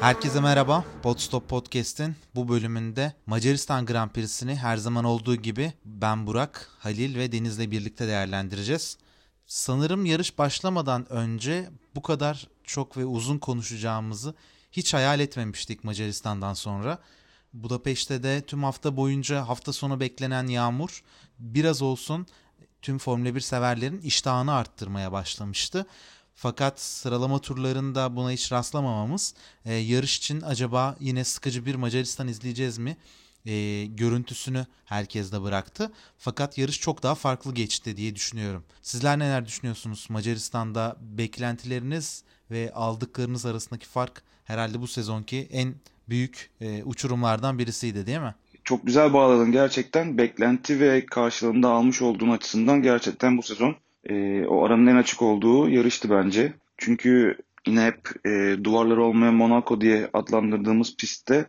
Herkese 0.00 0.40
merhaba. 0.40 0.84
Podstop 1.02 1.48
Podcast'in 1.48 2.16
bu 2.34 2.48
bölümünde 2.48 3.12
Macaristan 3.26 3.86
Grand 3.86 4.10
Prix'sini 4.10 4.56
her 4.56 4.76
zaman 4.76 5.04
olduğu 5.04 5.36
gibi 5.36 5.72
ben 5.84 6.26
Burak, 6.26 6.70
Halil 6.78 7.16
ve 7.16 7.32
Deniz'le 7.32 7.70
birlikte 7.70 8.06
değerlendireceğiz. 8.06 8.98
Sanırım 9.46 10.06
yarış 10.06 10.38
başlamadan 10.38 11.12
önce 11.12 11.70
bu 11.94 12.02
kadar 12.02 12.48
çok 12.64 12.96
ve 12.96 13.04
uzun 13.04 13.38
konuşacağımızı 13.38 14.34
hiç 14.72 14.94
hayal 14.94 15.20
etmemiştik 15.20 15.84
Macaristan'dan 15.84 16.54
sonra. 16.54 16.98
Budapeşte 17.52 18.22
de 18.22 18.42
tüm 18.46 18.64
hafta 18.64 18.96
boyunca 18.96 19.48
hafta 19.48 19.72
sonu 19.72 20.00
beklenen 20.00 20.46
yağmur 20.46 21.02
biraz 21.38 21.82
olsun 21.82 22.26
tüm 22.82 22.98
Formula 22.98 23.34
1 23.34 23.40
severlerin 23.40 24.00
iştahını 24.00 24.52
arttırmaya 24.52 25.12
başlamıştı. 25.12 25.86
Fakat 26.42 26.80
sıralama 26.80 27.38
turlarında 27.38 28.16
buna 28.16 28.30
hiç 28.30 28.52
rastlamamamız 28.52 29.34
e, 29.64 29.74
yarış 29.74 30.18
için 30.18 30.40
acaba 30.40 30.96
yine 31.00 31.24
sıkıcı 31.24 31.66
bir 31.66 31.74
Macaristan 31.74 32.28
izleyeceğiz 32.28 32.78
mi? 32.78 32.96
E, 33.46 33.84
görüntüsünü 33.84 34.66
herkes 34.84 35.32
de 35.32 35.42
bıraktı. 35.42 35.92
Fakat 36.18 36.58
yarış 36.58 36.80
çok 36.80 37.02
daha 37.02 37.14
farklı 37.14 37.54
geçti 37.54 37.96
diye 37.96 38.14
düşünüyorum. 38.14 38.64
Sizler 38.82 39.18
neler 39.18 39.46
düşünüyorsunuz? 39.46 40.06
Macaristan'da 40.10 40.96
beklentileriniz 41.00 42.24
ve 42.50 42.72
aldıklarınız 42.74 43.46
arasındaki 43.46 43.86
fark 43.86 44.22
herhalde 44.44 44.80
bu 44.80 44.86
sezonki 44.86 45.48
en 45.52 45.74
büyük 46.08 46.50
e, 46.60 46.82
uçurumlardan 46.84 47.58
birisiydi 47.58 48.06
değil 48.06 48.20
mi? 48.20 48.34
Çok 48.64 48.86
güzel 48.86 49.12
bağladın 49.12 49.52
gerçekten. 49.52 50.18
Beklenti 50.18 50.80
ve 50.80 51.06
karşılığında 51.06 51.68
almış 51.68 52.02
olduğun 52.02 52.30
açısından 52.30 52.82
gerçekten 52.82 53.38
bu 53.38 53.42
sezon 53.42 53.76
e, 54.08 54.44
o 54.46 54.64
aranın 54.64 54.86
en 54.86 54.96
açık 54.96 55.22
olduğu 55.22 55.68
yarıştı 55.68 56.10
bence. 56.10 56.52
Çünkü 56.76 57.36
yine 57.66 57.84
hep 57.84 58.26
e, 58.26 58.64
duvarları 58.64 59.02
olmayan 59.02 59.34
Monaco 59.34 59.80
diye 59.80 60.10
adlandırdığımız 60.12 60.96
pistte 60.96 61.46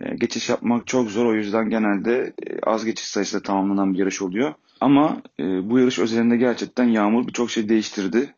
e, 0.00 0.14
geçiş 0.14 0.48
yapmak 0.48 0.86
çok 0.86 1.10
zor. 1.10 1.26
O 1.26 1.34
yüzden 1.34 1.70
genelde 1.70 2.32
e, 2.46 2.60
az 2.62 2.84
geçiş 2.84 3.06
sayısıyla 3.06 3.42
tamamlanan 3.42 3.94
bir 3.94 3.98
yarış 3.98 4.22
oluyor. 4.22 4.54
Ama 4.80 5.22
e, 5.40 5.70
bu 5.70 5.78
yarış 5.78 5.98
özelinde 5.98 6.36
gerçekten 6.36 6.84
yağmur 6.84 7.26
birçok 7.26 7.50
şey 7.50 7.68
değiştirdi. 7.68 8.34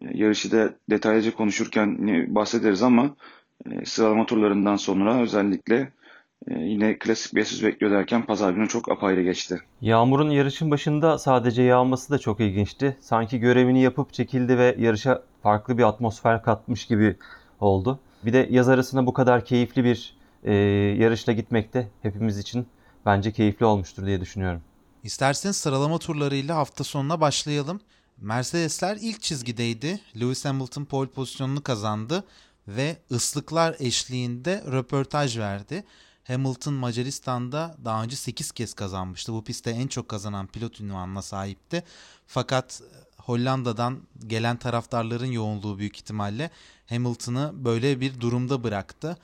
E, 0.00 0.18
yarışı 0.18 0.52
da 0.52 0.74
detaylıca 0.90 1.34
konuşurken 1.34 1.98
bahsederiz 2.34 2.82
ama 2.82 3.16
e, 3.70 3.84
sıralama 3.84 4.26
turlarından 4.26 4.76
sonra 4.76 5.20
özellikle 5.20 5.92
yine 6.50 6.98
klasik 6.98 7.34
bir 7.34 7.44
S100 7.44 7.66
bekliyor 7.66 7.92
derken 7.92 8.26
pazar 8.26 8.52
günü 8.52 8.68
çok 8.68 8.90
apayrı 8.90 9.22
geçti. 9.22 9.60
Yağmur'un 9.80 10.30
yarışın 10.30 10.70
başında 10.70 11.18
sadece 11.18 11.62
yağması 11.62 12.10
da 12.12 12.18
çok 12.18 12.40
ilginçti. 12.40 12.96
Sanki 13.00 13.38
görevini 13.38 13.82
yapıp 13.82 14.12
çekildi 14.12 14.58
ve 14.58 14.76
yarışa 14.78 15.22
farklı 15.42 15.78
bir 15.78 15.82
atmosfer 15.82 16.42
katmış 16.42 16.86
gibi 16.86 17.16
oldu. 17.60 18.00
Bir 18.24 18.32
de 18.32 18.48
yaz 18.50 18.68
arasında 18.68 19.06
bu 19.06 19.12
kadar 19.12 19.44
keyifli 19.44 19.84
bir 19.84 20.16
e, 20.44 20.54
yarışla 20.98 21.32
gitmek 21.32 21.74
de 21.74 21.88
hepimiz 22.02 22.38
için 22.38 22.66
bence 23.06 23.32
keyifli 23.32 23.66
olmuştur 23.66 24.06
diye 24.06 24.20
düşünüyorum. 24.20 24.60
İsterseniz 25.04 25.56
sıralama 25.56 25.98
turlarıyla 25.98 26.56
hafta 26.56 26.84
sonuna 26.84 27.20
başlayalım. 27.20 27.80
Mercedesler 28.20 28.98
ilk 29.00 29.22
çizgideydi. 29.22 30.00
Lewis 30.20 30.44
Hamilton 30.44 30.84
pole 30.84 31.08
pozisyonunu 31.10 31.62
kazandı 31.62 32.24
ve 32.68 32.96
ıslıklar 33.10 33.76
eşliğinde 33.78 34.64
röportaj 34.72 35.38
verdi. 35.38 35.84
Hamilton 36.26 36.74
Macaristan'da 36.74 37.76
daha 37.84 38.02
önce 38.02 38.16
8 38.16 38.52
kez 38.52 38.74
kazanmıştı. 38.74 39.32
Bu 39.32 39.44
pistte 39.44 39.70
en 39.70 39.86
çok 39.86 40.08
kazanan 40.08 40.46
pilot 40.46 40.80
ünvanına 40.80 41.22
sahipti. 41.22 41.84
Fakat 42.26 42.80
e, 42.82 43.22
Hollanda'dan 43.22 44.00
gelen 44.26 44.56
taraftarların 44.56 45.26
yoğunluğu 45.26 45.78
büyük 45.78 45.96
ihtimalle 45.96 46.50
Hamilton'ı 46.86 47.52
böyle 47.54 48.00
bir 48.00 48.20
durumda 48.20 48.64
bıraktı. 48.64 49.18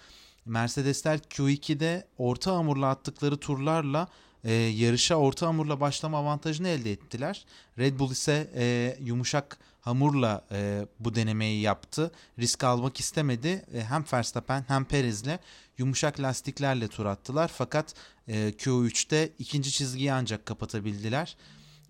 Mercedesler 0.46 1.18
Q2'de 1.18 2.06
orta 2.18 2.56
hamurla 2.56 2.88
attıkları 2.88 3.36
turlarla 3.36 4.08
e, 4.44 4.52
yarışa 4.52 5.14
orta 5.14 5.46
hamurla 5.46 5.80
başlama 5.80 6.18
avantajını 6.18 6.68
elde 6.68 6.92
ettiler. 6.92 7.44
Red 7.78 7.98
Bull 7.98 8.10
ise 8.10 8.50
e, 8.54 8.96
yumuşak 9.00 9.58
hamurla 9.80 10.44
e, 10.52 10.86
bu 11.00 11.14
denemeyi 11.14 11.60
yaptı. 11.60 12.10
Risk 12.38 12.64
almak 12.64 13.00
istemedi. 13.00 13.64
E, 13.74 13.80
hem 13.84 14.04
Verstappen 14.12 14.64
hem 14.68 14.84
Perez'le 14.84 15.38
yumuşak 15.78 16.20
lastiklerle 16.20 16.88
tur 16.88 17.06
attılar. 17.06 17.48
Fakat 17.54 17.94
e, 18.28 18.48
Q3'te 18.48 19.32
ikinci 19.38 19.70
çizgiyi 19.70 20.12
ancak 20.12 20.46
kapatabildiler. 20.46 21.36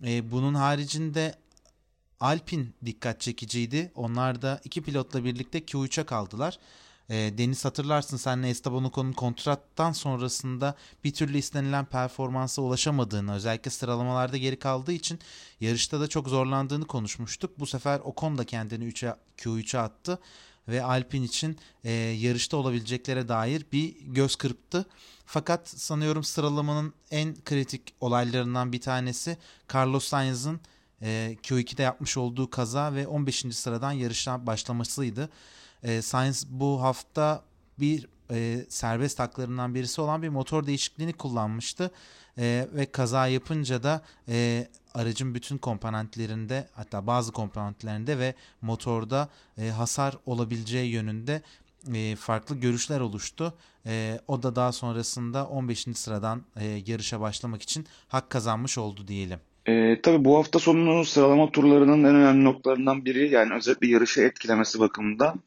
E, 0.03 0.31
bunun 0.31 0.53
haricinde 0.53 1.35
Alpin 2.19 2.73
dikkat 2.85 3.21
çekiciydi. 3.21 3.91
Onlar 3.95 4.41
da 4.41 4.61
iki 4.63 4.81
pilotla 4.81 5.23
birlikte 5.23 5.59
Q3'e 5.59 6.03
kaldılar. 6.03 6.59
E, 7.09 7.15
Deniz 7.37 7.65
hatırlarsın 7.65 8.17
senle 8.17 8.49
Esteban 8.49 8.83
Ocon'un 8.83 9.13
kontrattan 9.13 9.91
sonrasında 9.91 10.75
bir 11.03 11.13
türlü 11.13 11.37
istenilen 11.37 11.85
performansa 11.85 12.61
ulaşamadığını 12.61 13.33
özellikle 13.33 13.71
sıralamalarda 13.71 14.37
geri 14.37 14.59
kaldığı 14.59 14.91
için 14.91 15.19
yarışta 15.59 15.99
da 15.99 16.07
çok 16.07 16.27
zorlandığını 16.27 16.87
konuşmuştuk. 16.87 17.59
Bu 17.59 17.65
sefer 17.65 17.99
Ocon 17.99 18.37
da 18.37 18.45
kendini 18.45 18.85
3'e, 18.85 19.15
Q3'e 19.37 19.79
attı 19.79 20.19
ve 20.67 20.83
Alpin 20.83 21.23
için 21.23 21.57
e, 21.83 21.91
yarışta 21.91 22.57
olabileceklere 22.57 23.27
dair 23.27 23.65
bir 23.71 23.95
göz 24.01 24.35
kırptı. 24.35 24.85
Fakat 25.25 25.69
sanıyorum 25.69 26.23
sıralamanın 26.23 26.93
en 27.11 27.35
kritik 27.45 27.93
olaylarından 27.99 28.73
bir 28.73 28.81
tanesi 28.81 29.37
Carlos 29.73 30.05
Sainz'ın 30.05 30.59
e, 31.01 31.37
Q2'de 31.43 31.83
yapmış 31.83 32.17
olduğu 32.17 32.49
kaza 32.49 32.95
ve 32.95 33.07
15. 33.07 33.45
sıradan 33.51 33.91
yarıştan 33.91 34.47
başlamasıydı. 34.47 35.29
E, 35.83 36.01
Sainz 36.01 36.47
bu 36.49 36.81
hafta 36.81 37.43
bir 37.79 38.07
e, 38.31 38.65
serbest 38.69 39.19
haklarından 39.19 39.75
birisi 39.75 40.01
olan 40.01 40.21
bir 40.21 40.29
motor 40.29 40.65
değişikliğini 40.65 41.13
kullanmıştı. 41.13 41.91
E, 42.37 42.67
ve 42.73 42.85
kaza 42.85 43.27
yapınca 43.27 43.83
da 43.83 44.01
e, 44.29 44.67
aracın 44.93 45.35
bütün 45.35 45.57
komponentlerinde 45.57 46.67
hatta 46.73 47.07
bazı 47.07 47.31
komponentlerinde 47.31 48.19
ve 48.19 48.33
motorda 48.61 49.29
e, 49.57 49.69
hasar 49.69 50.17
olabileceği 50.25 50.91
yönünde 50.91 51.41
e, 51.93 52.15
farklı 52.15 52.59
görüşler 52.59 52.99
oluştu. 52.99 53.53
E, 53.85 54.19
o 54.27 54.43
da 54.43 54.55
daha 54.55 54.71
sonrasında 54.71 55.47
15. 55.47 55.85
sıradan 55.93 56.41
e, 56.59 56.65
yarışa 56.85 57.21
başlamak 57.21 57.61
için 57.61 57.85
hak 58.07 58.29
kazanmış 58.29 58.77
oldu 58.77 59.07
diyelim. 59.07 59.39
E, 59.65 60.01
tabii 60.01 60.25
bu 60.25 60.37
hafta 60.37 60.59
sonu 60.59 61.05
sıralama 61.05 61.51
turlarının 61.51 62.03
en 62.03 62.15
önemli 62.15 62.43
noktalarından 62.43 63.05
biri 63.05 63.29
yani 63.29 63.53
özellikle 63.53 63.87
yarışı 63.87 64.21
etkilemesi 64.21 64.79
bakımından 64.79 65.39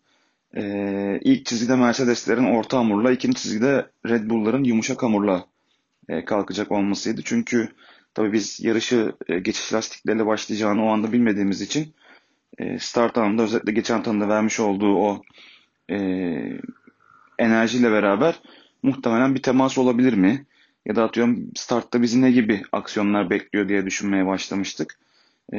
e, 0.57 1.21
ilk 1.23 1.47
çizgide 1.47 1.77
Mercedeslerin 1.77 2.45
orta 2.45 2.79
hamurla, 2.79 3.13
ikinci 3.13 3.43
çizgide 3.43 3.87
Red 4.07 4.31
Bull'ların 4.31 4.65
yumuşak 4.65 5.03
hamurla 5.03 5.47
kalkacak 6.25 6.73
olmasıydı. 6.73 7.21
Çünkü 7.25 7.69
tabii 8.15 8.33
biz 8.33 8.61
yarışı 8.65 9.13
e, 9.29 9.39
geçiş 9.39 9.73
lastiklerle 9.73 10.27
başlayacağını 10.27 10.85
o 10.85 10.89
anda 10.89 11.13
bilmediğimiz 11.13 11.61
için 11.61 11.95
e, 12.59 12.79
start 12.79 13.19
anında 13.19 13.43
özellikle 13.43 13.73
geçen 13.73 14.03
tanıda 14.03 14.29
vermiş 14.29 14.61
olduğu 14.61 14.97
o 14.97 15.23
e, 15.91 15.97
enerjiyle 17.39 17.91
beraber 17.93 18.41
muhtemelen 18.83 19.35
bir 19.35 19.43
temas 19.43 19.79
olabilir 19.79 20.13
mi? 20.13 20.47
Ya 20.87 20.97
da 20.97 21.05
atıyorum 21.05 21.51
startta 21.57 22.03
bizi 22.03 22.23
ne 22.23 22.31
gibi 22.31 22.63
aksiyonlar 22.73 23.31
bekliyor 23.31 23.69
diye 23.69 23.87
düşünmeye 23.87 24.27
başlamıştık. 24.27 24.99
E, 25.55 25.59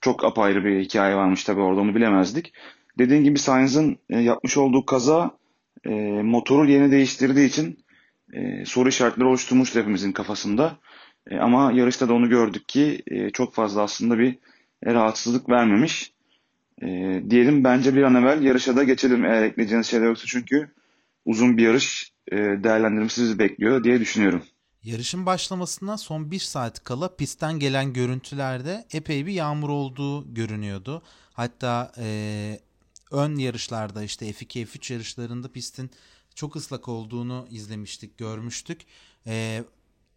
çok 0.00 0.24
apayrı 0.24 0.64
bir 0.64 0.80
hikaye 0.80 1.16
varmış 1.16 1.44
tabii 1.44 1.60
orada 1.60 1.80
onu 1.80 1.94
bilemezdik. 1.94 2.52
Dediğim 2.98 3.24
gibi 3.24 3.38
Sainz'ın 3.38 3.98
e, 4.10 4.20
yapmış 4.20 4.56
olduğu 4.56 4.86
kaza 4.86 5.30
e, 5.84 5.90
motoru 6.22 6.70
yeni 6.70 6.90
değiştirdiği 6.90 7.48
için 7.48 7.83
e, 8.34 8.64
soru 8.66 8.88
işaretleri 8.88 9.28
oluşturmuştu 9.28 9.80
hepimizin 9.80 10.12
kafasında. 10.12 10.78
E, 11.30 11.36
ama 11.36 11.72
yarışta 11.72 12.08
da 12.08 12.14
onu 12.14 12.28
gördük 12.28 12.68
ki 12.68 13.02
e, 13.06 13.30
çok 13.30 13.54
fazla 13.54 13.82
aslında 13.82 14.18
bir 14.18 14.38
rahatsızlık 14.86 15.48
vermemiş. 15.48 16.12
E, 16.82 16.86
diyelim 17.30 17.64
bence 17.64 17.94
bir 17.94 18.02
an 18.02 18.14
evvel 18.14 18.42
yarışa 18.42 18.76
da 18.76 18.84
geçelim 18.84 19.24
eğer 19.24 19.42
ekleyeceğiniz 19.42 19.86
şeyler 19.86 20.06
yoksa 20.06 20.24
çünkü 20.26 20.70
uzun 21.24 21.56
bir 21.56 21.62
yarış 21.62 22.12
e, 22.32 22.36
değerlendirmesi 22.36 23.38
bekliyor 23.38 23.84
diye 23.84 24.00
düşünüyorum. 24.00 24.42
Yarışın 24.82 25.26
başlamasına 25.26 25.98
son 25.98 26.30
bir 26.30 26.38
saat 26.38 26.84
kala 26.84 27.16
pistten 27.16 27.58
gelen 27.58 27.92
görüntülerde 27.92 28.84
epey 28.92 29.26
bir 29.26 29.32
yağmur 29.32 29.68
olduğu 29.68 30.34
görünüyordu. 30.34 31.02
Hatta 31.32 31.92
e, 31.98 32.58
ön 33.10 33.36
yarışlarda 33.36 34.02
işte 34.02 34.30
F2 34.30 34.66
F3 34.66 34.92
yarışlarında 34.92 35.52
pistin 35.52 35.90
çok 36.34 36.56
ıslak 36.56 36.88
olduğunu 36.88 37.46
izlemiştik, 37.50 38.18
görmüştük. 38.18 38.86
E, 39.26 39.64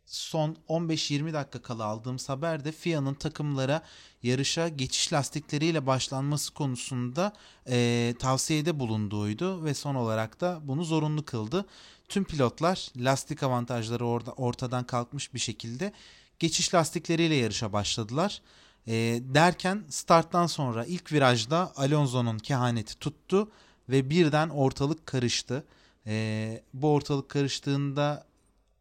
son 0.05 0.57
15-20 0.69 1.33
dakika 1.33 1.61
kala 1.61 1.83
aldığımız 1.83 2.29
haberde 2.29 2.71
FIA'nın 2.71 3.13
takımlara 3.13 3.81
yarışa 4.23 4.67
geçiş 4.67 5.13
lastikleriyle 5.13 5.85
başlanması 5.85 6.53
konusunda 6.53 7.33
e, 7.69 8.13
tavsiyede 8.19 8.79
bulunduğuydu 8.79 9.63
ve 9.63 9.73
son 9.73 9.95
olarak 9.95 10.41
da 10.41 10.59
bunu 10.63 10.83
zorunlu 10.83 11.25
kıldı. 11.25 11.65
Tüm 12.09 12.23
pilotlar 12.23 12.87
lastik 12.97 13.43
avantajları 13.43 14.05
orada 14.05 14.31
ortadan 14.31 14.83
kalkmış 14.83 15.33
bir 15.33 15.39
şekilde 15.39 15.93
geçiş 16.39 16.73
lastikleriyle 16.73 17.35
yarışa 17.35 17.73
başladılar. 17.73 18.41
E, 18.87 18.93
derken 19.21 19.83
starttan 19.89 20.47
sonra 20.47 20.85
ilk 20.85 21.11
virajda 21.11 21.73
Alonso'nun 21.75 22.37
kehaneti 22.37 22.99
tuttu 22.99 23.51
ve 23.89 24.09
birden 24.09 24.49
ortalık 24.49 25.05
karıştı. 25.05 25.63
E, 26.07 26.63
bu 26.73 26.93
ortalık 26.93 27.29
karıştığında 27.29 28.27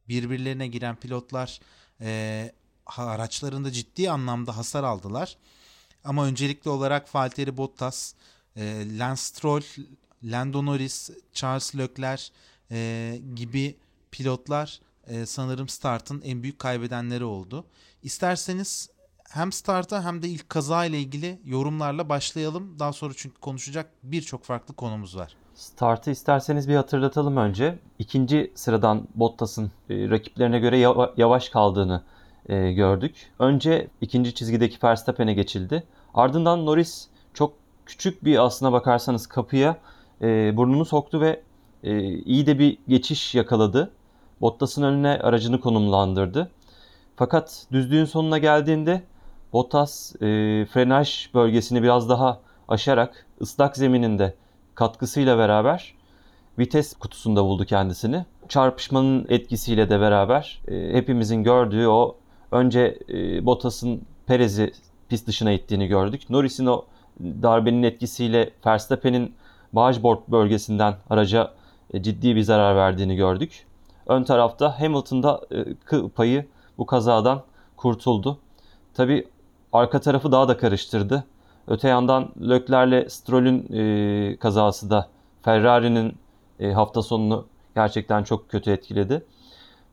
birbirlerine 0.08 0.66
giren 0.66 0.96
pilotlar 0.96 1.60
e, 2.00 2.52
araçlarında 2.96 3.72
ciddi 3.72 4.10
anlamda 4.10 4.56
hasar 4.56 4.84
aldılar. 4.84 5.36
Ama 6.04 6.26
öncelikli 6.26 6.68
olarak 6.68 7.14
Valtteri 7.14 7.56
Bottas, 7.56 8.14
e, 8.56 8.98
Lance 8.98 9.22
Stroll, 9.22 9.62
Lando 10.24 10.66
Norris, 10.66 11.10
Charles 11.32 11.76
Leclerc 11.76 12.22
e, 12.70 13.20
gibi 13.34 13.76
pilotlar 14.10 14.80
e, 15.06 15.26
sanırım 15.26 15.68
startın 15.68 16.22
en 16.24 16.42
büyük 16.42 16.58
kaybedenleri 16.58 17.24
oldu. 17.24 17.66
İsterseniz 18.02 18.90
hem 19.30 19.52
starta 19.52 20.04
hem 20.04 20.22
de 20.22 20.28
ilk 20.28 20.48
kaza 20.48 20.84
ile 20.84 21.00
ilgili 21.00 21.40
yorumlarla 21.44 22.08
başlayalım. 22.08 22.78
Daha 22.78 22.92
sonra 22.92 23.14
çünkü 23.16 23.40
konuşacak 23.40 23.90
birçok 24.02 24.44
farklı 24.44 24.74
konumuz 24.74 25.16
var. 25.16 25.36
Startı 25.56 26.10
isterseniz 26.10 26.68
bir 26.68 26.76
hatırlatalım 26.76 27.36
önce. 27.36 27.78
İkinci 27.98 28.52
sıradan 28.54 29.08
Bottas'ın 29.14 29.70
e, 29.90 30.10
rakiplerine 30.10 30.58
göre 30.58 30.78
yavaş 31.16 31.48
kaldığını 31.48 32.02
e, 32.48 32.72
gördük. 32.72 33.32
Önce 33.38 33.88
ikinci 34.00 34.34
çizgideki 34.34 34.78
Verstappen'e 34.84 35.34
geçildi. 35.34 35.82
Ardından 36.14 36.66
Norris 36.66 37.08
çok 37.34 37.52
küçük 37.86 38.24
bir 38.24 38.44
aslına 38.44 38.72
bakarsanız 38.72 39.26
kapıya 39.26 39.76
e, 40.22 40.56
burnunu 40.56 40.84
soktu 40.84 41.20
ve 41.20 41.42
iyi 42.24 42.46
de 42.46 42.58
bir 42.58 42.78
geçiş 42.88 43.34
yakaladı. 43.34 43.90
Bottas'ın 44.40 44.82
önüne 44.82 45.18
aracını 45.22 45.60
konumlandırdı. 45.60 46.50
Fakat 47.16 47.66
düzlüğün 47.72 48.04
sonuna 48.04 48.38
geldiğinde 48.38 49.02
Bottas 49.52 50.12
frenaj 50.72 51.34
bölgesini 51.34 51.82
biraz 51.82 52.08
daha 52.08 52.40
aşarak 52.68 53.26
ıslak 53.40 53.76
zemininde 53.76 54.34
katkısıyla 54.76 55.38
beraber 55.38 55.94
vites 56.58 56.94
kutusunda 56.94 57.44
buldu 57.44 57.64
kendisini. 57.64 58.24
Çarpışmanın 58.48 59.26
etkisiyle 59.28 59.90
de 59.90 60.00
beraber 60.00 60.62
e, 60.68 60.92
hepimizin 60.92 61.42
gördüğü 61.42 61.86
o 61.86 62.16
önce 62.52 62.98
e, 63.08 63.46
Bottas'ın 63.46 64.02
Perez'i 64.26 64.72
pist 65.08 65.26
dışına 65.26 65.52
ittiğini 65.52 65.86
gördük. 65.86 66.30
Norris'in 66.30 66.66
o 66.66 66.84
darbenin 67.20 67.82
etkisiyle 67.82 68.50
Verstappen'in 68.66 69.34
Bağcıbord 69.72 70.18
bölgesinden 70.28 70.94
araca 71.10 71.54
e, 71.94 72.02
ciddi 72.02 72.36
bir 72.36 72.42
zarar 72.42 72.76
verdiğini 72.76 73.16
gördük. 73.16 73.66
Ön 74.06 74.24
tarafta 74.24 74.80
Hamilton'da 74.80 75.40
e, 75.92 76.08
payı 76.08 76.46
bu 76.78 76.86
kazadan 76.86 77.42
kurtuldu. 77.76 78.38
Tabi 78.94 79.28
arka 79.72 80.00
tarafı 80.00 80.32
daha 80.32 80.48
da 80.48 80.56
karıştırdı. 80.56 81.24
Öte 81.68 81.88
yandan 81.88 82.28
Lökler'le 82.40 83.08
Stroll'ün 83.08 83.72
e, 83.72 84.36
kazası 84.36 84.90
da 84.90 85.08
Ferrari'nin 85.42 86.16
e, 86.60 86.72
hafta 86.72 87.02
sonunu 87.02 87.46
gerçekten 87.74 88.24
çok 88.24 88.48
kötü 88.48 88.70
etkiledi. 88.70 89.24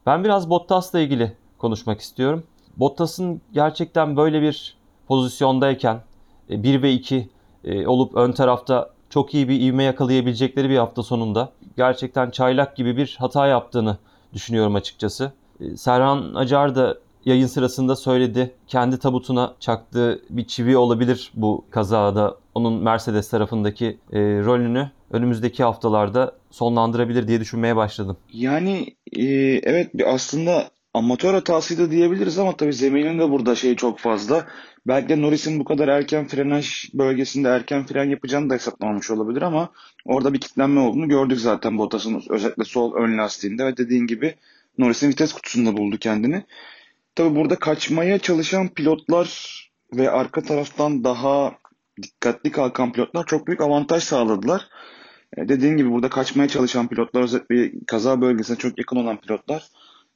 Ben 0.06 0.24
biraz 0.24 0.50
Bottas'la 0.50 1.00
ilgili 1.00 1.34
konuşmak 1.58 2.00
istiyorum. 2.00 2.44
Bottas'ın 2.78 3.42
gerçekten 3.54 4.18
böyle 4.18 4.42
bir 4.42 4.78
pozisyondayken 5.08 6.02
e, 6.50 6.64
1 6.64 6.82
ve 6.82 6.92
2 6.92 7.30
e, 7.64 7.88
olup 7.88 8.16
ön 8.16 8.32
tarafta 8.32 8.90
çok 9.10 9.34
iyi 9.34 9.50
bir 9.50 9.62
ivme 9.62 9.84
yakalayabilecekleri 9.84 10.70
bir 10.70 10.78
hafta 10.78 11.04
sonunda 11.04 11.50
gerçekten 11.78 12.32
çaylak 12.32 12.76
gibi 12.76 12.98
bir 12.98 13.16
hata 13.20 13.48
yaptığını 13.48 13.98
düşünüyorum 14.34 14.76
açıkçası. 14.76 15.32
E, 15.60 15.78
Serhan 15.78 16.34
Acar 16.36 16.76
da 16.76 16.98
yayın 17.26 17.48
sırasında 17.48 17.96
söyledi. 17.96 18.52
Kendi 18.68 19.00
tabutuna 19.00 19.56
çaktığı 19.60 20.22
bir 20.30 20.48
çivi 20.48 20.78
olabilir 20.78 21.32
bu 21.34 21.66
kazada. 21.72 22.38
Onun 22.56 22.84
Mercedes 22.84 23.30
tarafındaki 23.30 23.98
e, 24.12 24.20
rolünü 24.20 24.92
önümüzdeki 25.12 25.64
haftalarda 25.64 26.36
sonlandırabilir 26.52 27.28
diye 27.28 27.40
düşünmeye 27.40 27.76
başladım. 27.76 28.18
Yani 28.34 28.96
e, 29.12 29.24
evet 29.64 29.90
aslında 30.06 30.70
amatör 30.94 31.34
hatasıydı 31.34 31.92
diyebiliriz 31.92 32.40
ama 32.40 32.58
tabii 32.58 32.74
zeminin 32.74 33.20
de 33.20 33.30
burada 33.30 33.56
şey 33.56 33.76
çok 33.76 34.00
fazla. 34.00 34.48
Belki 34.88 35.10
de 35.10 35.22
Norris'in 35.22 35.60
bu 35.60 35.66
kadar 35.66 35.88
erken 35.88 36.28
frenaj 36.28 36.94
bölgesinde 36.94 37.50
erken 37.50 37.86
fren 37.86 38.10
yapacağını 38.10 38.50
da 38.50 38.54
hesaplamamış 38.54 39.12
olabilir 39.12 39.42
ama 39.42 39.70
orada 40.06 40.34
bir 40.34 40.40
kitlenme 40.40 40.80
olduğunu 40.80 41.08
gördük 41.08 41.40
zaten 41.40 41.78
Bottas'ın 41.78 42.24
özellikle 42.30 42.64
sol 42.64 42.96
ön 42.96 43.18
lastiğinde 43.18 43.66
ve 43.66 43.78
dediğin 43.78 44.08
gibi 44.08 44.36
Norris'in 44.78 45.10
vites 45.10 45.34
kutusunda 45.34 45.78
buldu 45.78 45.98
kendini. 45.98 46.44
Tabi 47.16 47.36
burada 47.36 47.56
kaçmaya 47.56 48.20
çalışan 48.20 48.68
pilotlar 48.68 49.60
ve 49.94 50.12
arka 50.12 50.42
taraftan 50.42 51.04
daha 51.04 51.56
dikkatli 52.02 52.52
kalkan 52.52 52.94
pilotlar 52.94 53.26
çok 53.26 53.48
büyük 53.48 53.62
avantaj 53.62 54.04
sağladılar. 54.04 54.68
E, 55.38 55.50
dediğim 55.50 55.78
gibi 55.78 55.92
burada 55.92 56.10
kaçmaya 56.10 56.48
çalışan 56.48 56.88
pilotlar 56.88 57.22
özellikle 57.22 57.72
kaza 57.88 58.22
bölgesine 58.22 58.58
çok 58.58 58.78
yakın 58.78 58.96
olan 58.96 59.18
pilotlar 59.18 59.70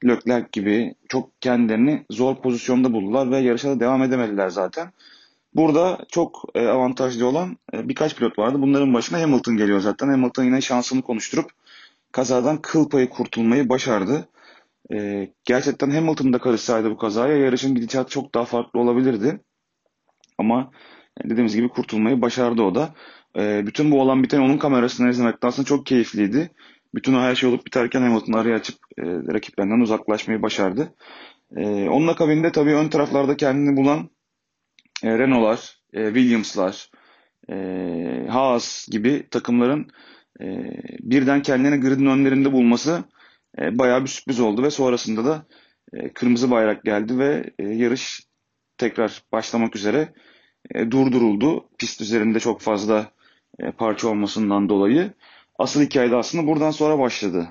Leclerc 0.06 0.48
gibi 0.52 0.96
çok 1.10 1.42
kendilerini 1.42 2.06
zor 2.10 2.36
pozisyonda 2.36 2.94
buldular 2.94 3.32
ve 3.32 3.38
yarışa 3.38 3.70
da 3.70 3.80
devam 3.80 4.04
edemediler 4.04 4.50
zaten. 4.50 4.92
Burada 5.56 6.06
çok 6.12 6.44
e, 6.56 6.68
avantajlı 6.68 7.28
olan 7.28 7.58
e, 7.74 7.90
birkaç 7.90 8.16
pilot 8.16 8.40
vardı. 8.40 8.62
Bunların 8.62 8.94
başına 8.94 9.22
Hamilton 9.22 9.58
geliyor 9.58 9.80
zaten. 9.80 10.08
Hamilton 10.08 10.44
yine 10.44 10.62
şansını 10.62 11.02
konuşturup 11.02 11.52
kazadan 12.12 12.62
kıl 12.62 12.90
payı 12.90 13.10
kurtulmayı 13.10 13.70
başardı. 13.70 14.28
E, 14.94 15.28
gerçekten 15.46 15.90
Hamilton'da 15.90 16.38
karışsaydı 16.38 16.92
bu 16.92 16.98
kazaya 16.98 17.38
yarışın 17.38 17.76
gidişatı 17.76 18.10
çok 18.10 18.36
daha 18.36 18.46
farklı 18.46 18.80
olabilirdi. 18.80 19.40
Ama 20.38 20.72
dediğimiz 21.24 21.56
gibi 21.56 21.70
kurtulmayı 21.70 22.22
başardı 22.22 22.62
o 22.62 22.76
da. 22.76 22.94
E, 23.38 23.68
bütün 23.68 23.92
bu 23.92 24.02
olan 24.02 24.24
biten 24.24 24.42
onun 24.42 24.58
kamerasını 24.58 25.10
izlemek 25.10 25.36
aslında 25.42 25.66
çok 25.66 25.86
keyifliydi. 25.86 26.52
Bütün 26.96 27.14
o 27.14 27.22
her 27.22 27.36
şey 27.36 27.50
olup 27.50 27.66
biterken 27.66 28.02
Hamilton 28.02 28.34
araya 28.34 28.56
açıp 28.56 28.76
e, 28.98 29.04
rakiplerinden 29.06 29.80
uzaklaşmayı 29.80 30.42
başardı. 30.42 30.94
E, 31.56 31.90
onun 31.90 32.08
akabinde 32.08 32.52
tabii 32.52 32.74
ön 32.74 32.90
taraflarda 32.90 33.38
kendini 33.38 33.78
bulan 33.78 34.10
e, 35.04 35.18
Renault'lar, 35.18 35.80
e, 35.94 36.06
Williams'lar, 36.06 36.90
e, 37.50 37.56
Haas 38.30 38.88
gibi 38.88 39.28
takımların 39.32 39.88
e, 40.42 40.46
birden 41.00 41.42
kendini 41.42 41.80
gridin 41.80 42.06
önlerinde 42.06 42.52
bulması 42.52 43.04
e, 43.62 43.78
bayağı 43.78 44.04
bir 44.04 44.08
sürpriz 44.08 44.40
oldu 44.40 44.64
ve 44.64 44.72
sonrasında 44.72 45.26
da 45.26 45.46
e, 45.94 46.14
kırmızı 46.14 46.52
bayrak 46.52 46.84
geldi 46.84 47.20
ve 47.20 47.54
e, 47.60 47.64
yarış 47.64 48.28
tekrar 48.78 49.24
başlamak 49.32 49.76
üzere 49.76 50.14
e, 50.76 50.92
durduruldu. 50.92 51.70
Pist 51.78 52.02
üzerinde 52.02 52.40
çok 52.40 52.62
fazla 52.62 53.12
e, 53.60 53.72
parça 53.72 54.08
olmasından 54.08 54.70
dolayı. 54.70 55.14
Asıl 55.60 55.82
hikaye 55.82 56.12
de 56.12 56.16
aslında 56.16 56.48
buradan 56.48 56.72
sonra 56.72 57.00
başladı. 57.00 57.48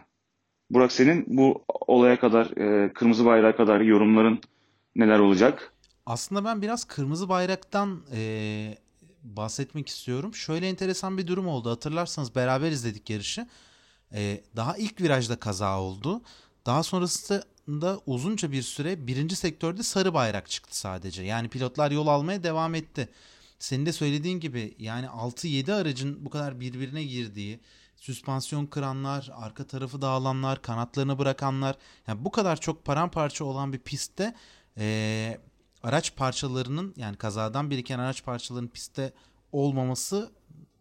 Burak 0.71 0.93
senin 0.93 1.25
bu 1.27 1.65
olaya 1.69 2.21
kadar, 2.21 2.47
e, 2.57 2.93
kırmızı 2.93 3.25
bayrağa 3.25 3.57
kadar 3.57 3.81
yorumların 3.81 4.41
neler 4.97 5.19
olacak? 5.19 5.73
Aslında 6.07 6.45
ben 6.45 6.63
biraz 6.63 6.85
kırmızı 6.85 7.29
bayraktan 7.29 8.03
e, 8.13 8.79
bahsetmek 9.23 9.89
istiyorum. 9.89 10.35
Şöyle 10.35 10.69
enteresan 10.69 11.19
bir 11.19 11.27
durum 11.27 11.49
oldu. 11.49 11.71
Hatırlarsanız 11.71 12.35
beraber 12.35 12.71
izledik 12.71 13.11
yarışı. 13.11 13.47
E, 14.13 14.45
daha 14.57 14.77
ilk 14.77 15.01
virajda 15.01 15.37
kaza 15.37 15.81
oldu. 15.81 16.23
Daha 16.67 16.83
sonrasında 16.83 18.01
uzunca 18.07 18.53
bir 18.53 18.63
süre 18.63 19.07
birinci 19.07 19.37
sektörde 19.37 19.83
sarı 19.83 20.15
bayrak 20.15 20.51
çıktı 20.51 20.79
sadece. 20.79 21.23
Yani 21.23 21.49
pilotlar 21.49 21.91
yol 21.91 22.07
almaya 22.07 22.43
devam 22.43 22.75
etti. 22.75 23.09
Senin 23.59 23.87
de 23.87 23.93
söylediğin 23.93 24.41
gibi 24.41 24.75
yani 24.79 25.07
6-7 25.07 25.73
aracın 25.73 26.25
bu 26.25 26.31
kadar 26.31 26.61
birbirine 26.61 27.05
girdiği, 27.05 27.61
süspansiyon 27.97 28.67
kıranlar, 28.67 29.31
arka 29.35 29.67
tarafı 29.67 30.03
dağılanlar, 30.03 30.63
kanatlarını 30.63 31.19
bırakanlar, 31.19 31.77
yani 32.07 32.25
bu 32.25 32.31
kadar 32.31 32.61
çok 32.61 32.85
paramparça 32.85 33.45
olan 33.45 33.73
bir 33.73 33.79
pistte 33.79 34.35
e, 34.79 35.39
araç 35.83 36.17
parçalarının 36.17 36.95
yani 36.97 37.17
kazadan 37.17 37.71
biriken 37.71 37.99
araç 37.99 38.25
parçalarının 38.25 38.69
pistte 38.69 39.13
olmaması 39.53 40.33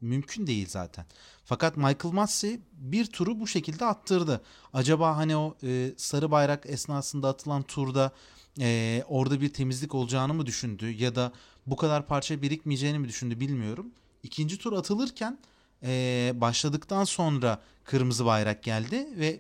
mümkün 0.01 0.48
değil 0.48 0.67
zaten. 0.70 1.05
Fakat 1.46 1.78
Michael 1.78 2.14
Massey 2.14 2.60
bir 2.74 3.06
turu 3.06 3.40
bu 3.40 3.48
şekilde 3.48 3.86
attırdı. 3.86 4.42
Acaba 4.74 5.18
hani 5.18 5.38
o 5.38 5.56
e, 5.64 5.94
sarı 5.98 6.32
bayrak 6.32 6.66
esnasında 6.66 7.30
atılan 7.30 7.64
turda 7.64 8.12
e, 8.60 9.04
orada 9.08 9.42
bir 9.42 9.54
temizlik 9.54 9.96
olacağını 9.96 10.34
mı 10.34 10.46
düşündü 10.46 10.92
ya 10.92 11.16
da 11.16 11.32
bu 11.68 11.75
kadar 11.75 12.08
parça 12.08 12.42
birikmeyeceğini 12.42 13.00
mi 13.00 13.08
düşündü 13.08 13.40
bilmiyorum. 13.40 13.92
İkinci 14.24 14.58
tur 14.58 14.74
atılırken 14.74 15.40
e, 15.84 16.32
başladıktan 16.36 17.04
sonra 17.04 17.62
kırmızı 17.84 18.25
bayrak 18.25 18.64
geldi 18.64 19.08
ve 19.18 19.40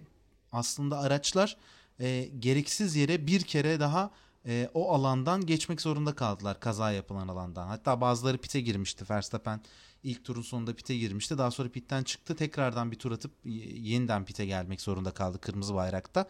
aslında 0.51 0.99
araçlar 0.99 1.57
e, 1.99 2.29
gereksiz 2.39 2.95
yere 2.95 3.27
bir 3.27 3.41
kere 3.41 3.79
daha 3.79 4.11
e, 4.47 4.69
o 4.73 4.93
alandan 4.93 5.45
geçmek 5.45 5.81
zorunda 5.81 6.15
kaldılar 6.15 6.59
kaza 6.59 6.91
yapılan 6.91 7.27
alandan. 7.27 7.67
Hatta 7.67 8.01
bazıları 8.01 8.37
pite 8.37 8.61
girmişti 8.61 9.05
Verstappen 9.09 9.61
ilk 10.05 10.23
turun 10.25 10.41
sonunda 10.41 10.75
pite 10.75 10.97
girmişti. 10.97 11.37
Daha 11.37 11.51
sonra 11.51 11.69
pitten 11.69 12.03
çıktı. 12.03 12.35
Tekrardan 12.35 12.91
bir 12.91 12.99
tur 12.99 13.11
atıp 13.11 13.31
yeniden 13.75 14.25
pite 14.25 14.45
gelmek 14.45 14.81
zorunda 14.81 15.11
kaldı 15.11 15.41
kırmızı 15.41 15.75
bayrakta. 15.75 16.29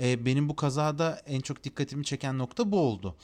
E, 0.00 0.26
benim 0.26 0.48
bu 0.48 0.56
kazada 0.56 1.22
en 1.26 1.40
çok 1.40 1.64
dikkatimi 1.64 2.04
çeken 2.04 2.38
nokta 2.38 2.72
bu 2.72 2.80
oldu. 2.80 3.16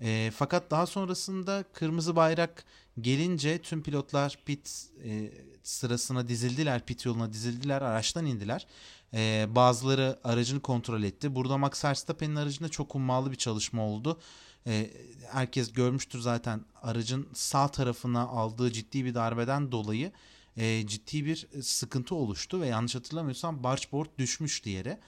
E, 0.00 0.30
fakat 0.34 0.70
daha 0.70 0.86
sonrasında 0.86 1.64
kırmızı 1.72 2.16
bayrak 2.16 2.64
gelince 3.00 3.58
tüm 3.62 3.82
pilotlar 3.82 4.38
pit 4.44 4.88
e, 5.04 5.32
sırasına 5.62 6.28
dizildiler, 6.28 6.86
pit 6.86 7.06
yoluna 7.06 7.32
dizildiler, 7.32 7.82
araçtan 7.82 8.26
indiler. 8.26 8.66
E, 9.14 9.46
bazıları 9.50 10.18
aracını 10.24 10.60
kontrol 10.60 11.02
etti. 11.02 11.34
Burada 11.34 11.58
Max 11.58 11.84
Verstappen'in 11.84 12.36
aracında 12.36 12.68
çok 12.68 12.94
ummalı 12.94 13.30
bir 13.30 13.36
çalışma 13.36 13.82
oldu. 13.82 14.20
E, 14.66 14.90
herkes 15.30 15.72
görmüştür 15.72 16.18
zaten 16.18 16.60
aracın 16.82 17.28
sağ 17.34 17.68
tarafına 17.68 18.20
aldığı 18.20 18.72
ciddi 18.72 19.04
bir 19.04 19.14
darbeden 19.14 19.72
dolayı 19.72 20.12
e, 20.56 20.86
ciddi 20.86 21.24
bir 21.24 21.46
sıkıntı 21.62 22.14
oluştu 22.14 22.60
ve 22.60 22.66
yanlış 22.66 22.94
hatırlamıyorsam 22.94 23.62
bargeboard 23.62 24.08
düşmüş 24.18 24.66
yere. 24.66 24.98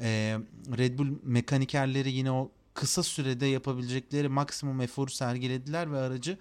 E, 0.00 0.38
Red 0.78 0.98
Bull 0.98 1.18
mekanikerleri 1.22 2.12
yine 2.12 2.32
o 2.32 2.50
kısa 2.74 3.02
sürede 3.02 3.46
yapabilecekleri 3.46 4.28
maksimum 4.28 4.80
eforu 4.80 5.10
sergilediler 5.10 5.92
ve 5.92 5.98
aracı 5.98 6.38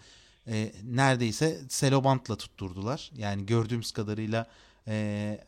e, 0.47 0.71
neredeyse 0.83 1.61
selobantla 1.69 2.35
tutturdular. 2.35 3.11
Yani 3.15 3.45
gördüğümüz 3.45 3.91
kadarıyla 3.91 4.47
e, 4.87 5.39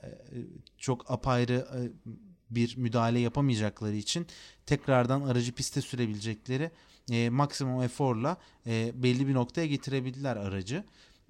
çok 0.77 1.11
apayrı 1.11 1.67
e, 1.75 1.79
bir 2.49 2.77
müdahale 2.77 3.19
yapamayacakları 3.19 3.95
için 3.95 4.27
tekrardan 4.65 5.21
aracı 5.21 5.51
piste 5.51 5.81
sürebilecekleri 5.81 6.71
e, 7.11 7.29
maksimum 7.29 7.83
eforla 7.83 8.37
e, 8.67 8.91
belli 9.03 9.27
bir 9.27 9.33
noktaya 9.33 9.67
getirebildiler 9.67 10.35
aracı. 10.35 10.83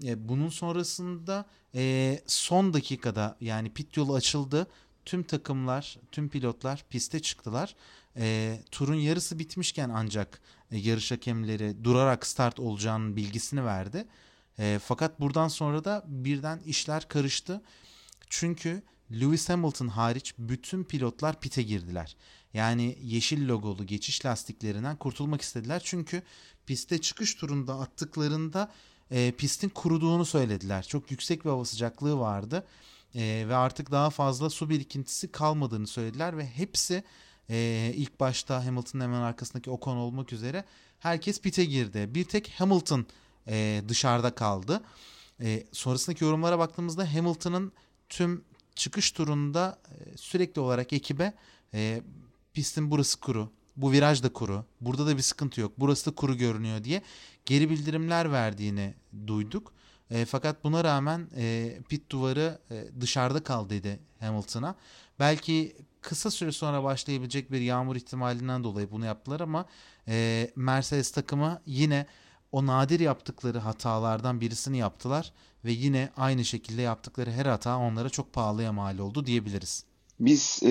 E, 0.04 0.30
bunun 0.30 0.50
sonrasında 0.50 1.46
e, 1.76 2.20
son 2.28 2.74
dakikada 2.74 3.38
yani 3.42 3.74
pit 3.74 3.98
yolu 3.98 4.14
açıldı. 4.14 4.68
Tüm 5.06 5.24
takımlar, 5.24 5.98
tüm 6.12 6.30
pilotlar 6.30 6.86
piste 6.90 7.20
çıktılar. 7.20 7.76
E, 8.18 8.58
turun 8.72 8.96
yarısı 8.96 9.40
bitmişken 9.40 9.90
ancak 9.94 10.42
e, 10.72 10.78
yarış 10.78 11.12
hakemleri 11.12 11.84
durarak 11.84 12.28
start 12.28 12.60
olacağının 12.60 13.16
bilgisini 13.16 13.66
verdi. 13.66 14.08
E, 14.60 14.80
fakat 14.84 15.20
buradan 15.20 15.48
sonra 15.48 15.84
da 15.86 16.04
birden 16.08 16.60
işler 16.60 17.08
karıştı. 17.08 17.62
Çünkü 18.30 18.84
Lewis 19.12 19.50
Hamilton 19.50 19.88
hariç 19.88 20.34
bütün 20.38 20.84
pilotlar 20.84 21.40
pite 21.40 21.64
girdiler. 21.64 22.16
Yani 22.54 22.98
yeşil 23.02 23.48
logolu 23.48 23.86
geçiş 23.86 24.26
lastiklerinden 24.26 24.96
kurtulmak 24.96 25.42
istediler. 25.42 25.82
Çünkü 25.86 26.22
piste 26.66 27.02
çıkış 27.02 27.36
turunda 27.36 27.80
attıklarında 27.80 28.72
e, 29.12 29.32
pistin 29.32 29.70
kuruduğunu 29.70 30.26
söylediler. 30.26 30.84
Çok 30.84 31.12
yüksek 31.12 31.46
bir 31.46 31.50
hava 31.50 31.66
sıcaklığı 31.66 32.20
vardı. 32.20 32.68
E, 33.16 33.46
ve 33.48 33.56
artık 33.56 33.92
daha 33.92 34.10
fazla 34.10 34.50
su 34.50 34.70
birikintisi 34.70 35.32
kalmadığını 35.32 35.88
söylediler. 35.88 36.38
Ve 36.38 36.46
hepsi 36.46 37.04
e, 37.50 37.92
ilk 37.96 38.20
başta 38.20 38.66
Hamilton'ın 38.66 39.04
hemen 39.04 39.22
arkasındaki 39.22 39.72
Ocon 39.72 39.98
olmak 39.98 40.34
üzere 40.34 40.64
herkes 41.00 41.42
pite 41.42 41.66
girdi. 41.66 42.10
Bir 42.10 42.24
tek 42.24 42.50
Hamilton 42.50 43.06
e, 43.48 43.84
dışarıda 43.88 44.36
kaldı. 44.36 44.84
E, 45.42 45.64
sonrasındaki 45.72 46.24
yorumlara 46.24 46.60
baktığımızda 46.60 47.14
Hamilton'ın 47.14 47.72
tüm 48.10 48.44
çıkış 48.78 49.12
turunda 49.12 49.80
sürekli 50.16 50.62
olarak 50.62 50.94
ekibe 50.94 51.34
e, 51.74 52.02
pistin 52.54 52.92
burası 52.92 53.20
kuru, 53.20 53.52
bu 53.76 53.92
viraj 53.92 54.24
da 54.24 54.34
kuru, 54.34 54.66
burada 54.82 55.08
da 55.08 55.18
bir 55.18 55.22
sıkıntı 55.22 55.62
yok, 55.62 55.74
burası 55.78 56.12
da 56.12 56.16
kuru 56.16 56.38
görünüyor 56.38 56.84
diye 56.84 57.02
geri 57.46 57.70
bildirimler 57.70 58.32
verdiğini 58.32 58.94
duyduk. 59.28 59.74
E, 60.12 60.26
fakat 60.26 60.64
buna 60.64 60.84
rağmen 60.84 61.28
e, 61.38 61.78
pit 61.90 62.10
duvarı 62.10 62.60
e, 62.72 63.02
dışarıda 63.02 63.44
kaldıydı 63.44 64.00
Hamilton'a. 64.20 64.76
Belki 65.20 65.76
kısa 66.02 66.32
süre 66.32 66.52
sonra 66.52 66.84
başlayabilecek 66.84 67.52
bir 67.52 67.62
yağmur 67.62 67.96
ihtimalinden 67.96 68.64
dolayı 68.64 68.92
bunu 68.92 69.06
yaptılar 69.06 69.40
ama 69.40 69.66
e, 70.08 70.48
Mercedes 70.56 71.12
takımı 71.12 71.62
yine 71.66 72.06
o 72.52 72.66
nadir 72.66 73.00
yaptıkları 73.00 73.58
hatalardan 73.58 74.42
birisini 74.42 74.78
yaptılar 74.78 75.34
ve 75.66 75.72
yine 75.72 76.10
aynı 76.18 76.46
şekilde 76.46 76.82
yaptıkları 76.82 77.32
her 77.32 77.46
hata 77.46 77.78
onlara 77.78 78.10
çok 78.10 78.34
pahalıya 78.34 78.74
mal 78.74 78.98
oldu 79.00 79.26
diyebiliriz. 79.26 79.84
Biz 80.20 80.60
e, 80.64 80.70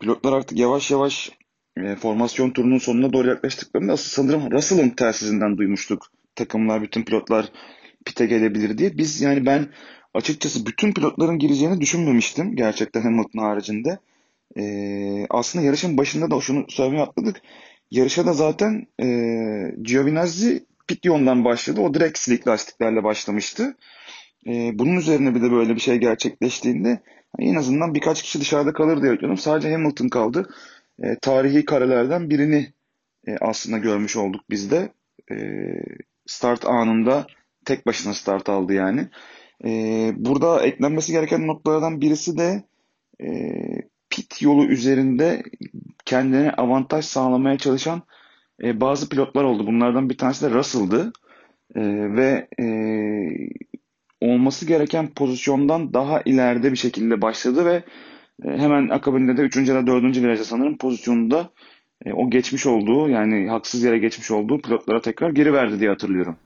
pilotlar 0.00 0.32
artık 0.32 0.58
yavaş 0.58 0.90
yavaş 0.90 1.30
e, 1.76 1.96
formasyon 1.96 2.50
turunun 2.50 2.78
sonuna 2.78 3.12
doğru 3.12 3.28
yaklaştıklarında 3.28 3.92
asıl 3.92 4.10
sanırım 4.10 4.50
Russell'ın 4.50 4.90
telsizinden 4.90 5.58
duymuştuk. 5.58 6.06
Takımlar, 6.34 6.82
bütün 6.82 7.02
pilotlar 7.02 7.52
pite 8.04 8.26
gelebilir 8.26 8.78
diye. 8.78 8.98
Biz 8.98 9.20
yani 9.20 9.46
ben 9.46 9.68
açıkçası 10.14 10.66
bütün 10.66 10.92
pilotların 10.92 11.38
gireceğini 11.38 11.80
düşünmemiştim 11.80 12.56
gerçekten 12.56 13.02
Hamilton 13.02 13.42
haricinde. 13.42 13.98
E, 14.56 14.62
aslında 15.30 15.64
yarışın 15.64 15.98
başında 15.98 16.30
da 16.30 16.40
şunu 16.40 16.64
söylemeye 16.68 17.02
atladık. 17.02 17.42
Yarışa 17.90 18.26
da 18.26 18.32
zaten 18.32 18.86
e, 19.02 19.06
Giovinazzi 19.82 20.66
pit 20.86 21.04
yolundan 21.04 21.44
başladı. 21.44 21.80
O 21.80 21.94
direkt 21.94 22.18
silik 22.18 22.48
lastiklerle 22.48 23.04
başlamıştı. 23.04 23.76
E, 24.46 24.78
bunun 24.78 24.96
üzerine 24.96 25.34
bir 25.34 25.42
de 25.42 25.50
böyle 25.50 25.74
bir 25.74 25.80
şey 25.80 25.96
gerçekleştiğinde 25.96 27.02
en 27.38 27.54
azından 27.54 27.94
birkaç 27.94 28.22
kişi 28.22 28.40
dışarıda 28.40 28.72
kalır 28.72 29.02
diye 29.02 29.12
bekliyordum. 29.12 29.38
Sadece 29.38 29.72
Hamilton 29.72 30.08
kaldı. 30.08 30.48
E, 31.02 31.18
tarihi 31.22 31.64
karelerden 31.64 32.30
birini 32.30 32.72
e, 33.26 33.36
aslında 33.40 33.78
görmüş 33.78 34.16
olduk 34.16 34.40
biz 34.50 34.70
de. 34.70 34.92
E, 35.32 35.36
start 36.26 36.66
anında 36.66 37.26
tek 37.64 37.86
başına 37.86 38.14
start 38.14 38.48
aldı 38.48 38.72
yani. 38.72 39.08
E, 39.64 39.70
burada 40.16 40.62
eklenmesi 40.62 41.12
gereken 41.12 41.46
noktalardan 41.46 42.00
birisi 42.00 42.38
de 42.38 42.62
e, 43.22 43.28
pit 44.10 44.42
yolu 44.42 44.66
üzerinde 44.66 45.42
kendine 46.04 46.50
avantaj 46.50 47.04
sağlamaya 47.04 47.58
çalışan 47.58 48.02
e, 48.62 48.80
bazı 48.80 49.08
pilotlar 49.08 49.44
oldu. 49.44 49.66
Bunlardan 49.66 50.10
bir 50.10 50.18
tanesi 50.18 50.46
de 50.46 50.50
Russell'dı. 50.50 51.12
E, 51.74 51.82
ve 52.16 52.48
e, 52.60 52.66
olması 54.20 54.66
gereken 54.66 55.08
pozisyondan 55.08 55.94
daha 55.94 56.20
ileride 56.24 56.72
bir 56.72 56.76
şekilde 56.76 57.22
başladı 57.22 57.64
ve 57.64 57.82
e, 58.44 58.58
hemen 58.58 58.88
akabinde 58.88 59.36
de 59.36 59.42
3. 59.42 59.56
ya 59.56 59.74
da 59.74 59.86
4. 59.86 60.16
virajda 60.16 60.44
sanırım 60.44 60.76
pozisyonunda 60.76 61.50
e, 62.06 62.12
o 62.12 62.30
geçmiş 62.30 62.66
olduğu 62.66 63.08
yani 63.08 63.48
haksız 63.48 63.82
yere 63.82 63.98
geçmiş 63.98 64.30
olduğu 64.30 64.60
pilotlara 64.60 65.00
tekrar 65.00 65.30
geri 65.30 65.52
verdi 65.52 65.80
diye 65.80 65.90
hatırlıyorum. 65.90 66.36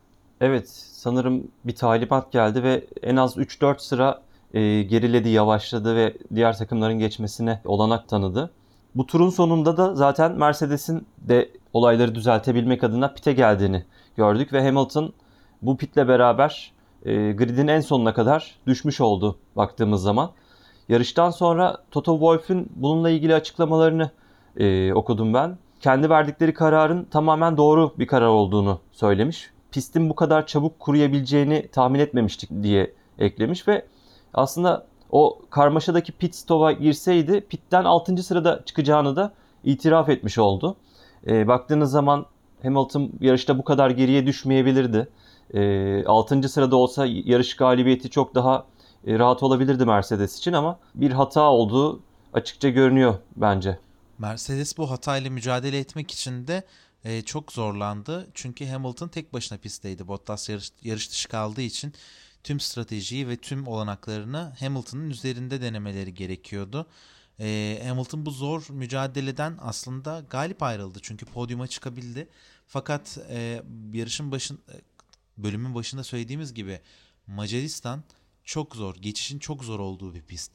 Evet 0.41 0.69
sanırım 0.93 1.49
bir 1.65 1.75
talimat 1.75 2.33
geldi 2.33 2.63
ve 2.63 2.85
en 3.03 3.17
az 3.17 3.37
3-4 3.37 3.79
sıra 3.79 4.23
e, 4.55 4.83
geriledi, 4.83 5.29
yavaşladı 5.29 5.97
ve 5.97 6.15
diğer 6.35 6.59
takımların 6.59 6.99
geçmesine 6.99 7.61
olanak 7.65 8.09
tanıdı. 8.09 8.51
Bu 8.97 9.07
turun 9.07 9.31
sonunda 9.31 9.77
da 9.77 9.95
zaten 9.95 10.33
Mercedes'in 10.33 11.07
de 11.19 11.51
olayları 11.73 12.15
düzeltebilmek 12.15 12.85
adına 12.85 13.13
pite 13.13 13.33
geldiğini 13.33 13.85
gördük 14.17 14.53
ve 14.53 14.65
Hamilton 14.65 15.13
bu 15.63 15.77
pitle 15.77 16.09
beraber 16.09 16.73
e, 17.05 17.33
gridin 17.33 17.69
en 17.69 17.81
sonuna 17.81 18.15
kadar 18.15 18.59
düşmüş 18.67 19.01
oldu 19.01 19.39
baktığımız 19.57 20.03
zaman. 20.03 20.31
Yarıştan 20.89 21.31
sonra 21.31 21.77
Toto 21.91 22.13
Wolff'ün 22.13 22.73
bununla 22.77 23.11
ilgili 23.11 23.35
açıklamalarını 23.35 24.11
e, 24.57 24.93
okudum 24.93 25.35
ben. 25.35 25.59
Kendi 25.81 26.11
verdikleri 26.11 26.55
kararın 26.55 27.05
tamamen 27.05 27.57
doğru 27.57 27.95
bir 27.99 28.07
karar 28.07 28.29
olduğunu 28.29 28.81
söylemiş. 28.93 29.51
Pistin 29.71 30.11
bu 30.11 30.15
kadar 30.15 30.47
çabuk 30.47 30.81
kuruyabileceğini 30.81 31.69
tahmin 31.73 31.99
etmemiştik 31.99 32.51
diye 32.63 32.95
eklemiş 33.19 33.69
ve 33.69 33.87
aslında 34.35 34.87
o 35.11 35.39
karmaşadaki 35.51 36.13
pit 36.13 36.35
stop'a 36.35 36.73
girseydi 36.73 37.41
pitten 37.41 37.85
6. 37.85 38.23
sırada 38.23 38.63
çıkacağını 38.65 39.17
da 39.17 39.33
itiraf 39.65 40.09
etmiş 40.09 40.39
oldu. 40.39 40.77
E, 41.27 41.49
baktığınız 41.49 41.91
zaman 41.91 42.27
Hamilton 42.63 43.13
yarışta 43.21 43.59
bu 43.59 43.65
kadar 43.65 43.91
geriye 43.91 44.27
düşmeyebilirdi. 44.27 45.09
E, 45.55 46.05
6. 46.05 46.49
sırada 46.49 46.77
olsa 46.77 47.07
yarış 47.07 47.57
galibiyeti 47.57 48.11
çok 48.11 48.35
daha 48.35 48.67
e, 49.07 49.19
rahat 49.19 49.43
olabilirdi 49.43 49.85
Mercedes 49.85 50.39
için 50.39 50.53
ama 50.53 50.79
bir 50.95 51.11
hata 51.11 51.51
olduğu 51.51 52.01
açıkça 52.33 52.69
görünüyor 52.69 53.15
bence. 53.37 53.79
Mercedes 54.19 54.79
bu 54.79 54.91
hatayla 54.91 55.31
mücadele 55.31 55.79
etmek 55.79 56.11
için 56.11 56.47
de 56.47 56.63
e, 57.05 57.23
çok 57.23 57.53
zorlandı. 57.53 58.27
Çünkü 58.35 58.67
Hamilton 58.67 59.09
tek 59.09 59.33
başına 59.33 59.59
pistteydi. 59.59 60.09
Bottas 60.09 60.49
yarış, 60.49 60.71
yarış 60.83 61.11
dışı 61.11 61.29
kaldığı 61.29 61.63
için 61.63 61.93
tüm 62.47 62.61
stratejiyi 62.61 63.29
ve 63.29 63.37
tüm 63.37 63.67
olanaklarını 63.67 64.53
Hamilton'ın 64.61 65.11
üzerinde 65.11 65.61
denemeleri 65.61 66.15
gerekiyordu. 66.15 66.87
E, 67.41 67.83
Hamilton 67.87 68.27
bu 68.27 68.31
zor 68.31 68.67
mücadeleden 68.71 69.59
aslında 69.61 70.25
galip 70.31 70.63
ayrıldı 70.63 70.99
çünkü 71.03 71.27
podyuma 71.27 71.67
çıkabildi. 71.67 72.29
Fakat 72.67 73.19
e, 73.31 73.63
yarışın 73.93 74.33
başın 74.33 74.55
e, 74.57 74.75
bölümün 75.37 75.75
başında 75.75 76.05
söylediğimiz 76.05 76.55
gibi 76.55 76.81
Macaristan 77.27 78.05
çok 78.45 78.77
zor, 78.77 78.95
geçişin 78.95 79.39
çok 79.39 79.65
zor 79.65 79.81
olduğu 79.81 80.15
bir 80.15 80.23
pist. 80.23 80.53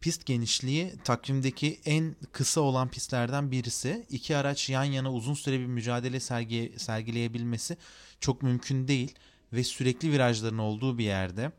Pist 0.00 0.26
genişliği 0.26 0.94
takvimdeki 1.04 1.80
en 1.84 2.16
kısa 2.32 2.60
olan 2.60 2.88
pistlerden 2.88 3.50
birisi. 3.50 4.06
İki 4.10 4.36
araç 4.36 4.70
yan 4.70 4.84
yana 4.84 5.12
uzun 5.12 5.34
süre 5.34 5.60
bir 5.60 5.66
mücadele 5.66 6.20
sergi, 6.20 6.74
sergileyebilmesi 6.78 7.76
çok 8.20 8.42
mümkün 8.42 8.88
değil 8.88 9.14
ve 9.52 9.64
sürekli 9.64 10.12
virajların 10.12 10.58
olduğu 10.58 10.98
bir 10.98 11.04
yerde 11.04 11.52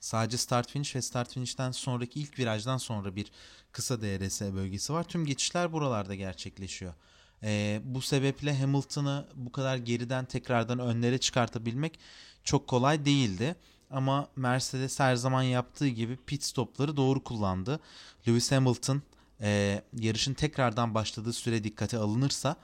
sadece 0.00 0.36
start 0.36 0.70
finish 0.70 0.96
ve 0.96 1.02
start 1.02 1.32
finish'ten 1.32 1.70
sonraki 1.70 2.20
ilk 2.20 2.38
virajdan 2.38 2.76
sonra 2.76 3.16
bir 3.16 3.30
kısa 3.72 4.00
DRS 4.00 4.40
bölgesi 4.40 4.92
var. 4.92 5.04
Tüm 5.04 5.26
geçişler 5.26 5.72
buralarda 5.72 6.14
gerçekleşiyor. 6.14 6.94
Ee, 7.42 7.80
bu 7.84 8.00
sebeple 8.00 8.58
Hamilton'ı 8.58 9.26
bu 9.34 9.52
kadar 9.52 9.76
geriden 9.76 10.24
tekrardan 10.24 10.78
önlere 10.78 11.18
çıkartabilmek 11.18 11.98
çok 12.44 12.68
kolay 12.68 13.04
değildi. 13.04 13.56
Ama 13.90 14.28
Mercedes 14.36 15.00
her 15.00 15.16
zaman 15.16 15.42
yaptığı 15.42 15.88
gibi 15.88 16.16
pit 16.16 16.44
stopları 16.44 16.96
doğru 16.96 17.24
kullandı. 17.24 17.80
Lewis 18.28 18.52
Hamilton 18.52 19.02
e, 19.40 19.82
yarışın 19.98 20.34
tekrardan 20.34 20.94
başladığı 20.94 21.32
süre 21.32 21.64
dikkate 21.64 21.98
alınırsa 21.98 22.56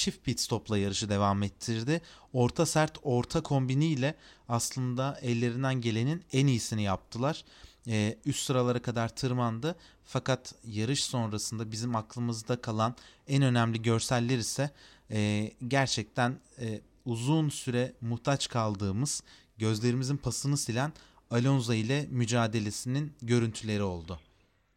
çift 0.00 0.24
pit 0.24 0.40
stopla 0.40 0.78
yarışı 0.78 1.08
devam 1.08 1.42
ettirdi. 1.42 2.00
Orta 2.32 2.66
sert 2.66 2.98
orta 3.02 3.40
kombiniyle 3.40 4.14
aslında 4.48 5.18
ellerinden 5.22 5.80
gelenin 5.80 6.22
en 6.32 6.46
iyisini 6.46 6.82
yaptılar. 6.82 7.44
Ee, 7.88 8.16
üst 8.26 8.42
sıralara 8.46 8.82
kadar 8.82 9.08
tırmandı. 9.08 9.76
Fakat 10.04 10.54
yarış 10.64 11.04
sonrasında 11.04 11.72
bizim 11.72 11.96
aklımızda 11.96 12.56
kalan 12.56 12.94
en 13.28 13.42
önemli 13.42 13.82
görseller 13.82 14.38
ise 14.38 14.70
e, 15.10 15.50
gerçekten 15.68 16.34
e, 16.60 16.80
uzun 17.04 17.48
süre 17.48 17.92
muhtaç 18.00 18.48
kaldığımız 18.48 19.22
gözlerimizin 19.58 20.16
pasını 20.16 20.56
silen 20.56 20.92
Alonso 21.30 21.72
ile 21.72 22.06
mücadelesinin 22.10 23.12
görüntüleri 23.22 23.82
oldu. 23.82 24.20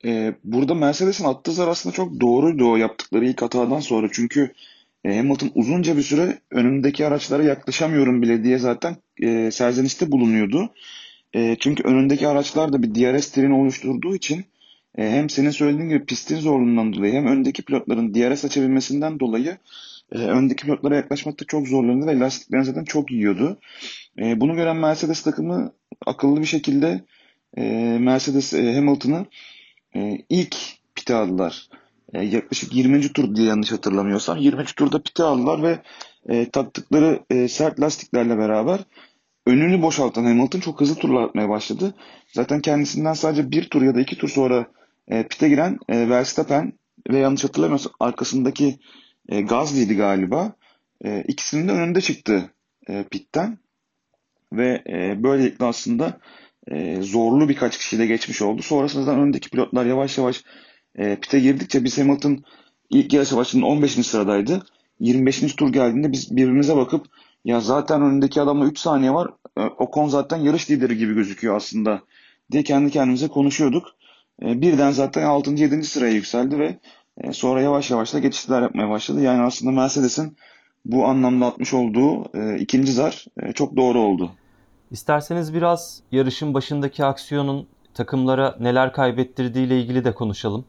Ee, 0.06 0.36
burada 0.44 0.74
Mercedes'in 0.74 1.25
attığı 1.25 1.51
zar 1.51 1.68
aslında 1.68 1.96
çok 1.96 2.22
doğruydu 2.22 2.72
o 2.72 2.75
yaptıkları 2.75 3.25
ilk 3.25 3.42
hatadan 3.42 3.80
sonra. 3.80 4.10
Çünkü 4.12 4.53
e, 5.03 5.17
Hamilton 5.17 5.51
uzunca 5.55 5.98
bir 5.98 6.01
süre 6.01 6.38
önündeki 6.51 7.05
araçlara 7.05 7.43
yaklaşamıyorum 7.43 8.22
bile 8.22 8.43
diye 8.43 8.57
zaten 8.57 8.95
e, 9.22 9.51
serzenişte 9.51 10.12
bulunuyordu. 10.12 10.69
E, 11.36 11.55
çünkü 11.60 11.83
önündeki 11.83 12.27
araçlar 12.27 12.74
da 12.74 12.83
bir 12.83 12.95
DRS 12.95 13.31
treni 13.31 13.53
oluşturduğu 13.53 14.15
için 14.15 14.45
e, 14.98 15.10
hem 15.10 15.29
senin 15.29 15.50
söylediğin 15.50 15.89
gibi 15.89 16.05
pistin 16.05 16.38
zorluğundan 16.38 16.93
dolayı 16.93 17.13
hem 17.13 17.27
öndeki 17.27 17.62
pilotların 17.63 18.13
DRS 18.13 18.45
açabilmesinden 18.45 19.19
dolayı 19.19 19.57
e, 20.12 20.17
öndeki 20.17 20.65
pilotlara 20.65 20.95
yaklaşmakta 20.95 21.45
çok 21.45 21.67
zorlandı 21.67 22.07
ve 22.07 22.19
lastiklerini 22.19 22.65
zaten 22.65 22.83
çok 22.83 23.12
yiyordu. 23.12 23.60
E, 24.19 24.39
bunu 24.39 24.55
gören 24.55 24.77
Mercedes 24.77 25.22
takımı 25.24 25.74
akıllı 26.05 26.41
bir 26.41 26.45
şekilde 26.45 27.01
e, 27.57 27.63
Mercedes 28.00 28.53
e, 28.53 28.74
Hamilton'ı 28.74 29.25
e, 29.95 30.17
ilk 30.29 30.55
pite 30.95 31.15
aldılar. 31.15 31.69
E, 32.13 32.24
yaklaşık 32.24 32.75
20. 32.75 33.13
tur 33.13 33.36
diye 33.36 33.48
yanlış 33.48 33.72
hatırlamıyorsam 33.72 34.38
20. 34.38 34.65
turda 34.65 35.03
pite 35.03 35.24
aldılar 35.24 35.63
ve 35.63 35.79
e, 36.29 36.50
taktıkları 36.50 37.20
e, 37.29 37.48
sert 37.48 37.79
lastiklerle 37.79 38.38
beraber 38.38 38.79
önünü 39.46 39.82
boşaltan 39.82 40.24
Hamilton 40.24 40.60
çok 40.60 40.82
hızlı 40.82 40.96
turlar 40.96 41.24
atmaya 41.24 41.50
başladı. 41.50 41.93
Zaten 42.27 42.62
kendisinden 42.62 43.13
sadece 43.13 43.51
bir 43.51 43.70
tur 43.70 43.82
ya 43.82 43.96
da 43.96 44.01
iki 44.01 44.17
tur 44.17 44.29
sonra 44.29 44.67
e, 45.08 45.27
pite 45.27 45.50
giren 45.50 45.79
e, 45.89 46.10
Verstappen 46.10 46.74
ve 47.12 47.17
yanlış 47.17 47.43
hatırlamıyorsam 47.43 47.93
arkasındaki 48.00 48.79
e, 49.29 49.41
Gasly'di 49.41 49.96
galiba. 49.96 50.53
E, 51.05 51.24
ikisinin 51.27 51.67
de 51.67 51.72
önünde 51.72 52.01
çıktı 52.01 52.50
e, 52.89 53.03
pitten. 53.03 53.58
Ve 54.53 54.84
e, 54.89 55.24
böylelikle 55.24 55.65
aslında 55.65 56.20
e, 56.67 57.01
zorlu 57.01 57.50
birkaç 57.50 57.77
kişi 57.77 58.00
de 58.00 58.05
geçmiş 58.05 58.41
oldu. 58.41 58.62
Sonrasında 58.62 59.12
öndeki 59.12 59.50
pilotlar 59.50 59.85
yavaş 59.85 60.18
yavaş 60.18 60.44
e, 60.96 61.16
pite 61.16 61.40
girdikçe 61.40 61.84
biz 61.84 61.98
Hamilton 61.98 62.44
ilk 62.90 63.14
yarış 63.14 63.36
başında 63.36 63.66
15. 63.66 63.92
sıradaydı. 63.92 64.66
25. 65.00 65.56
tur 65.56 65.74
geldiğinde 65.74 66.12
biz 66.12 66.36
birbirimize 66.36 66.75
bakıp 66.75 67.06
ya 67.46 67.60
zaten 67.60 68.01
önündeki 68.01 68.42
adamla 68.42 68.66
3 68.66 68.79
saniye 68.79 69.14
var. 69.14 69.29
E, 69.58 69.62
Ocon 69.62 70.08
zaten 70.08 70.38
yarış 70.38 70.70
lideri 70.70 70.98
gibi 70.98 71.14
gözüküyor 71.14 71.56
aslında 71.56 72.01
diye 72.51 72.64
kendi 72.64 72.92
kendimize 72.92 73.27
konuşuyorduk. 73.27 73.88
E, 74.42 74.62
birden 74.62 74.92
zaten 74.92 75.24
6. 75.24 75.51
7. 75.51 75.84
sıraya 75.84 76.14
yükseldi 76.14 76.60
ve 76.60 76.79
e, 77.18 77.34
sonra 77.34 77.62
yavaş 77.62 77.92
yavaş 77.92 78.14
da 78.14 78.20
geçişler 78.20 78.62
yapmaya 78.62 78.90
başladı. 78.90 79.22
Yani 79.22 79.42
aslında 79.42 79.72
Mercedes'in 79.72 80.38
bu 80.86 81.06
anlamda 81.06 81.46
atmış 81.46 81.74
olduğu 81.74 82.38
e, 82.38 82.60
ikinci 82.60 82.92
zar 82.92 83.25
e, 83.44 83.51
çok 83.51 83.77
doğru 83.77 84.00
oldu. 84.00 84.32
İsterseniz 84.92 85.53
biraz 85.53 86.01
yarışın 86.12 86.53
başındaki 86.53 87.06
aksiyonun 87.06 87.68
takımlara 87.94 88.56
neler 88.60 88.94
kaybettirdiği 88.94 89.68
ile 89.68 89.82
ilgili 89.82 90.06
de 90.06 90.14
konuşalım. 90.14 90.66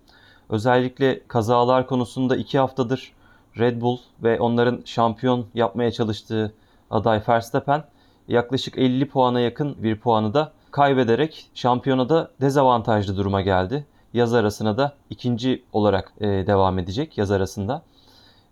Özellikle 0.48 1.20
kazalar 1.28 1.86
konusunda 1.86 2.36
iki 2.36 2.58
haftadır 2.58 3.12
Red 3.58 3.80
Bull 3.80 3.98
ve 4.22 4.40
onların 4.40 4.82
şampiyon 4.84 5.46
yapmaya 5.54 5.92
çalıştığı 5.92 6.54
aday 6.90 7.22
Verstappen 7.28 7.84
yaklaşık 8.28 8.78
50 8.78 9.08
puana 9.08 9.40
yakın 9.40 9.82
bir 9.82 10.00
puanı 10.00 10.34
da 10.34 10.52
kaybederek 10.70 11.50
şampiyonada 11.54 12.30
dezavantajlı 12.40 13.16
duruma 13.16 13.40
geldi. 13.40 13.86
Yaz 14.14 14.34
arasına 14.34 14.78
da 14.78 14.94
ikinci 15.10 15.62
olarak 15.72 16.12
e, 16.20 16.26
devam 16.26 16.78
edecek 16.78 17.18
yaz 17.18 17.30
arasında. 17.30 17.82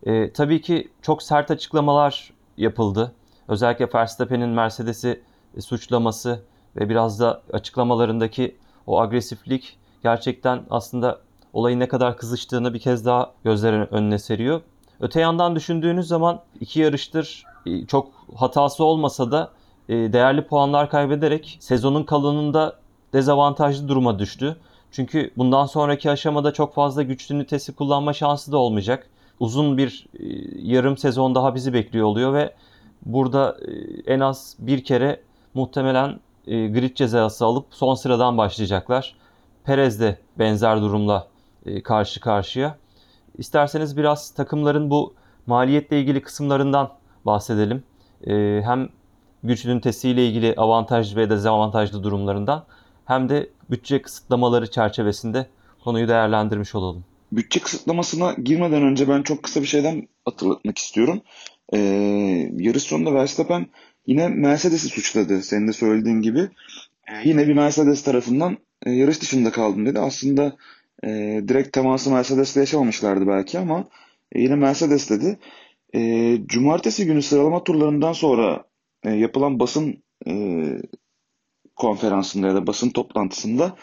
E, 0.06 0.32
tabii 0.32 0.60
ki 0.60 0.88
çok 1.02 1.22
sert 1.22 1.50
açıklamalar 1.50 2.32
yapıldı. 2.56 3.12
Özellikle 3.48 3.88
Verstappen'in 3.94 4.48
Mercedes'i 4.48 5.20
suçlaması 5.60 6.42
ve 6.76 6.88
biraz 6.88 7.20
da 7.20 7.42
açıklamalarındaki 7.52 8.56
o 8.86 9.00
agresiflik 9.00 9.78
gerçekten 10.02 10.62
aslında 10.70 11.18
olayın 11.52 11.80
ne 11.80 11.88
kadar 11.88 12.16
kızıştığını 12.16 12.74
bir 12.74 12.78
kez 12.78 13.06
daha 13.06 13.32
gözlerin 13.44 13.94
önüne 13.94 14.18
seriyor. 14.18 14.60
Öte 15.00 15.20
yandan 15.20 15.56
düşündüğünüz 15.56 16.08
zaman 16.08 16.40
iki 16.60 16.80
yarıştır 16.80 17.44
e, 17.66 17.86
çok 17.86 18.12
hatası 18.36 18.84
olmasa 18.84 19.32
da 19.32 19.50
e, 19.88 19.94
değerli 19.94 20.46
puanlar 20.46 20.90
kaybederek 20.90 21.56
sezonun 21.60 22.04
kalanında 22.04 22.76
dezavantajlı 23.12 23.88
duruma 23.88 24.18
düştü. 24.18 24.56
Çünkü 24.90 25.30
bundan 25.36 25.66
sonraki 25.66 26.10
aşamada 26.10 26.52
çok 26.52 26.74
fazla 26.74 27.02
güçlü 27.02 27.34
ünitesi 27.34 27.72
kullanma 27.72 28.12
şansı 28.12 28.52
da 28.52 28.58
olmayacak. 28.58 29.10
Uzun 29.40 29.78
bir 29.78 30.06
e, 30.14 30.24
yarım 30.62 30.96
sezon 30.96 31.34
daha 31.34 31.54
bizi 31.54 31.72
bekliyor 31.72 32.06
oluyor 32.06 32.34
ve 32.34 32.54
burada 33.06 33.56
en 34.06 34.20
az 34.20 34.56
bir 34.58 34.84
kere 34.84 35.20
muhtemelen 35.54 36.20
grid 36.46 36.96
cezası 36.96 37.46
alıp 37.46 37.66
son 37.70 37.94
sıradan 37.94 38.38
başlayacaklar. 38.38 39.14
Perez 39.64 40.00
de 40.00 40.18
benzer 40.38 40.80
durumla 40.80 41.31
karşı 41.84 42.20
karşıya. 42.20 42.78
İsterseniz 43.38 43.96
biraz 43.96 44.30
takımların 44.30 44.90
bu 44.90 45.14
maliyetle 45.46 46.00
ilgili 46.00 46.22
kısımlarından 46.22 46.92
bahsedelim. 47.26 47.82
Ee, 48.26 48.60
hem 48.64 48.88
güç 49.42 49.64
ünitesiyle 49.64 50.26
ilgili 50.26 50.54
avantaj 50.56 51.16
ve 51.16 51.30
dezavantajlı 51.30 52.02
durumlarından 52.02 52.64
hem 53.04 53.28
de 53.28 53.50
bütçe 53.70 54.02
kısıtlamaları 54.02 54.70
çerçevesinde 54.70 55.46
konuyu 55.84 56.08
değerlendirmiş 56.08 56.74
olalım. 56.74 57.04
Bütçe 57.32 57.60
kısıtlamasına 57.60 58.32
girmeden 58.32 58.82
önce 58.82 59.08
ben 59.08 59.22
çok 59.22 59.42
kısa 59.42 59.60
bir 59.60 59.66
şeyden 59.66 60.08
hatırlatmak 60.24 60.78
istiyorum. 60.78 61.20
Ee, 61.74 61.78
yarış 62.58 62.82
sonunda 62.82 63.14
Verstappen 63.14 63.66
yine 64.06 64.28
Mercedes'i 64.28 64.88
suçladı 64.88 65.42
senin 65.42 65.68
de 65.68 65.72
söylediğin 65.72 66.22
gibi. 66.22 66.48
Ee, 67.08 67.28
yine 67.28 67.48
bir 67.48 67.54
Mercedes 67.54 68.02
tarafından 68.02 68.58
e, 68.86 68.90
yarış 68.90 69.22
dışında 69.22 69.50
kaldım 69.50 69.86
dedi. 69.86 69.98
Aslında 69.98 70.56
e, 71.04 71.08
direkt 71.48 71.72
teması 71.72 72.10
Mercedes'le 72.10 72.56
yaşamamışlardı 72.56 73.26
belki 73.26 73.58
ama 73.58 73.84
e, 74.32 74.40
yine 74.40 74.56
Mercedes 74.56 75.10
dedi. 75.10 75.38
E, 75.94 76.38
cumartesi 76.46 77.06
günü 77.06 77.22
sıralama 77.22 77.64
turlarından 77.64 78.12
sonra 78.12 78.64
e, 79.04 79.10
yapılan 79.10 79.60
basın 79.60 80.02
e, 80.26 80.32
konferansında 81.76 82.46
ya 82.46 82.54
da 82.54 82.66
basın 82.66 82.90
toplantısında 82.90 83.76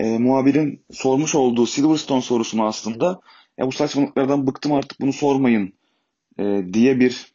e, 0.00 0.18
muhabirin 0.18 0.84
sormuş 0.90 1.34
olduğu 1.34 1.66
Silverstone 1.66 2.22
sorusunu 2.22 2.66
aslında 2.66 3.20
ya 3.58 3.66
bu 3.66 3.72
saçmalıklardan 3.72 4.46
bıktım 4.46 4.72
artık 4.72 5.00
bunu 5.00 5.12
sormayın 5.12 5.72
e, 6.38 6.64
diye 6.72 7.00
bir 7.00 7.32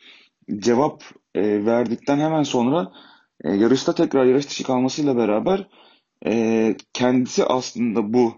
cevap 0.58 1.04
e, 1.36 1.66
verdikten 1.66 2.20
hemen 2.20 2.44
sonra 2.44 2.92
e, 3.44 3.52
yarışta 3.52 3.96
tekrar 3.96 4.26
yarış 4.26 4.50
dışı 4.50 4.64
kalmasıyla 4.64 5.18
beraber 5.18 5.68
e, 6.26 6.76
kendisi 6.94 7.46
aslında 7.46 8.14
bu 8.14 8.34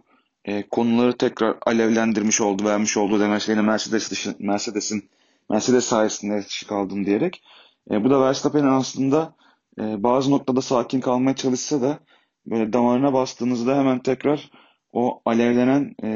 e, 0.48 0.64
konuları 0.70 1.18
tekrar 1.18 1.58
alevlendirmiş 1.66 2.42
oldu, 2.42 2.66
vermiş 2.66 2.98
oldu 2.98 3.20
demeçlerini 3.20 3.62
Mercedes 3.62 4.28
Mercedes'in 4.40 5.10
Mercedes 5.50 5.86
sayesinde 5.86 6.46
dışı 6.46 6.68
kaldım 6.68 7.06
diyerek. 7.06 7.44
E, 7.92 8.04
bu 8.04 8.10
da 8.10 8.22
Verstappen'in 8.22 8.68
aslında 8.68 9.36
e, 9.80 10.04
bazı 10.04 10.32
noktada 10.32 10.62
sakin 10.62 11.02
kalmaya 11.02 11.36
çalışsa 11.36 11.82
da 11.82 12.00
böyle 12.46 12.74
damarına 12.74 13.14
bastığınızda 13.14 13.78
hemen 13.78 14.00
tekrar 14.00 14.52
o 14.92 15.22
alevlenen 15.26 15.96
e, 16.04 16.12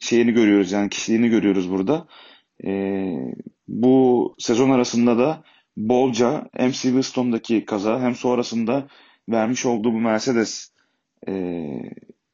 şeyini 0.00 0.32
görüyoruz 0.32 0.72
yani 0.72 0.88
kişiliğini 0.88 1.28
görüyoruz 1.28 1.70
burada. 1.70 2.06
E, 2.64 2.70
bu 3.68 4.34
sezon 4.38 4.70
arasında 4.70 5.18
da 5.18 5.42
bolca 5.76 6.48
hem 6.52 6.72
Silverstone'daki 6.72 7.64
kaza 7.64 8.00
hem 8.00 8.14
sonrasında 8.14 8.86
vermiş 9.28 9.66
olduğu 9.66 9.92
bu 9.92 10.00
Mercedes 10.00 10.72
e, 11.28 11.32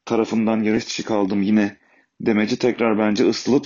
tarafından 0.05 0.63
yarış 0.63 0.87
dışı 0.87 1.05
kaldım 1.05 1.41
yine 1.41 1.77
demeci 2.21 2.59
tekrar 2.59 2.99
bence 2.99 3.29
ıslıp 3.29 3.65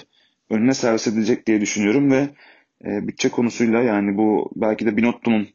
önüne 0.50 0.74
servis 0.74 1.08
edilecek 1.08 1.48
diye 1.48 1.62
düşünüyorum 1.62 2.12
ve 2.12 2.30
e, 2.86 3.08
bütçe 3.08 3.30
konusuyla 3.30 3.82
yani 3.82 4.18
bu 4.18 4.52
belki 4.56 4.86
de 4.86 4.98
Binotto'nun 4.98 5.48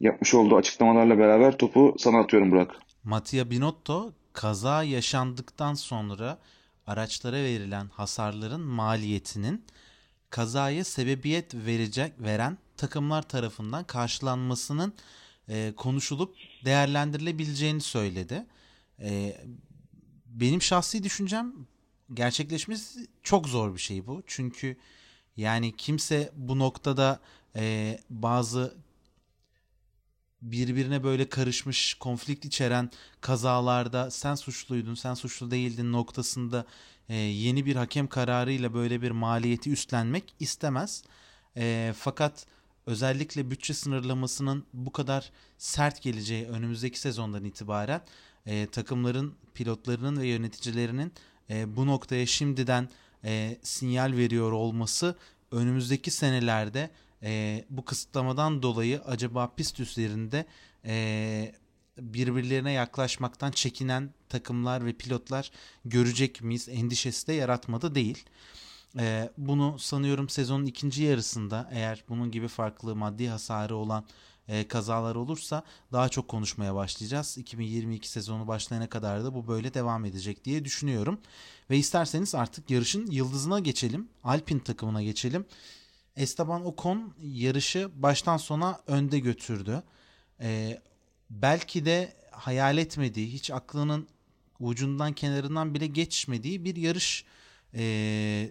yapmış 0.00 0.34
olduğu 0.34 0.56
açıklamalarla 0.56 1.18
beraber 1.18 1.58
topu 1.58 1.94
sana 1.98 2.18
atıyorum 2.18 2.50
Burak. 2.50 2.70
Mattia 3.04 3.50
Binotto 3.50 4.12
kaza 4.32 4.82
yaşandıktan 4.82 5.74
sonra 5.74 6.38
araçlara 6.86 7.36
verilen 7.36 7.86
hasarların 7.86 8.60
maliyetinin 8.60 9.64
kazaya 10.30 10.84
sebebiyet 10.84 11.54
verecek 11.54 12.12
veren 12.18 12.58
takımlar 12.76 13.22
tarafından 13.22 13.84
karşılanmasının 13.84 14.92
e, 15.48 15.72
konuşulup 15.76 16.36
değerlendirilebileceğini 16.64 17.80
söyledi. 17.80 18.46
E, 19.00 19.36
benim 20.28 20.62
şahsi 20.62 21.02
düşüncem 21.02 21.52
gerçekleşmesi 22.14 23.06
çok 23.22 23.48
zor 23.48 23.74
bir 23.74 23.80
şey 23.80 24.06
bu. 24.06 24.22
Çünkü 24.26 24.76
yani 25.36 25.76
kimse 25.76 26.32
bu 26.36 26.58
noktada 26.58 27.20
e, 27.56 27.98
bazı 28.10 28.74
birbirine 30.42 31.04
böyle 31.04 31.28
karışmış, 31.28 31.94
konflikt 31.94 32.44
içeren 32.44 32.90
kazalarda 33.20 34.10
sen 34.10 34.34
suçluydun, 34.34 34.94
sen 34.94 35.14
suçlu 35.14 35.50
değildin 35.50 35.92
noktasında 35.92 36.66
e, 37.08 37.14
yeni 37.14 37.66
bir 37.66 37.76
hakem 37.76 38.06
kararıyla 38.06 38.74
böyle 38.74 39.02
bir 39.02 39.10
maliyeti 39.10 39.70
üstlenmek 39.70 40.34
istemez. 40.40 41.04
E, 41.56 41.94
fakat 41.98 42.46
özellikle 42.86 43.50
bütçe 43.50 43.74
sınırlamasının 43.74 44.66
bu 44.72 44.92
kadar 44.92 45.30
sert 45.58 46.02
geleceği 46.02 46.46
önümüzdeki 46.46 47.00
sezondan 47.00 47.44
itibaren 47.44 48.00
e, 48.48 48.66
takımların 48.66 49.34
pilotlarının 49.54 50.20
ve 50.20 50.26
yöneticilerinin 50.26 51.12
e, 51.50 51.76
bu 51.76 51.86
noktaya 51.86 52.26
şimdiden 52.26 52.88
e, 53.24 53.58
sinyal 53.62 54.12
veriyor 54.12 54.52
olması 54.52 55.16
önümüzdeki 55.50 56.10
senelerde 56.10 56.90
e, 57.22 57.64
bu 57.70 57.84
kısıtlamadan 57.84 58.62
dolayı 58.62 59.00
acaba 59.00 59.52
pist 59.56 59.80
üzerinde 59.80 60.46
e, 60.84 61.54
birbirlerine 61.98 62.72
yaklaşmaktan 62.72 63.50
çekinen 63.50 64.10
takımlar 64.28 64.86
ve 64.86 64.92
pilotlar 64.92 65.50
görecek 65.84 66.42
miyiz 66.42 66.68
endişesi 66.68 67.26
de 67.26 67.32
yaratmadı 67.32 67.94
değil. 67.94 68.24
E, 68.98 69.30
bunu 69.38 69.78
sanıyorum 69.78 70.28
sezonun 70.28 70.66
ikinci 70.66 71.02
yarısında 71.02 71.68
eğer 71.72 72.04
bunun 72.08 72.30
gibi 72.30 72.48
farklı 72.48 72.96
maddi 72.96 73.28
hasarı 73.28 73.76
olan 73.76 74.04
e, 74.48 74.68
kazalar 74.68 75.14
olursa 75.14 75.62
daha 75.92 76.08
çok 76.08 76.28
konuşmaya 76.28 76.74
başlayacağız. 76.74 77.38
2022 77.38 78.08
sezonu 78.08 78.48
başlayana 78.48 78.88
kadar 78.88 79.24
da 79.24 79.34
bu 79.34 79.48
böyle 79.48 79.74
devam 79.74 80.04
edecek 80.04 80.44
diye 80.44 80.64
düşünüyorum. 80.64 81.20
Ve 81.70 81.76
isterseniz 81.76 82.34
artık 82.34 82.70
yarışın 82.70 83.06
yıldızına 83.06 83.58
geçelim. 83.58 84.08
Alpin 84.24 84.58
takımına 84.58 85.02
geçelim. 85.02 85.46
Esteban 86.16 86.66
Ocon 86.66 87.14
yarışı 87.22 87.90
baştan 87.94 88.36
sona 88.36 88.80
önde 88.86 89.18
götürdü. 89.18 89.82
E, 90.40 90.80
belki 91.30 91.84
de 91.84 92.16
hayal 92.30 92.78
etmediği, 92.78 93.32
hiç 93.32 93.50
aklının 93.50 94.08
ucundan 94.60 95.12
kenarından 95.12 95.74
bile 95.74 95.86
geçmediği 95.86 96.64
bir 96.64 96.76
yarış 96.76 97.24
e, 97.74 98.50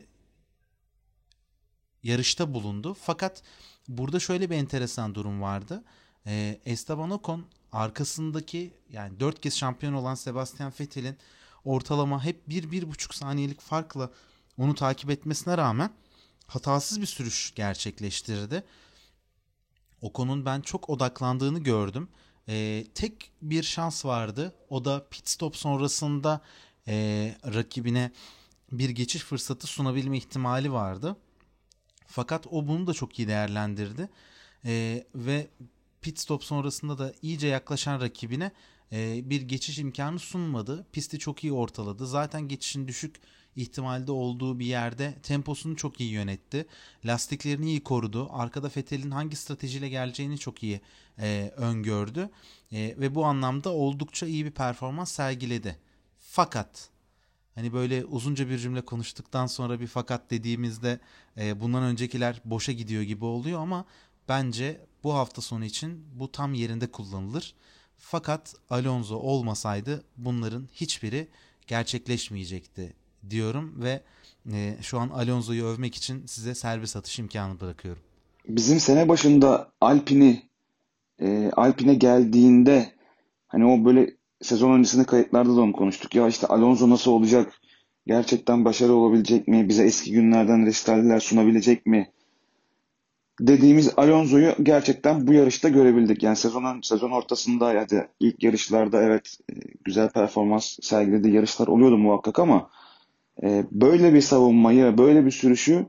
yarışta 2.04 2.54
bulundu. 2.54 2.94
Fakat 2.94 3.44
burada 3.88 4.20
şöyle 4.20 4.50
bir 4.50 4.56
enteresan 4.56 5.16
durum 5.16 5.42
vardı. 5.42 5.84
E, 6.28 6.60
Esteban 6.66 7.12
Ocon 7.12 7.46
arkasındaki 7.72 8.74
yani 8.90 9.20
4 9.20 9.42
kez 9.42 9.58
şampiyon 9.58 9.94
olan 9.94 10.16
Sebastian 10.16 10.74
Vettel'in 10.80 11.18
ortalama 11.66 12.24
hep 12.24 12.48
1-1,5 12.50 13.16
saniyelik 13.16 13.62
farkla 13.62 14.10
onu 14.58 14.76
takip 14.76 15.10
etmesine 15.10 15.58
rağmen 15.58 15.92
hatasız 16.48 17.02
bir 17.02 17.06
sürüş 17.06 17.54
gerçekleştirdi. 17.56 18.64
Ocon'un 20.02 20.46
ben 20.46 20.62
çok 20.62 20.90
odaklandığını 20.90 21.60
gördüm. 21.60 22.10
E, 22.50 22.86
tek 22.96 23.32
bir 23.42 23.64
şans 23.64 24.06
vardı. 24.06 24.56
O 24.70 24.86
da 24.86 25.08
pit 25.10 25.30
stop 25.30 25.56
sonrasında 25.56 26.42
e, 26.88 27.36
rakibine 27.54 28.12
bir 28.72 28.90
geçiş 28.90 29.22
fırsatı 29.22 29.68
sunabilme 29.68 30.18
ihtimali 30.18 30.72
vardı. 30.72 31.18
Fakat 32.08 32.48
o 32.48 32.68
bunu 32.68 32.88
da 32.88 32.94
çok 32.94 33.20
iyi 33.20 33.28
değerlendirdi. 33.28 34.10
E, 34.66 35.04
ve 35.16 35.48
pit 36.02 36.20
stop 36.20 36.44
sonrasında 36.44 36.98
da 36.98 37.14
iyice 37.22 37.48
yaklaşan 37.48 38.02
rakibine 38.02 38.52
e, 38.92 39.30
bir 39.30 39.42
geçiş 39.42 39.80
imkanı 39.80 40.20
sunmadı. 40.20 40.86
Pisti 40.92 41.20
çok 41.20 41.44
iyi 41.44 41.54
ortaladı. 41.54 42.08
Zaten 42.08 42.48
geçişin 42.48 42.88
düşük 42.88 43.16
ihtimalde 43.56 44.12
olduğu 44.12 44.60
bir 44.60 44.66
yerde 44.66 45.14
temposunu 45.24 45.76
çok 45.76 46.02
iyi 46.02 46.12
yönetti. 46.12 46.66
Lastiklerini 47.06 47.66
iyi 47.70 47.84
korudu. 47.84 48.30
Arkada 48.32 48.70
Fethel'in 48.70 49.12
hangi 49.12 49.36
stratejiyle 49.36 49.90
geleceğini 49.90 50.38
çok 50.38 50.64
iyi 50.64 50.82
e, 51.20 51.54
öngördü. 51.58 52.30
E, 52.72 52.96
ve 52.98 53.16
bu 53.16 53.26
anlamda 53.26 53.70
oldukça 53.70 54.26
iyi 54.26 54.46
bir 54.46 54.52
performans 54.52 55.12
sergiledi. 55.12 55.78
Fakat 56.20 56.90
hani 57.58 57.74
böyle 57.74 58.06
uzunca 58.06 58.50
bir 58.50 58.58
cümle 58.58 58.82
konuştuktan 58.82 59.46
sonra 59.48 59.80
bir 59.80 59.88
fakat 59.88 60.32
dediğimizde 60.32 61.00
e, 61.38 61.62
bundan 61.62 61.84
öncekiler 61.84 62.42
boşa 62.46 62.72
gidiyor 62.72 63.02
gibi 63.04 63.26
oluyor 63.26 63.60
ama 63.62 63.86
bence 64.30 64.82
bu 65.04 65.14
hafta 65.14 65.42
sonu 65.42 65.66
için 65.66 66.06
bu 66.16 66.32
tam 66.32 66.54
yerinde 66.54 66.88
kullanılır. 66.88 67.54
Fakat 67.98 68.56
Alonso 68.70 69.16
olmasaydı 69.16 70.04
bunların 70.18 70.68
hiçbiri 70.74 71.28
gerçekleşmeyecekti 71.68 72.94
diyorum 73.30 73.84
ve 73.84 74.02
e, 74.54 74.78
şu 74.82 75.00
an 75.00 75.10
Alonso'yu 75.10 75.66
övmek 75.66 75.96
için 75.96 76.26
size 76.26 76.56
serbest 76.56 76.96
atış 76.96 77.20
imkanı 77.20 77.60
bırakıyorum. 77.60 78.04
Bizim 78.48 78.80
sene 78.80 79.10
başında 79.10 79.72
Alpine 79.82 80.44
e, 81.22 81.52
Alpine 81.56 81.96
geldiğinde 81.96 82.94
hani 83.48 83.66
o 83.66 83.86
böyle 83.86 84.17
sezon 84.42 84.72
öncesinde 84.72 85.04
kayıtlarda 85.04 85.56
da 85.56 85.62
onu 85.62 85.74
konuştuk. 85.74 86.16
Ya 86.16 86.28
işte 86.28 86.48
Alonso 86.48 86.90
nasıl 86.90 87.12
olacak? 87.12 87.54
Gerçekten 88.08 88.66
başarı 88.66 88.94
olabilecek 88.94 89.48
mi? 89.48 89.70
Bize 89.70 89.84
eski 89.84 90.12
günlerden 90.12 90.66
resitaller 90.66 91.20
sunabilecek 91.20 91.86
mi? 91.86 92.12
Dediğimiz 93.40 93.94
Alonso'yu 93.98 94.56
gerçekten 94.64 95.28
bu 95.28 95.34
yarışta 95.34 95.70
görebildik. 95.70 96.24
Yani 96.24 96.36
sezonun 96.36 96.82
sezon 96.82 97.12
ortasında 97.12 97.74
ya 97.74 97.90
da 97.90 98.08
ilk 98.20 98.44
yarışlarda 98.44 99.04
evet 99.04 99.38
e, 99.52 99.54
güzel 99.86 100.10
performans 100.10 100.78
sergilediği 100.82 101.34
yarışlar 101.34 101.68
oluyordu 101.68 101.98
muhakkak 101.98 102.40
ama 102.40 102.70
e, 103.44 103.66
böyle 103.72 104.14
bir 104.14 104.22
savunmayı, 104.22 104.98
böyle 104.98 105.26
bir 105.26 105.32
sürüşü 105.32 105.86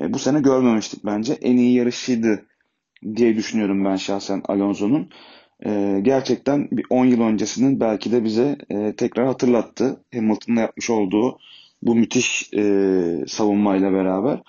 e, 0.00 0.12
bu 0.12 0.18
sene 0.18 0.40
görmemiştik 0.40 1.04
bence. 1.04 1.32
En 1.32 1.56
iyi 1.56 1.74
yarışıydı 1.74 2.46
diye 3.16 3.36
düşünüyorum 3.36 3.84
ben 3.84 3.96
şahsen 3.96 4.42
Alonso'nun. 4.48 5.10
E, 5.66 6.00
gerçekten 6.02 6.68
bir 6.72 6.86
10 6.90 7.04
yıl 7.04 7.20
öncesinin 7.20 7.80
belki 7.80 8.12
de 8.12 8.24
bize 8.24 8.58
e, 8.70 8.94
tekrar 8.96 9.26
hatırlattı. 9.26 10.04
Hamilton'la 10.14 10.60
yapmış 10.60 10.90
olduğu 10.90 11.38
bu 11.82 11.94
müthiş 11.94 12.50
e, 12.54 13.24
savunmayla 13.28 13.92
beraber. 13.92 14.42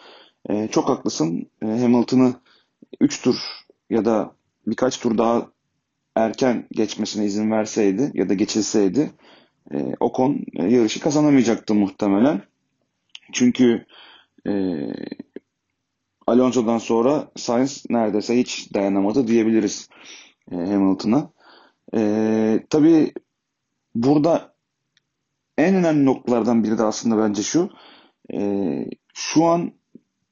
E, 0.49 0.67
çok 0.71 0.89
haklısın. 0.89 1.49
E, 1.63 1.65
Hamilton'ı 1.65 2.33
3 3.01 3.21
tur 3.21 3.35
ya 3.89 4.05
da 4.05 4.31
birkaç 4.67 4.99
tur 4.99 5.17
daha 5.17 5.47
erken 6.15 6.67
geçmesine 6.71 7.25
izin 7.25 7.51
verseydi 7.51 8.11
ya 8.13 8.29
da 8.29 8.33
geçilseydi 8.33 9.11
e, 9.73 9.95
Ocon 9.99 10.45
e, 10.55 10.63
yarışı 10.63 10.99
kazanamayacaktı 10.99 11.75
muhtemelen. 11.75 12.41
Çünkü 13.33 13.85
e, 14.47 14.51
Alonso'dan 16.27 16.77
sonra 16.77 17.31
Sainz 17.35 17.83
neredeyse 17.89 18.37
hiç 18.37 18.73
dayanamadı 18.73 19.27
diyebiliriz 19.27 19.89
e, 20.51 20.55
Hamilton'a. 20.55 21.31
E, 21.95 22.65
tabii 22.69 23.13
burada 23.95 24.53
en 25.57 25.75
önemli 25.75 26.05
noktalardan 26.05 26.63
biri 26.63 26.77
de 26.77 26.83
aslında 26.83 27.17
bence 27.17 27.43
şu. 27.43 27.69
E, 28.33 28.85
şu 29.13 29.45
an 29.45 29.71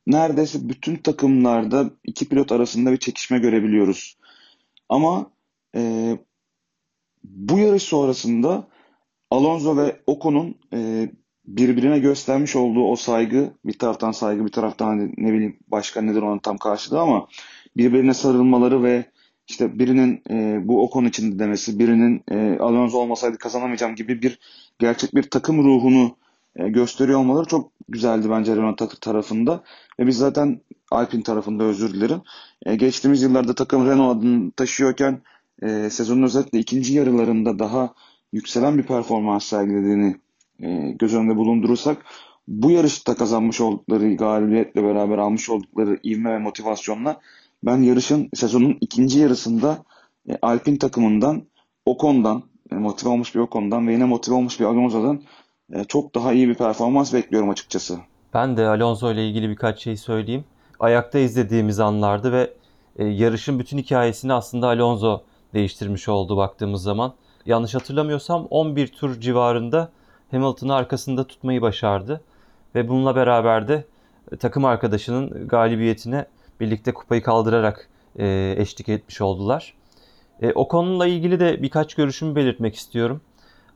neredeyse 0.07 0.69
bütün 0.69 0.95
takımlarda 0.95 1.89
iki 2.03 2.29
pilot 2.29 2.51
arasında 2.51 2.91
bir 2.91 2.97
çekişme 2.97 3.39
görebiliyoruz. 3.39 4.17
Ama 4.89 5.31
e, 5.75 6.17
bu 7.23 7.59
yarış 7.59 7.83
sonrasında 7.83 8.67
Alonso 9.31 9.77
ve 9.77 10.01
Ocon'un 10.07 10.55
e, 10.73 11.09
birbirine 11.45 11.99
göstermiş 11.99 12.55
olduğu 12.55 12.83
o 12.83 12.95
saygı, 12.95 13.53
bir 13.65 13.79
taraftan 13.79 14.11
saygı, 14.11 14.45
bir 14.45 14.51
taraftan 14.51 14.87
hani 14.87 15.13
ne 15.17 15.33
bileyim 15.33 15.59
başka 15.67 16.01
nedir 16.01 16.21
onun 16.21 16.39
tam 16.39 16.57
karşılığı 16.57 16.99
ama 16.99 17.27
birbirine 17.77 18.13
sarılmaları 18.13 18.83
ve 18.83 19.05
işte 19.49 19.79
birinin 19.79 20.21
e, 20.29 20.67
bu 20.67 20.83
Ocon 20.83 21.05
için 21.05 21.39
demesi, 21.39 21.79
birinin 21.79 22.23
e, 22.31 22.57
Alonso 22.59 22.97
olmasaydı 22.97 23.37
kazanamayacağım 23.37 23.95
gibi 23.95 24.21
bir 24.21 24.39
gerçek 24.79 25.15
bir 25.15 25.23
takım 25.23 25.63
ruhunu 25.63 26.15
e, 26.55 26.69
gösteriyor 26.69 27.19
olmaları 27.19 27.45
çok 27.45 27.71
güzeldi 27.89 28.27
bence 28.29 28.55
Renault 28.55 29.01
tarafında. 29.01 29.63
Ve 29.99 30.07
biz 30.07 30.17
zaten 30.17 30.61
Alpine 30.91 31.23
tarafında 31.23 31.63
özür 31.63 31.93
dilerim. 31.93 32.21
E, 32.65 32.75
geçtiğimiz 32.75 33.21
yıllarda 33.21 33.55
takım 33.55 33.87
Renault 33.87 34.17
adını 34.17 34.51
taşıyorken 34.51 35.21
e, 35.61 35.89
sezonun 35.89 36.23
özellikle 36.23 36.59
ikinci 36.59 36.93
yarılarında 36.93 37.59
daha 37.59 37.93
yükselen 38.33 38.77
bir 38.77 38.83
performans 38.83 39.45
sergilediğini 39.45 40.15
e, 40.59 40.91
göz 40.91 41.15
önünde 41.15 41.35
bulundurursak 41.35 42.05
bu 42.47 42.71
yarışta 42.71 43.15
kazanmış 43.15 43.61
oldukları 43.61 44.15
galibiyetle 44.15 44.83
beraber 44.83 45.17
almış 45.17 45.49
oldukları 45.49 45.99
ivme 46.05 46.33
ve 46.33 46.39
motivasyonla 46.39 47.19
ben 47.63 47.77
yarışın 47.77 48.29
sezonun 48.33 48.77
ikinci 48.81 49.19
yarısında 49.19 49.77
e, 50.29 50.37
Alpine 50.41 50.77
takımından 50.77 51.43
Ocon'dan 51.85 52.43
e, 52.71 52.75
motive 52.75 53.09
olmuş 53.09 53.35
bir 53.35 53.39
Ocon'dan 53.39 53.87
ve 53.87 53.93
yine 53.93 54.05
motive 54.05 54.35
olmuş 54.35 54.59
bir 54.59 54.65
Alonso'dan 54.65 55.21
e, 55.73 55.83
çok 55.83 56.15
daha 56.15 56.33
iyi 56.33 56.47
bir 56.47 56.55
performans 56.55 57.13
bekliyorum 57.13 57.49
açıkçası. 57.49 57.97
Ben 58.33 58.57
de 58.57 58.67
Alonso 58.67 59.11
ile 59.11 59.27
ilgili 59.27 59.49
birkaç 59.49 59.83
şey 59.83 59.97
söyleyeyim. 59.97 60.43
Ayakta 60.79 61.19
izlediğimiz 61.19 61.79
anlardı 61.79 62.31
ve 62.31 62.53
e, 62.97 63.05
yarışın 63.05 63.59
bütün 63.59 63.77
hikayesini 63.77 64.33
aslında 64.33 64.67
Alonso 64.67 65.21
değiştirmiş 65.53 66.09
oldu 66.09 66.37
baktığımız 66.37 66.81
zaman. 66.83 67.13
Yanlış 67.45 67.75
hatırlamıyorsam 67.75 68.47
11 68.49 68.87
tur 68.87 69.21
civarında 69.21 69.91
Hamilton'ı 70.31 70.75
arkasında 70.75 71.27
tutmayı 71.27 71.61
başardı. 71.61 72.21
Ve 72.75 72.87
bununla 72.87 73.15
beraber 73.15 73.67
de 73.67 73.85
e, 74.31 74.37
takım 74.37 74.65
arkadaşının 74.65 75.47
galibiyetine 75.47 76.25
birlikte 76.59 76.93
kupayı 76.93 77.23
kaldırarak 77.23 77.89
e, 78.19 78.55
eşlik 78.57 78.89
etmiş 78.89 79.21
oldular. 79.21 79.73
E, 80.41 80.51
o 80.53 80.67
konuyla 80.67 81.05
ilgili 81.05 81.39
de 81.39 81.61
birkaç 81.63 81.95
görüşümü 81.95 82.35
belirtmek 82.35 82.75
istiyorum. 82.75 83.21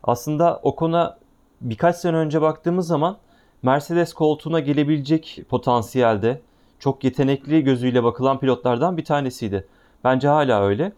Aslında 0.04 0.60
Ocon'a 0.64 1.18
birkaç 1.62 1.96
sene 1.96 2.18
önce 2.18 2.42
baktığımız 2.42 2.88
zaman 2.88 3.18
Mercedes 3.64 4.14
koltuğuna 4.14 4.60
gelebilecek 4.60 5.42
potansiyelde 5.50 6.42
çok 6.80 7.04
yetenekli 7.04 7.64
gözüyle 7.64 8.04
bakılan 8.04 8.40
pilotlardan 8.40 8.98
bir 8.98 9.06
tanesiydi. 9.06 9.68
Bence 10.04 10.28
hala 10.28 10.66
öyle. 10.66 10.92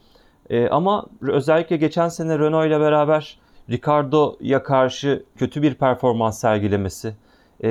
E, 0.50 0.70
ama 0.70 1.06
özellikle 1.22 1.78
geçen 1.78 2.10
sene 2.10 2.40
Renault 2.40 2.68
ile 2.68 2.80
beraber 2.80 3.40
Ricardo'ya 3.70 4.64
karşı 4.64 5.24
kötü 5.38 5.62
bir 5.62 5.74
performans 5.74 6.40
sergilemesi, 6.40 7.16
e, 7.64 7.70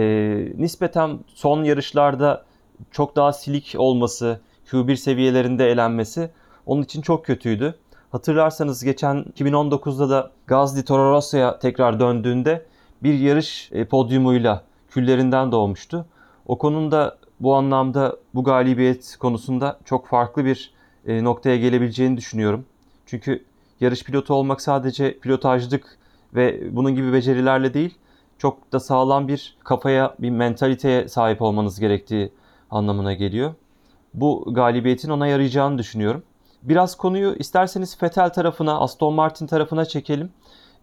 nispeten 0.57 1.19
son 1.27 1.65
yarışlarda 1.65 2.45
çok 2.91 3.17
daha 3.17 3.33
silik 3.33 3.75
olması, 3.79 4.41
Q1 4.67 4.97
seviyelerinde 4.97 5.71
elenmesi 5.71 6.31
onun 6.67 6.83
için 6.83 7.03
çok 7.03 7.25
kötüydü. 7.25 7.75
Hatırlarsanız 8.11 8.85
geçen 8.85 9.17
2019'da 9.17 10.11
da 10.11 10.31
Gazli 10.47 10.85
Toro 10.85 11.11
Rosso'ya 11.13 11.59
tekrar 11.59 12.01
döndüğünde 12.01 12.67
bir 13.03 13.15
yarış 13.15 13.71
e, 13.73 13.85
podyumuyla 13.85 14.65
küllerinden 14.89 15.53
doğmuştu. 15.53 16.07
O 16.47 16.59
konunda 16.59 17.19
bu 17.41 17.55
anlamda 17.55 18.17
bu 18.35 18.45
galibiyet 18.45 19.17
konusunda 19.17 19.79
çok 19.85 20.07
farklı 20.07 20.45
bir 20.45 20.73
e, 21.07 21.25
noktaya 21.25 21.57
gelebileceğini 21.57 22.17
düşünüyorum. 22.17 22.65
Çünkü 23.07 23.45
yarış 23.81 24.05
pilotu 24.05 24.35
olmak 24.35 24.61
sadece 24.61 25.19
pilotajlık 25.19 25.99
ve 26.35 26.77
bunun 26.77 26.95
gibi 26.95 27.13
becerilerle 27.13 27.75
değil, 27.75 27.95
çok 28.39 28.73
da 28.73 28.81
sağlam 28.81 29.29
bir 29.29 29.57
kafaya, 29.65 30.15
bir 30.19 30.31
mentaliteye 30.31 31.09
sahip 31.09 31.43
olmanız 31.43 31.81
gerektiği 31.81 32.33
anlamına 32.71 33.13
geliyor. 33.13 33.55
Bu 34.15 34.45
galibiyetin 34.49 35.11
ona 35.11 35.27
yarayacağını 35.27 35.79
düşünüyorum. 35.79 36.23
Biraz 36.63 36.97
konuyu 36.97 37.37
isterseniz 37.39 37.99
Fetel 37.99 38.33
tarafına, 38.33 38.79
Aston 38.79 39.15
Martin 39.15 39.47
tarafına 39.47 39.85
çekelim. 39.85 40.31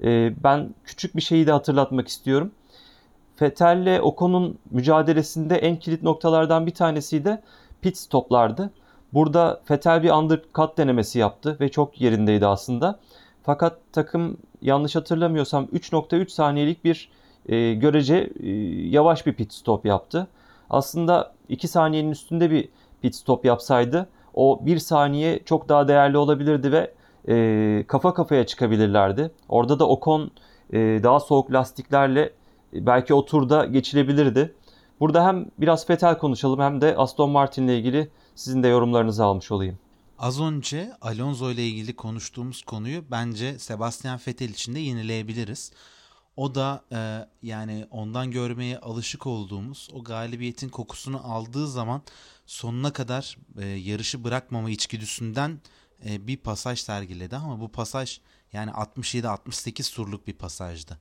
Ee, 0.04 0.34
ben 0.44 0.76
küçük 0.84 1.15
bir 1.15 1.22
şeyi 1.22 1.48
de 1.48 1.52
hatırlatmak 1.52 2.08
istiyorum. 2.08 2.52
Fetel'le 3.36 4.02
Ocon'un 4.02 4.58
mücadelesinde 4.72 5.56
en 5.56 5.76
kilit 5.80 6.04
noktalardan 6.04 6.65
bir 6.65 6.74
tanesi 6.74 7.26
de 7.26 7.41
pit 7.82 7.98
stoplardı. 7.98 8.72
Burada 9.13 9.62
Fetel 9.65 10.04
bir 10.04 10.10
undercut 10.12 10.78
denemesi 10.78 11.20
yaptı 11.20 11.58
ve 11.60 11.70
çok 11.70 12.02
yerindeydi 12.02 12.48
aslında. 12.48 13.00
Fakat 13.44 13.78
takım 13.94 14.38
yanlış 14.62 14.96
hatırlamıyorsam 14.96 15.65
3.3 15.65 16.30
saniyelik 16.30 16.86
bir 16.86 17.10
e, 17.50 17.74
görece 17.74 18.30
e, 18.39 18.50
yavaş 18.89 19.26
bir 19.26 19.34
pit 19.34 19.54
stop 19.54 19.86
yaptı. 19.86 20.28
Aslında 20.72 21.34
2 21.50 21.68
saniyenin 21.68 22.12
üstünde 22.12 22.52
bir 22.52 22.70
pit 23.02 23.16
stop 23.16 23.46
yapsaydı 23.46 24.10
o 24.34 24.66
1 24.66 24.78
saniye 24.78 25.40
çok 25.46 25.70
daha 25.70 25.88
değerli 25.88 26.18
olabilirdi 26.18 26.72
ve 26.72 26.94
e, 27.28 27.86
kafa 27.88 28.14
kafaya 28.14 28.46
çıkabilirlerdi. 28.46 29.32
Orada 29.50 29.80
da 29.80 29.88
Ocon 29.88 30.32
e, 30.74 30.78
daha 31.04 31.20
soğuk 31.20 31.54
lastiklerle 31.54 32.34
e, 32.74 32.86
belki 32.86 33.14
o 33.14 33.26
turda 33.26 33.66
geçilebilirdi. 33.66 34.56
Burada 35.00 35.28
hem 35.28 35.46
biraz 35.58 35.88
Fetel 35.88 36.18
konuşalım 36.18 36.60
hem 36.60 36.82
de 36.82 36.98
Aston 36.98 37.30
Martin 37.30 37.64
ile 37.64 37.78
ilgili 37.78 38.10
sizin 38.36 38.64
de 38.64 38.68
yorumlarınızı 38.68 39.24
almış 39.24 39.52
olayım. 39.52 39.78
Az 40.20 40.42
önce 40.42 40.92
Alonso 41.02 41.52
ile 41.52 41.68
ilgili 41.68 41.96
konuştuğumuz 41.96 42.64
konuyu 42.64 43.04
bence 43.12 43.60
Sebastian 43.60 44.20
Vettel 44.28 44.50
için 44.50 44.76
de 44.76 44.80
yenileyebiliriz. 44.80 45.72
O 46.36 46.56
da 46.56 46.86
e, 46.91 47.28
yani 47.48 47.88
ondan 47.91 48.32
görmeye 48.32 48.80
alışık 48.80 49.28
olduğumuz 49.28 49.89
o 49.94 50.04
galibiyetin 50.04 50.70
kokusunu 50.70 51.32
aldığı 51.34 51.67
zaman 51.67 52.02
sonuna 52.46 52.94
kadar 52.94 53.38
e, 53.58 53.65
yarışı 53.65 54.24
bırakmama 54.24 54.70
içgüdüsünden 54.70 55.60
e, 56.06 56.28
bir 56.28 56.38
pasaj 56.38 56.80
sergiledi 56.80 57.36
ama 57.36 57.60
bu 57.60 57.72
pasaj 57.72 58.20
yani 58.54 58.72
67-68 58.72 59.96
turluk 59.96 60.28
bir 60.28 60.34
pasajdı. 60.34 61.00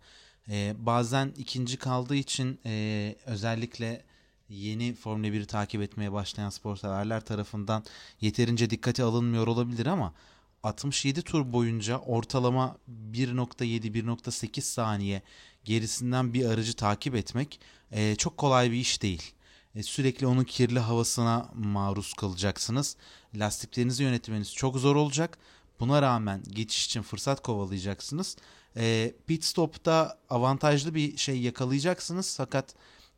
E, 0.48 0.74
bazen 0.78 1.32
ikinci 1.36 1.76
kaldığı 1.76 2.16
için 2.16 2.60
e, 2.66 3.16
özellikle 3.26 4.04
yeni 4.48 4.94
Formula 4.94 5.26
1'i 5.26 5.46
takip 5.46 5.82
etmeye 5.82 6.12
başlayan 6.12 6.50
spor 6.50 6.76
severler 6.76 7.24
tarafından 7.24 7.84
yeterince 8.20 8.70
dikkate 8.70 9.02
alınmıyor 9.02 9.46
olabilir 9.46 9.86
ama 9.86 10.14
67 10.62 11.22
tur 11.22 11.52
boyunca 11.52 11.98
ortalama 11.98 12.76
1.7-1.8 13.12 14.60
saniye 14.60 15.22
gerisinden 15.64 16.34
bir 16.34 16.46
aracı 16.46 16.76
takip 16.76 17.14
etmek 17.14 17.60
e, 17.92 18.16
çok 18.16 18.36
kolay 18.36 18.70
bir 18.70 18.76
iş 18.76 19.02
değil. 19.02 19.32
E, 19.74 19.82
sürekli 19.82 20.26
onun 20.26 20.44
kirli 20.44 20.78
havasına 20.78 21.50
maruz 21.54 22.14
kalacaksınız. 22.14 22.96
Lastiklerinizi 23.34 24.02
yönetmeniz 24.02 24.54
çok 24.54 24.76
zor 24.76 24.96
olacak. 24.96 25.38
Buna 25.80 26.02
rağmen 26.02 26.42
geçiş 26.48 26.86
için 26.86 27.02
fırsat 27.02 27.42
kovalayacaksınız. 27.42 28.36
E, 28.76 29.14
pit 29.26 29.44
stop'ta 29.44 30.18
avantajlı 30.30 30.94
bir 30.94 31.16
şey 31.16 31.40
yakalayacaksınız 31.40 32.34
fakat 32.36 32.74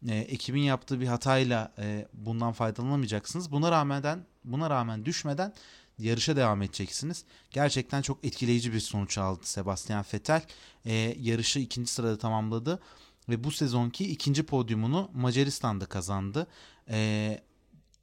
e, 0.08 0.16
ekibin 0.16 0.60
yaptığı 0.60 1.00
bir 1.00 1.06
hatayla 1.06 1.72
e, 1.78 2.08
bundan 2.12 2.52
faydalanamayacaksınız. 2.52 3.52
Buna 3.52 3.70
rağmen 3.70 4.26
buna 4.44 4.70
rağmen 4.70 5.04
düşmeden 5.04 5.54
yarışa 5.98 6.36
devam 6.36 6.62
edeceksiniz. 6.62 7.24
Gerçekten 7.50 8.02
çok 8.02 8.24
etkileyici 8.24 8.72
bir 8.72 8.80
sonuç 8.80 9.18
aldı 9.18 9.40
Sebastian 9.42 10.04
Vettel. 10.14 10.42
E, 10.84 10.92
yarışı 11.20 11.58
ikinci 11.58 11.92
sırada 11.92 12.18
tamamladı 12.18 12.80
ve 13.28 13.44
bu 13.44 13.50
sezonki 13.50 14.10
ikinci 14.10 14.42
podyumunu 14.42 15.10
Macaristan'da 15.14 15.86
kazandı. 15.86 16.46
E, 16.88 17.40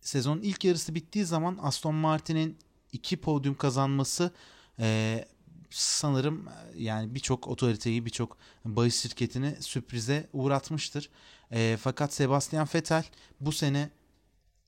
sezonun 0.02 0.41
ilk 0.41 0.65
yarısı 0.65 0.95
bittiği 0.95 1.25
zaman 1.25 1.60
Aston 1.62 1.95
Martin'in 1.95 2.58
iki 2.91 3.17
podyum 3.17 3.56
kazanması 3.56 4.32
e, 4.80 5.25
sanırım 5.69 6.45
yani 6.75 7.15
birçok 7.15 7.47
otoriteyi 7.47 8.06
birçok 8.06 8.38
bahis 8.65 9.02
şirketini 9.02 9.56
sürprize 9.60 10.30
uğratmıştır. 10.34 11.10
E, 11.52 11.78
fakat 11.82 12.13
Sebastian 12.13 12.67
Vettel 12.75 13.06
bu 13.39 13.52
sene 13.52 13.89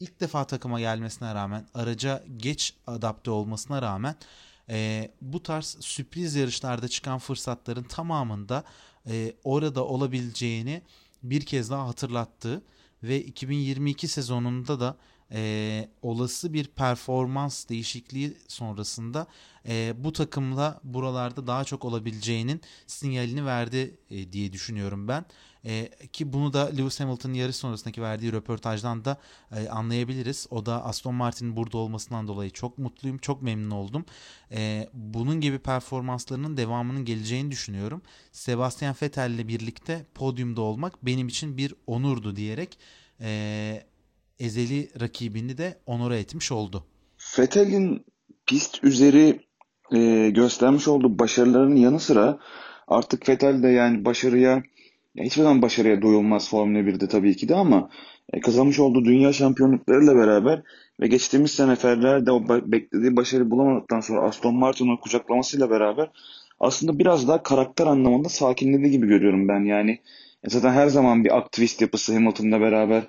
ilk 0.01 0.19
defa 0.19 0.47
takıma 0.47 0.79
gelmesine 0.79 1.35
rağmen 1.35 1.67
araca 1.73 2.23
geç 2.37 2.73
adapte 2.87 3.31
olmasına 3.31 3.81
rağmen 3.81 4.15
e, 4.69 5.11
bu 5.21 5.43
tarz 5.43 5.77
sürpriz 5.79 6.35
yarışlarda 6.35 6.87
çıkan 6.87 7.19
fırsatların 7.19 7.83
tamamında 7.83 8.63
e, 9.07 9.33
orada 9.43 9.85
olabileceğini 9.85 10.81
bir 11.23 11.45
kez 11.45 11.69
daha 11.69 11.87
hatırlattı 11.87 12.63
ve 13.03 13.21
2022 13.21 14.07
sezonunda 14.07 14.79
da 14.79 14.97
e, 15.31 15.89
olası 16.01 16.53
bir 16.53 16.67
performans 16.67 17.69
değişikliği 17.69 18.37
sonrasında 18.47 19.27
e, 19.67 19.93
bu 19.97 20.13
takımla 20.13 20.79
buralarda 20.83 21.47
daha 21.47 21.63
çok 21.63 21.85
olabileceğinin 21.85 22.61
sinyalini 22.87 23.45
verdi 23.45 23.97
e, 24.09 24.31
diye 24.33 24.53
düşünüyorum 24.53 25.07
ben. 25.07 25.25
E, 25.65 25.89
ki 26.13 26.33
bunu 26.33 26.53
da 26.53 26.65
Lewis 26.65 26.99
Hamilton'ın 26.99 27.33
yarış 27.33 27.55
sonrasındaki 27.55 28.01
verdiği 28.01 28.31
röportajdan 28.33 29.05
da 29.05 29.17
e, 29.51 29.69
anlayabiliriz. 29.69 30.47
O 30.49 30.65
da 30.65 30.85
Aston 30.85 31.15
Martin'in 31.15 31.55
burada 31.55 31.77
olmasından 31.77 32.27
dolayı 32.27 32.49
çok 32.49 32.77
mutluyum, 32.77 33.17
çok 33.17 33.41
memnun 33.41 33.71
oldum. 33.71 34.05
E, 34.51 34.89
bunun 34.93 35.41
gibi 35.41 35.59
performanslarının 35.59 36.57
devamının 36.57 37.05
geleceğini 37.05 37.51
düşünüyorum. 37.51 38.01
Sebastian 38.31 38.95
Vettel 39.01 39.31
ile 39.31 39.47
birlikte 39.47 40.05
podyumda 40.15 40.61
olmak 40.61 41.05
benim 41.05 41.27
için 41.27 41.57
bir 41.57 41.75
onurdu 41.87 42.35
diyerek 42.35 42.77
e, 43.21 43.83
ezeli 44.39 44.89
rakibini 44.99 45.57
de 45.57 45.79
onore 45.85 46.19
etmiş 46.19 46.51
oldu. 46.51 46.85
Vettel'in 47.39 48.05
pist 48.45 48.83
üzeri 48.83 49.39
e, 49.93 50.29
göstermiş 50.29 50.87
olduğu 50.87 51.19
başarılarının 51.19 51.75
yanı 51.75 51.99
sıra 51.99 52.39
artık 52.87 53.29
Vettel 53.29 53.63
de 53.63 53.67
yani 53.67 54.05
başarıya 54.05 54.63
ya 55.15 55.23
hiçbir 55.23 55.41
zaman 55.41 55.61
başarıya 55.61 56.01
doyulmaz 56.01 56.49
Formula 56.49 56.79
1'de 56.79 57.07
tabii 57.07 57.35
ki 57.35 57.49
de 57.49 57.55
ama 57.55 57.89
e, 58.33 58.39
kazanmış 58.39 58.79
olduğu 58.79 59.05
dünya 59.05 59.33
şampiyonluklarıyla 59.33 60.15
beraber 60.15 60.63
ve 60.99 61.07
geçtiğimiz 61.07 61.51
sene 61.51 61.75
Ferrari'de 61.75 62.31
o 62.31 62.49
beklediği 62.71 63.15
başarı 63.15 63.51
bulamadıktan 63.51 63.99
sonra 63.99 64.21
Aston 64.21 64.55
Martin'ın 64.55 64.97
kucaklamasıyla 64.97 65.69
beraber 65.69 66.11
aslında 66.59 66.99
biraz 66.99 67.27
daha 67.27 67.43
karakter 67.43 67.87
anlamında 67.87 68.29
sakinledi 68.29 68.91
gibi 68.91 69.07
görüyorum 69.07 69.47
ben. 69.47 69.65
Yani 69.65 69.91
e, 70.43 70.49
zaten 70.49 70.71
her 70.71 70.87
zaman 70.87 71.23
bir 71.23 71.37
aktivist 71.37 71.81
yapısı 71.81 72.13
Hamilton'la 72.13 72.61
beraber 72.61 73.03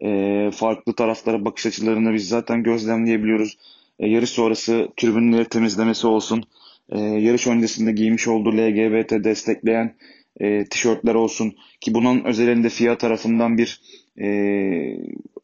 e, 0.00 0.50
farklı 0.50 0.92
taraflara 0.92 1.44
bakış 1.44 1.66
açılarını 1.66 2.12
biz 2.14 2.28
zaten 2.28 2.62
gözlemleyebiliyoruz. 2.62 3.58
E, 3.98 4.08
yarış 4.08 4.30
sonrası 4.30 4.88
tribünleri 4.96 5.48
temizlemesi 5.48 6.06
olsun, 6.06 6.44
e, 6.88 7.00
yarış 7.00 7.46
öncesinde 7.46 7.92
giymiş 7.92 8.28
olduğu 8.28 8.52
LGBT 8.52 9.24
destekleyen 9.24 9.96
e, 10.40 10.64
tişörtler 10.64 11.14
olsun 11.14 11.54
ki 11.80 11.94
bunun 11.94 12.24
özelinde 12.24 12.68
FIA 12.68 12.98
tarafından 12.98 13.58
bir 13.58 13.80
e, 14.20 14.28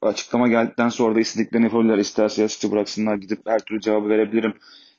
açıklama 0.02 0.48
geldikten 0.48 0.88
sonra 0.88 1.14
da 1.14 1.20
istediklerini 1.20 1.66
yapabilirler. 1.66 1.98
İsterse 1.98 2.42
yazıcı 2.42 2.70
bıraksınlar 2.72 3.16
gidip 3.16 3.40
her 3.46 3.59
türlü 3.59 3.81
cevabı 3.81 4.09
verebilirim 4.09 4.55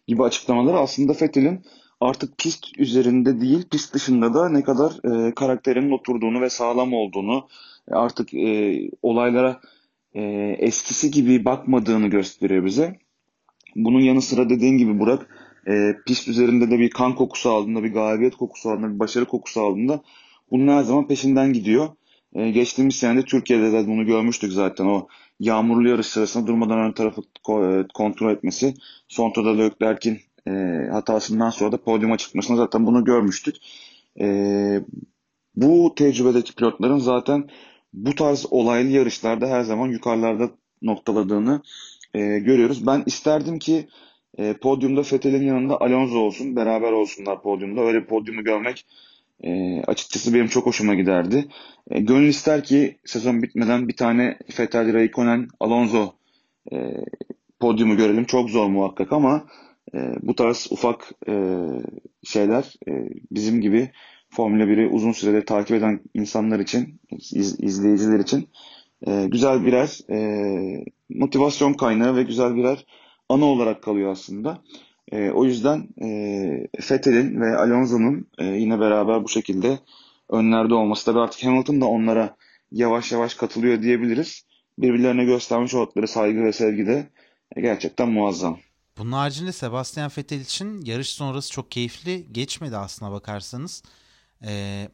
gibi 0.08 0.24
açıklamaları 0.24 0.78
aslında 0.78 1.14
Fethel'in 1.14 1.62
artık 2.00 2.38
pist 2.38 2.80
üzerinde 2.80 3.42
değil 3.42 3.70
pist 3.72 3.94
dışında 3.94 4.34
da 4.34 4.50
ne 4.50 4.64
kadar 4.64 4.92
e, 4.92 5.34
karakterinin 5.34 5.92
oturduğunu 5.92 6.42
ve 6.42 6.50
sağlam 6.50 6.94
olduğunu 6.94 7.48
artık 7.92 8.34
e, 8.34 8.82
olaylara 9.02 9.62
e, 10.14 10.22
eskisi 10.60 11.12
gibi 11.12 11.46
bakmadığını 11.46 12.08
gösteriyor 12.08 12.66
bize. 12.66 13.00
Bunun 13.76 14.02
yanı 14.02 14.22
sıra 14.22 14.50
dediğin 14.50 14.78
gibi 14.78 15.00
Burak 15.00 15.28
e, 15.68 15.96
pist 16.06 16.28
üzerinde 16.28 16.72
de 16.72 16.80
bir 16.80 16.90
kan 16.90 17.16
kokusu 17.16 17.50
aldığında, 17.50 17.84
bir 17.84 17.94
galibiyet 17.94 18.36
kokusu 18.36 18.70
aldığında, 18.70 18.94
bir 18.94 19.00
başarı 19.00 19.26
kokusu 19.26 19.62
aldığında 19.62 20.02
bunun 20.52 20.68
her 20.68 20.84
zaman 20.84 21.08
peşinden 21.08 21.54
gidiyor. 21.54 21.90
E, 22.36 22.52
geçtiğimiz 22.52 22.96
sene 22.96 23.22
de 23.22 23.26
Türkiye'de 23.26 23.72
de 23.72 23.88
bunu 23.88 24.06
görmüştük 24.06 24.54
zaten. 24.54 24.86
O 24.86 25.08
yağmurlu 25.40 25.90
yarış 25.90 26.08
sırasında 26.08 26.48
durmadan 26.48 26.80
ön 26.80 26.92
tarafı 26.92 27.22
e, 27.50 27.88
kontrol 27.94 28.32
etmesi. 28.32 28.74
Son 29.08 29.34
turda 29.34 29.50
Leclerc'in 29.58 30.20
e, 30.48 30.52
hatasından 30.92 31.50
sonra 31.50 31.72
da 31.72 31.84
podyuma 31.84 32.18
çıkmasına 32.18 32.58
zaten 32.58 32.86
bunu 32.86 33.04
görmüştük. 33.04 33.56
E, 34.20 34.28
bu 35.56 35.94
tecrübedeki 35.96 36.56
pilotların 36.56 36.98
zaten 36.98 37.50
bu 37.94 38.16
tarz 38.16 38.46
olaylı 38.52 38.90
yarışlarda 38.90 39.48
her 39.48 39.62
zaman 39.62 39.88
yukarılarda 39.88 40.50
noktaladığını 40.82 41.62
e, 42.14 42.20
görüyoruz. 42.20 42.88
Ben 42.88 43.04
isterdim 43.06 43.60
ki 43.60 43.88
e, 44.38 44.54
podyumda 44.54 45.04
Fethel'in 45.04 45.44
yanında 45.44 45.82
Alonso 45.82 46.18
olsun, 46.18 46.56
beraber 46.56 46.92
olsunlar 46.92 47.42
podyumda. 47.42 47.82
Öyle 47.82 48.02
bir 48.02 48.06
podyumu 48.06 48.44
görmek 48.44 48.86
e, 49.44 49.82
açıkçası 49.82 50.34
benim 50.34 50.48
çok 50.48 50.66
hoşuma 50.66 50.96
giderdi. 50.96 51.46
E, 51.92 52.00
gönül 52.00 52.28
ister 52.28 52.64
ki 52.64 52.98
sezon 53.06 53.42
bitmeden 53.44 53.88
bir 53.88 53.96
tane 53.96 54.38
Vettel, 54.60 54.94
Raikkonen, 54.94 55.48
Alonso 55.60 56.14
e, 56.72 56.78
podyumu 57.60 57.98
görelim. 57.98 58.26
Çok 58.26 58.50
zor 58.50 58.68
muhakkak 58.68 59.14
ama 59.14 59.46
e, 59.94 59.98
bu 60.22 60.36
tarz 60.36 60.68
ufak 60.72 61.12
e, 61.28 61.34
şeyler 62.24 62.74
e, 62.88 62.92
bizim 63.32 63.62
gibi 63.62 63.92
Formula 64.30 64.64
1'i 64.64 64.88
uzun 64.88 65.12
süredir 65.12 65.46
takip 65.46 65.78
eden 65.78 66.00
insanlar 66.14 66.60
için, 66.60 67.00
iz, 67.12 67.60
izleyiciler 67.60 68.20
için 68.20 68.50
e, 69.08 69.26
güzel 69.28 69.66
birer 69.66 70.00
e, 70.10 70.86
motivasyon 71.10 71.74
kaynağı 71.74 72.16
ve 72.16 72.24
güzel 72.24 72.56
birer 72.56 72.86
ana 73.34 73.46
olarak 73.46 73.84
kalıyor 73.84 74.12
aslında. 74.12 74.62
E, 75.12 75.30
o 75.30 75.46
yüzden 75.46 75.88
e, 76.02 76.08
Vettel'in 76.92 77.42
ve 77.42 77.58
Alonso'nun 77.58 78.28
e, 78.38 78.46
yine 78.46 78.80
beraber 78.80 79.24
bu 79.24 79.30
şekilde 79.30 79.80
önlerde 80.30 80.74
olması 80.74 81.06
tabii 81.06 81.20
artık 81.20 81.46
Hamilton 81.46 81.82
da 81.82 81.86
onlara 81.86 82.36
yavaş 82.72 83.12
yavaş 83.12 83.34
katılıyor 83.34 83.82
diyebiliriz. 83.82 84.46
Birbirlerine 84.80 85.26
göstermiş 85.26 85.74
oldukları 85.74 86.08
saygı 86.08 86.44
ve 86.44 86.54
sevgi 86.54 86.88
de 86.88 87.10
e, 87.56 87.62
gerçekten 87.62 88.10
muazzam. 88.10 88.60
Bunun 88.98 89.12
haricinde 89.12 89.52
Sebastian 89.52 90.12
Vettel 90.18 90.40
için 90.40 90.86
yarış 90.86 91.10
sonrası 91.10 91.52
çok 91.52 91.72
keyifli 91.72 92.26
geçmedi 92.32 92.78
aslına 92.78 93.12
bakarsanız. 93.12 93.84
Ee, 94.46 94.90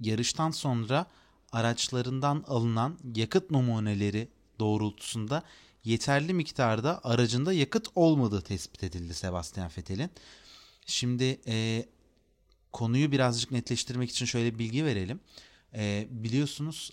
yarıştan 0.00 0.50
sonra 0.50 1.06
araçlarından 1.52 2.44
alınan 2.46 2.98
yakıt 3.14 3.50
numuneleri 3.50 4.28
doğrultusunda 4.58 5.42
yeterli 5.84 6.34
miktarda 6.34 7.00
aracında 7.04 7.52
yakıt 7.52 7.88
olmadığı 7.94 8.40
tespit 8.40 8.84
edildi 8.84 9.14
Sebastian 9.14 9.70
Vettel'in. 9.78 10.10
Şimdi 10.86 11.40
e, 11.46 11.86
konuyu 12.72 13.12
birazcık 13.12 13.50
netleştirmek 13.50 14.10
için 14.10 14.26
şöyle 14.26 14.58
bilgi 14.58 14.84
verelim. 14.84 15.20
E, 15.74 16.06
biliyorsunuz 16.10 16.90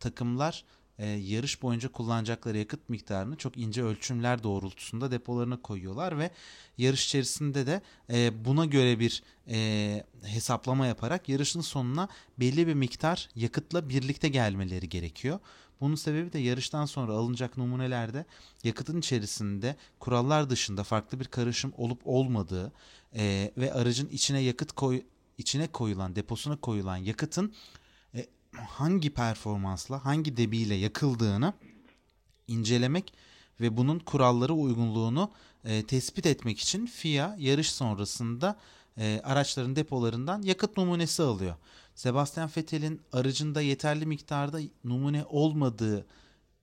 takımlar 0.00 0.64
e, 0.98 1.06
yarış 1.06 1.62
boyunca 1.62 1.92
kullanacakları 1.92 2.58
yakıt 2.58 2.88
miktarını 2.88 3.36
çok 3.36 3.56
ince 3.56 3.82
ölçümler 3.82 4.42
doğrultusunda 4.42 5.10
depolarına 5.10 5.62
koyuyorlar 5.62 6.18
ve 6.18 6.30
yarış 6.78 7.06
içerisinde 7.06 7.66
de 7.66 7.82
e, 8.12 8.44
buna 8.44 8.64
göre 8.64 8.98
bir 8.98 9.22
e, 9.48 10.04
hesaplama 10.22 10.86
yaparak 10.86 11.28
yarışın 11.28 11.60
sonuna 11.60 12.08
belli 12.38 12.66
bir 12.66 12.74
miktar 12.74 13.28
yakıtla 13.34 13.88
birlikte 13.88 14.28
gelmeleri 14.28 14.88
gerekiyor. 14.88 15.40
Bunun 15.82 15.94
sebebi 15.94 16.32
de 16.32 16.38
yarıştan 16.38 16.86
sonra 16.86 17.12
alınacak 17.12 17.56
numunelerde 17.56 18.24
yakıtın 18.64 18.98
içerisinde 18.98 19.76
kurallar 20.00 20.50
dışında 20.50 20.84
farklı 20.84 21.20
bir 21.20 21.24
karışım 21.24 21.72
olup 21.76 22.00
olmadığı 22.04 22.72
e, 23.14 23.52
ve 23.56 23.72
aracın 23.72 24.08
içine 24.08 24.40
yakıt 24.40 24.72
koy 24.72 25.02
içine 25.38 25.66
koyulan 25.66 26.16
deposuna 26.16 26.56
koyulan 26.56 26.96
yakıtın 26.96 27.54
e, 28.14 28.26
hangi 28.56 29.10
performansla 29.10 30.04
hangi 30.04 30.36
debiyle 30.36 30.74
yakıldığını 30.74 31.52
incelemek 32.48 33.12
ve 33.60 33.76
bunun 33.76 33.98
kurallara 33.98 34.52
uygunluğunu 34.52 35.30
e, 35.64 35.82
tespit 35.82 36.26
etmek 36.26 36.58
için 36.58 36.86
FIA 36.86 37.36
yarış 37.38 37.72
sonrasında 37.72 38.56
e, 38.98 39.20
araçların 39.24 39.76
depolarından 39.76 40.42
yakıt 40.42 40.76
numunesi 40.76 41.22
alıyor. 41.22 41.56
Sebastian 41.94 42.50
Vettel'in 42.56 43.00
aracında 43.12 43.60
yeterli 43.60 44.06
miktarda 44.06 44.60
numune 44.84 45.24
olmadığı 45.28 46.06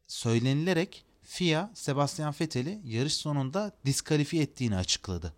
söylenilerek 0.07 1.05
FIA 1.23 1.71
Sebastian 1.73 2.33
Vettel'i 2.41 2.81
yarış 2.83 3.13
sonunda 3.13 3.71
diskalifiye 3.85 4.43
ettiğini 4.43 4.75
açıkladı. 4.75 5.33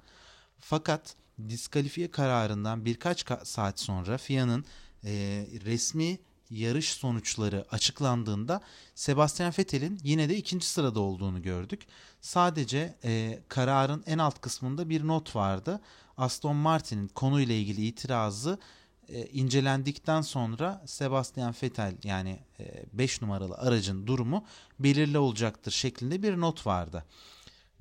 Fakat 0.59 1.15
diskalifiye 1.49 2.11
kararından 2.11 2.85
birkaç 2.85 3.25
saat 3.43 3.79
sonra 3.79 4.17
FIA'nın 4.17 4.65
e, 5.03 5.11
resmi 5.65 6.19
yarış 6.49 6.89
sonuçları 6.89 7.65
açıklandığında 7.71 8.61
Sebastian 8.95 9.53
Vettel'in 9.59 9.99
yine 10.03 10.29
de 10.29 10.37
ikinci 10.37 10.67
sırada 10.67 10.99
olduğunu 10.99 11.41
gördük. 11.41 11.87
Sadece 12.21 12.95
e, 13.03 13.39
kararın 13.47 14.03
en 14.05 14.17
alt 14.17 14.41
kısmında 14.41 14.89
bir 14.89 15.07
not 15.07 15.35
vardı. 15.35 15.81
Aston 16.17 16.55
Martin'in 16.55 17.07
konuyla 17.07 17.55
ilgili 17.55 17.85
itirazı 17.85 18.59
e, 19.09 19.25
incelendikten 19.25 20.21
sonra 20.21 20.83
Sebastian 20.85 21.53
Vettel 21.63 21.95
yani 22.03 22.39
5 22.93 23.21
e, 23.21 23.25
numaralı 23.25 23.55
aracın 23.55 24.07
durumu 24.07 24.45
belirli 24.79 25.17
olacaktır 25.17 25.71
şeklinde 25.71 26.23
bir 26.23 26.39
not 26.39 26.67
vardı. 26.67 27.05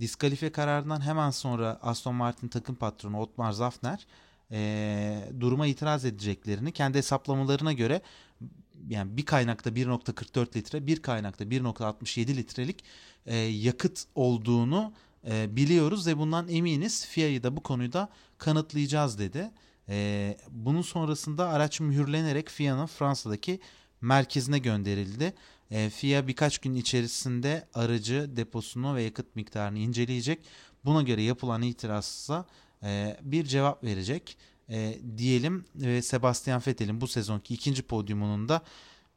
Diskalifiye 0.00 0.52
kararından 0.52 1.00
hemen 1.00 1.30
sonra 1.30 1.78
Aston 1.82 2.14
Martin 2.14 2.48
takım 2.48 2.74
patronu 2.74 3.20
Otmar 3.20 3.52
Zafner 3.52 4.06
e, 4.52 5.30
duruma 5.40 5.66
itiraz 5.66 6.04
edeceklerini 6.04 6.72
kendi 6.72 6.98
hesaplamalarına 6.98 7.72
göre 7.72 8.02
yani 8.88 9.16
bir 9.16 9.24
kaynakta 9.24 9.70
1.44 9.70 10.56
litre 10.56 10.86
bir 10.86 11.02
kaynakta 11.02 11.44
1.67 11.44 12.36
litrelik 12.36 12.84
e, 13.26 13.36
yakıt 13.36 14.04
olduğunu 14.14 14.92
e, 15.30 15.56
biliyoruz 15.56 16.06
ve 16.06 16.18
bundan 16.18 16.48
eminiz. 16.48 17.06
FIA'yı 17.06 17.42
da 17.42 17.56
bu 17.56 17.62
konuyu 17.62 17.92
da 17.92 18.08
kanıtlayacağız 18.38 19.18
dedi. 19.18 19.50
E, 19.90 20.36
bunun 20.50 20.82
sonrasında 20.82 21.48
araç 21.48 21.80
mühürlenerek 21.80 22.48
FIA'nın 22.48 22.86
Fransa'daki 22.86 23.60
merkezine 24.00 24.58
gönderildi. 24.58 25.34
E, 25.70 25.90
FIA 25.90 26.28
birkaç 26.28 26.58
gün 26.58 26.74
içerisinde 26.74 27.68
aracı 27.74 28.36
deposunu 28.36 28.94
ve 28.94 29.02
yakıt 29.02 29.36
miktarını 29.36 29.78
inceleyecek. 29.78 30.44
Buna 30.84 31.02
göre 31.02 31.22
yapılan 31.22 31.62
itirazsa 31.62 32.46
e, 32.82 33.16
bir 33.22 33.44
cevap 33.44 33.84
verecek 33.84 34.36
e, 34.68 34.98
diyelim 35.16 35.64
ve 35.74 36.02
Sebastian 36.02 36.62
Vettel'in 36.66 37.00
bu 37.00 37.06
sezonki 37.06 37.54
ikinci 37.54 37.82
podyumunun 37.82 38.48
da 38.48 38.62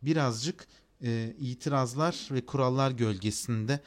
birazcık 0.02 0.68
e, 1.04 1.34
itirazlar 1.40 2.28
ve 2.32 2.46
kurallar 2.46 2.92
gölgesinde 2.92 3.80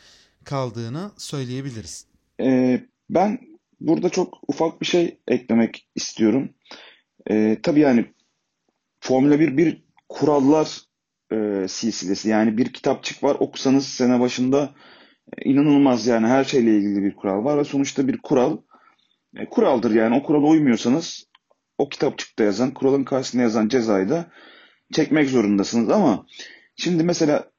kaldığını 0.44 1.10
söyleyebiliriz. 1.16 2.06
E, 2.40 2.80
ben 3.10 3.55
burada 3.80 4.08
çok 4.10 4.38
ufak 4.48 4.80
bir 4.80 4.86
şey 4.86 5.20
eklemek 5.28 5.88
istiyorum. 5.94 6.54
E, 7.30 7.58
tabii 7.62 7.80
yani 7.80 8.06
Formula 9.00 9.40
1 9.40 9.56
bir 9.56 9.84
kurallar 10.08 10.80
e, 11.32 11.68
silsilesi. 11.68 12.28
Yani 12.28 12.58
bir 12.58 12.72
kitapçık 12.72 13.22
var 13.24 13.36
okusanız 13.40 13.88
sene 13.88 14.20
başında 14.20 14.74
E, 15.38 15.50
inanılmaz 15.50 16.06
yani 16.06 16.26
her 16.26 16.44
şeyle 16.44 16.76
ilgili 16.76 17.02
bir 17.02 17.16
kural 17.16 17.44
var 17.44 17.58
ve 17.58 17.64
sonuçta 17.64 18.08
bir 18.08 18.18
kural 18.18 18.58
e, 19.36 19.48
kuraldır 19.48 19.90
yani 19.90 20.16
o 20.16 20.22
kurala 20.22 20.46
uymuyorsanız 20.46 21.24
o 21.78 21.88
kitapçıkta 21.88 22.44
yazan, 22.44 22.74
kuralın 22.74 23.04
karşısında 23.04 23.42
yazan 23.42 23.68
cezayı 23.68 24.08
da 24.08 24.26
çekmek 24.92 25.30
zorundasınız 25.30 25.90
ama 25.90 26.26
şimdi 26.76 27.02
mesela 27.04 27.50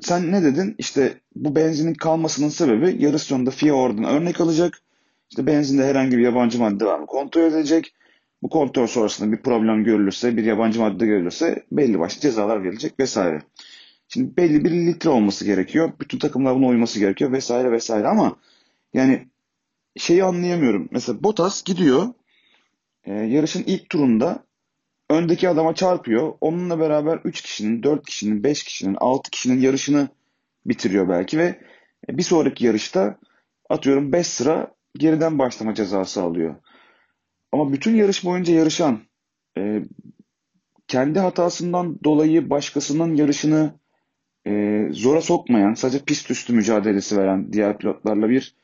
sen 0.00 0.32
ne 0.32 0.42
dedin? 0.42 0.74
İşte 0.78 1.20
bu 1.34 1.56
benzinin 1.56 1.94
kalmasının 1.94 2.48
sebebi 2.48 3.04
yarış 3.04 3.22
sonunda 3.22 3.50
FIA 3.50 3.72
oradan 3.72 4.04
örnek 4.04 4.40
alacak. 4.40 4.82
İşte 5.30 5.46
benzinde 5.46 5.84
herhangi 5.86 6.18
bir 6.18 6.22
yabancı 6.22 6.58
madde 6.58 6.84
var 6.84 6.98
mı 6.98 7.06
kontrol 7.06 7.42
edilecek. 7.42 7.94
Bu 8.42 8.48
kontrol 8.48 8.86
sonrasında 8.86 9.32
bir 9.32 9.42
problem 9.42 9.84
görülürse, 9.84 10.36
bir 10.36 10.44
yabancı 10.44 10.80
madde 10.80 11.06
görülürse 11.06 11.66
belli 11.72 11.98
başlı 11.98 12.20
cezalar 12.20 12.64
verilecek 12.64 13.00
vesaire. 13.00 13.42
Şimdi 14.08 14.36
belli 14.36 14.64
bir 14.64 14.70
litre 14.70 15.10
olması 15.10 15.44
gerekiyor. 15.44 15.92
Bütün 16.00 16.18
takımlar 16.18 16.54
buna 16.54 16.66
uyması 16.66 16.98
gerekiyor 16.98 17.32
vesaire 17.32 17.72
vesaire 17.72 18.08
ama 18.08 18.36
yani 18.94 19.28
şeyi 19.96 20.24
anlayamıyorum. 20.24 20.88
Mesela 20.90 21.22
Bottas 21.22 21.64
gidiyor 21.64 22.06
e, 23.04 23.12
yarışın 23.12 23.64
ilk 23.66 23.90
turunda 23.90 24.44
öndeki 25.10 25.48
adama 25.48 25.74
çarpıyor. 25.74 26.34
Onunla 26.40 26.80
beraber 26.80 27.20
3 27.24 27.40
kişinin, 27.40 27.82
4 27.82 28.06
kişinin, 28.06 28.44
5 28.44 28.64
kişinin, 28.64 28.96
6 29.00 29.30
kişinin 29.30 29.60
yarışını 29.60 30.08
bitiriyor 30.66 31.08
belki 31.08 31.38
ve 31.38 31.60
bir 32.08 32.22
sonraki 32.22 32.66
yarışta 32.66 33.18
atıyorum 33.70 34.12
5 34.12 34.26
sıra 34.26 34.75
geriden 34.98 35.38
başlama 35.38 35.74
cezası 35.74 36.22
alıyor. 36.22 36.54
Ama 37.52 37.72
bütün 37.72 37.96
yarış 37.96 38.24
boyunca 38.24 38.54
yarışan 38.54 39.00
e, 39.58 39.82
kendi 40.88 41.18
hatasından 41.18 41.98
dolayı 42.04 42.50
başkasının 42.50 43.14
yarışını 43.14 43.74
e, 44.46 44.82
zora 44.90 45.20
sokmayan, 45.20 45.74
sadece 45.74 46.04
pist 46.04 46.30
üstü 46.30 46.52
mücadelesi 46.52 47.16
veren 47.16 47.52
diğer 47.52 47.78
pilotlarla 47.78 48.28
bir 48.28 48.54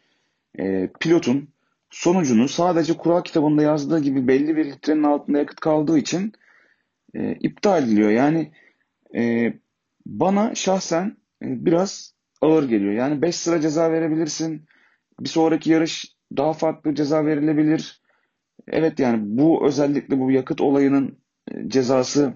e, 0.59 0.91
pilotun 1.01 1.49
sonucunu 1.91 2.49
sadece 2.49 2.97
kural 2.97 3.23
kitabında 3.23 3.63
yazdığı 3.63 4.01
gibi 4.01 4.29
belli 4.29 4.57
bir 4.57 4.65
litrenin 4.65 5.03
altında 5.03 5.39
yakıt 5.39 5.61
kaldığı 5.61 5.99
için 5.99 6.33
e, 7.15 7.33
iptal 7.33 7.83
ediliyor. 7.83 8.11
Yani 8.11 8.53
e, 9.17 9.53
bana 10.07 10.55
şahsen 10.55 11.17
e, 11.43 11.67
biraz 11.67 12.15
ağır 12.41 12.69
geliyor. 12.69 12.93
Yani 12.93 13.23
5 13.23 13.37
sıra 13.37 13.61
ceza 13.61 13.93
verebilirsin. 13.93 14.67
Bir 15.21 15.29
sonraki 15.29 15.71
yarış 15.71 16.17
daha 16.37 16.53
farklı 16.53 16.95
ceza 16.95 17.27
verilebilir. 17.27 18.03
Evet 18.69 18.99
yani 18.99 19.19
bu 19.23 19.67
özellikle 19.67 20.19
bu 20.19 20.31
yakıt 20.31 20.61
olayının 20.61 21.19
e, 21.51 21.69
cezası 21.69 22.35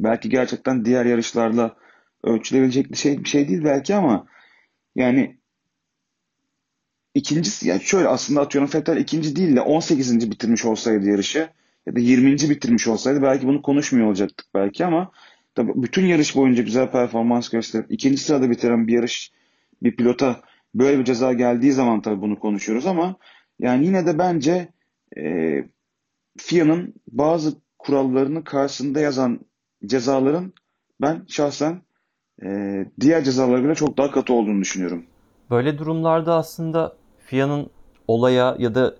belki 0.00 0.28
gerçekten 0.28 0.84
diğer 0.84 1.06
yarışlarla 1.06 1.76
ölçülebilecek 2.24 2.90
bir 2.90 2.96
şey 2.96 3.24
bir 3.24 3.28
şey 3.28 3.48
değil 3.48 3.64
belki 3.64 3.94
ama 3.94 4.26
yani 4.94 5.40
ikincisi 7.14 7.68
yani 7.68 7.82
şöyle 7.82 8.08
aslında 8.08 8.40
atıyorum 8.40 8.70
Vettel 8.74 8.96
ikinci 8.96 9.36
değil 9.36 9.56
de 9.56 9.60
18. 9.60 10.30
bitirmiş 10.30 10.64
olsaydı 10.64 11.08
yarışı 11.08 11.50
ya 11.86 11.96
da 11.96 12.00
20. 12.00 12.32
bitirmiş 12.32 12.88
olsaydı 12.88 13.22
belki 13.22 13.46
bunu 13.46 13.62
konuşmuyor 13.62 14.06
olacaktık 14.06 14.46
belki 14.54 14.84
ama 14.84 15.10
tabii 15.54 15.72
bütün 15.74 16.06
yarış 16.06 16.36
boyunca 16.36 16.62
güzel 16.62 16.90
performans 16.90 17.48
gösterip 17.48 17.86
ikinci 17.92 18.16
sırada 18.16 18.50
bitiren 18.50 18.86
bir 18.86 18.92
yarış 18.92 19.32
bir 19.82 19.96
pilota 19.96 20.42
böyle 20.74 20.98
bir 20.98 21.04
ceza 21.04 21.32
geldiği 21.32 21.72
zaman 21.72 22.02
tabii 22.02 22.20
bunu 22.20 22.38
konuşuyoruz 22.38 22.86
ama 22.86 23.16
yani 23.58 23.86
yine 23.86 24.06
de 24.06 24.18
bence 24.18 24.68
e, 25.16 25.54
FIA'nın 26.38 26.94
bazı 27.08 27.54
kurallarının 27.78 28.42
karşısında 28.42 29.00
yazan 29.00 29.40
cezaların 29.86 30.52
ben 31.00 31.24
şahsen 31.28 31.82
e, 32.42 32.48
diğer 33.00 33.24
cezalara 33.24 33.60
göre 33.60 33.74
çok 33.74 33.98
daha 33.98 34.10
katı 34.10 34.32
olduğunu 34.32 34.60
düşünüyorum. 34.60 35.04
Böyle 35.50 35.78
durumlarda 35.78 36.34
aslında 36.34 36.96
FIA'nın 37.18 37.70
olaya 38.08 38.56
ya 38.58 38.74
da 38.74 38.94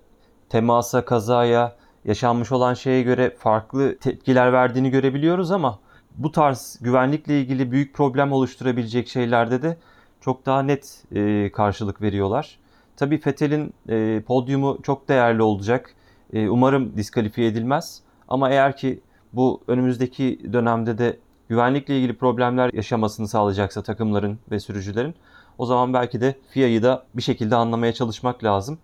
temasa, 0.49 1.05
kazaya, 1.05 1.75
yaşanmış 2.05 2.51
olan 2.51 2.73
şeye 2.73 3.01
göre 3.01 3.35
farklı 3.37 3.97
tepkiler 3.97 4.53
verdiğini 4.53 4.91
görebiliyoruz 4.91 5.51
ama 5.51 5.79
bu 6.17 6.31
tarz 6.31 6.79
güvenlikle 6.81 7.41
ilgili 7.41 7.71
büyük 7.71 7.93
problem 7.93 8.31
oluşturabilecek 8.31 9.07
şeylerde 9.07 9.61
de 9.61 9.77
çok 10.21 10.45
daha 10.45 10.63
net 10.63 11.03
e, 11.15 11.51
karşılık 11.51 12.01
veriyorlar. 12.01 12.59
Tabii 12.97 13.17
Fethel'in 13.17 13.73
e, 13.89 14.21
podyumu 14.21 14.77
çok 14.83 15.09
değerli 15.09 15.41
olacak. 15.41 15.95
E, 16.33 16.49
umarım 16.49 16.97
diskalifiye 16.97 17.47
edilmez. 17.47 18.01
Ama 18.27 18.49
eğer 18.49 18.77
ki 18.77 19.01
bu 19.33 19.61
önümüzdeki 19.67 20.53
dönemde 20.53 20.97
de 20.97 21.17
güvenlikle 21.49 21.97
ilgili 21.97 22.17
problemler 22.17 22.73
yaşamasını 22.73 23.27
sağlayacaksa 23.27 23.83
takımların 23.83 24.39
ve 24.51 24.59
sürücülerin 24.59 25.15
o 25.57 25.65
zaman 25.65 25.93
belki 25.93 26.21
de 26.21 26.35
FIA'yı 26.49 26.83
da 26.83 27.03
bir 27.13 27.21
şekilde 27.21 27.55
anlamaya 27.55 27.93
çalışmak 27.93 28.43
lazım. 28.43 28.79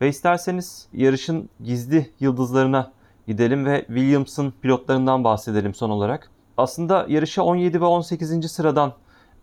Ve 0.00 0.08
isterseniz 0.08 0.88
yarışın 0.92 1.48
gizli 1.64 2.10
yıldızlarına 2.20 2.92
gidelim 3.26 3.66
ve 3.66 3.84
Williams'ın 3.86 4.52
pilotlarından 4.62 5.24
bahsedelim 5.24 5.74
son 5.74 5.90
olarak. 5.90 6.30
Aslında 6.56 7.06
yarışa 7.08 7.42
17 7.42 7.80
ve 7.80 7.84
18. 7.84 8.52
sıradan 8.52 8.92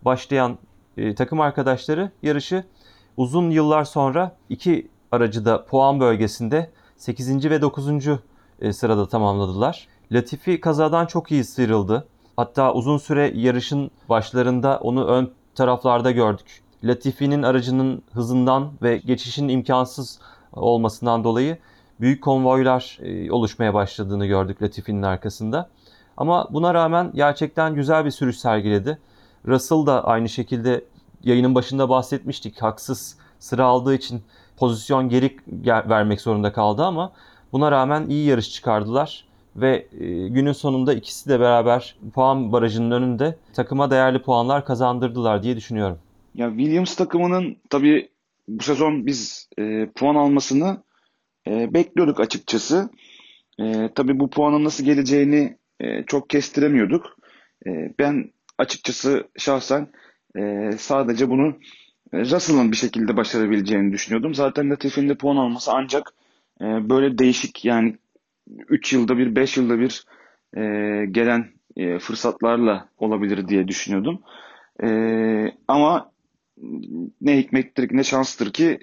başlayan 0.02 0.58
e, 0.98 1.14
takım 1.14 1.40
arkadaşları 1.40 2.10
yarışı 2.22 2.64
uzun 3.16 3.50
yıllar 3.50 3.84
sonra 3.84 4.36
iki 4.48 4.88
aracı 5.12 5.44
da 5.44 5.64
puan 5.64 6.00
bölgesinde 6.00 6.70
8. 6.96 7.50
ve 7.50 7.62
9. 7.62 7.88
E, 8.60 8.72
sırada 8.72 9.08
tamamladılar. 9.08 9.88
Latifi 10.12 10.60
kazadan 10.60 11.06
çok 11.06 11.32
iyi 11.32 11.44
sıyrıldı. 11.44 12.08
Hatta 12.36 12.74
uzun 12.74 12.98
süre 12.98 13.32
yarışın 13.34 13.90
başlarında 14.08 14.78
onu 14.82 15.04
ön 15.06 15.30
taraflarda 15.54 16.10
gördük. 16.10 16.62
Latifi'nin 16.84 17.42
aracının 17.42 18.02
hızından 18.12 18.70
ve 18.82 18.96
geçişin 18.96 19.48
imkansız 19.48 20.18
olmasından 20.52 21.24
dolayı 21.24 21.58
büyük 22.00 22.22
konvoylar 22.22 22.98
e, 23.02 23.32
oluşmaya 23.32 23.74
başladığını 23.74 24.26
gördük 24.26 24.62
Latifi'nin 24.62 25.02
arkasında. 25.02 25.68
Ama 26.16 26.48
buna 26.50 26.74
rağmen 26.74 27.12
gerçekten 27.14 27.74
güzel 27.74 28.04
bir 28.04 28.10
sürüş 28.10 28.38
sergiledi. 28.38 28.98
Russell 29.46 29.86
da 29.86 30.04
aynı 30.04 30.28
şekilde 30.28 30.84
yayının 31.22 31.54
başında 31.54 31.88
bahsetmiştik. 31.88 32.62
Haksız 32.62 33.16
sıra 33.38 33.64
aldığı 33.64 33.94
için 33.94 34.22
pozisyon 34.56 35.08
geri 35.08 35.36
vermek 35.66 36.20
zorunda 36.20 36.52
kaldı 36.52 36.84
ama 36.84 37.12
buna 37.52 37.70
rağmen 37.70 38.08
iyi 38.08 38.26
yarış 38.26 38.50
çıkardılar 38.52 39.28
ve 39.56 39.86
e, 40.00 40.28
günün 40.28 40.52
sonunda 40.52 40.94
ikisi 40.94 41.28
de 41.28 41.40
beraber 41.40 41.96
puan 42.14 42.52
barajının 42.52 42.90
önünde 42.90 43.38
takıma 43.52 43.90
değerli 43.90 44.22
puanlar 44.22 44.64
kazandırdılar 44.64 45.42
diye 45.42 45.56
düşünüyorum. 45.56 45.98
Ya 46.34 46.48
Williams 46.48 46.96
takımının 46.96 47.56
tabii 47.70 48.08
bu 48.48 48.62
sezon 48.62 49.06
biz 49.06 49.48
e, 49.58 49.88
puan 49.94 50.14
almasını 50.14 50.82
e, 51.46 51.74
bekliyorduk 51.74 52.20
açıkçası. 52.20 52.90
E, 53.60 53.90
tabii 53.94 54.20
bu 54.20 54.30
puanın 54.30 54.64
nasıl 54.64 54.84
geleceğini 54.84 55.56
e, 55.80 56.04
çok 56.06 56.30
kestiremiyorduk. 56.30 57.16
E, 57.66 57.94
ben 57.98 58.30
açıkçası 58.58 59.28
şahsen 59.38 59.88
e, 60.36 60.72
sadece 60.78 61.30
bunu 61.30 61.58
e, 62.12 62.20
Russell'ın 62.20 62.72
bir 62.72 62.76
şekilde 62.76 63.16
başarabileceğini 63.16 63.92
düşünüyordum. 63.92 64.34
Zaten 64.34 64.70
Latifi'nin 64.70 65.08
de 65.08 65.14
puan 65.14 65.36
alması 65.36 65.72
ancak 65.74 66.14
e, 66.60 66.64
böyle 66.64 67.18
değişik 67.18 67.64
yani 67.64 67.96
3 68.68 68.92
yılda 68.92 69.18
bir, 69.18 69.36
5 69.36 69.56
yılda 69.56 69.78
bir 69.78 70.04
e, 70.56 70.62
gelen 71.06 71.48
e, 71.76 71.98
fırsatlarla 71.98 72.88
olabilir 72.98 73.48
diye 73.48 73.68
düşünüyordum. 73.68 74.22
E, 74.82 74.88
ama 75.68 76.12
ne 77.20 77.38
hikmettir 77.38 77.88
ne 77.96 78.04
şanstır 78.04 78.52
ki 78.52 78.78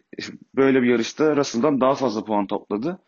böyle 0.56 0.82
bir 0.82 0.88
yarışta 0.88 1.36
Russell'dan 1.36 1.82
daha 1.82 1.96
fazla 1.96 2.24
puan 2.24 2.48
topladı. 2.48 3.00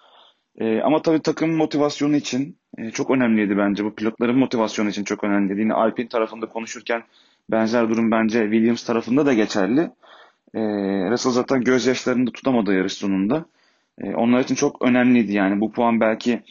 E, 0.58 0.82
ama 0.82 1.02
tabii 1.02 1.22
takım 1.22 1.56
motivasyonu 1.56 2.16
için 2.16 2.58
e, 2.78 2.92
çok 2.92 3.12
önemliydi 3.12 3.58
bence. 3.58 3.86
Bu 3.86 3.96
pilotların 3.96 4.38
motivasyonu 4.38 4.90
için 4.90 5.04
çok 5.04 5.24
önemliydi. 5.24 5.60
Yine 5.60 5.74
Alpine 5.74 6.08
tarafında 6.08 6.46
konuşurken 6.46 7.04
benzer 7.52 7.90
durum 7.90 8.12
bence 8.12 8.42
Williams 8.44 8.84
tarafında 8.84 9.26
da 9.26 9.34
geçerli. 9.34 9.82
E, 10.54 10.60
Russell 11.12 11.32
zaten 11.32 11.62
gözyaşlarını 11.62 12.28
da 12.28 12.32
tutamadı 12.32 12.74
yarış 12.74 12.94
sonunda. 12.94 13.46
E, 14.02 14.16
onlar 14.16 14.40
için 14.40 14.56
çok 14.56 14.82
önemliydi 14.82 15.34
yani. 15.34 15.62
Bu 15.62 15.72
puan 15.72 16.00
belki 16.00 16.42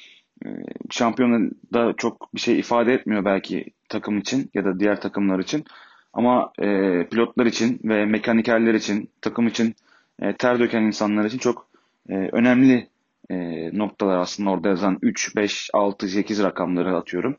e, 0.47 0.49
şampiyonada 0.91 1.93
çok 1.97 2.35
bir 2.35 2.41
şey 2.41 2.59
ifade 2.59 2.93
etmiyor 2.93 3.25
belki 3.25 3.65
takım 3.89 4.19
için 4.19 4.51
ya 4.55 4.65
da 4.65 4.81
diğer 4.81 5.01
takımlar 5.01 5.39
için. 5.39 5.65
Ama 6.13 6.53
e, 6.59 6.67
pilotlar 7.11 7.47
için 7.47 7.81
ve 7.85 8.05
mekanikerler 8.07 8.75
için, 8.75 9.11
takım 9.21 9.47
için 9.47 9.75
e, 10.23 10.33
ter 10.37 10.59
döken 10.59 10.83
insanlar 10.83 11.25
için 11.25 11.39
çok 11.39 11.69
e, 12.09 12.15
önemli 12.15 12.89
e, 13.31 13.37
noktalar 13.79 14.18
aslında 14.18 14.51
orada 14.51 14.68
yazan 14.68 14.99
3, 15.03 15.37
5, 15.37 15.70
6, 15.72 16.09
8 16.09 16.43
rakamları 16.43 16.97
atıyorum. 16.97 17.37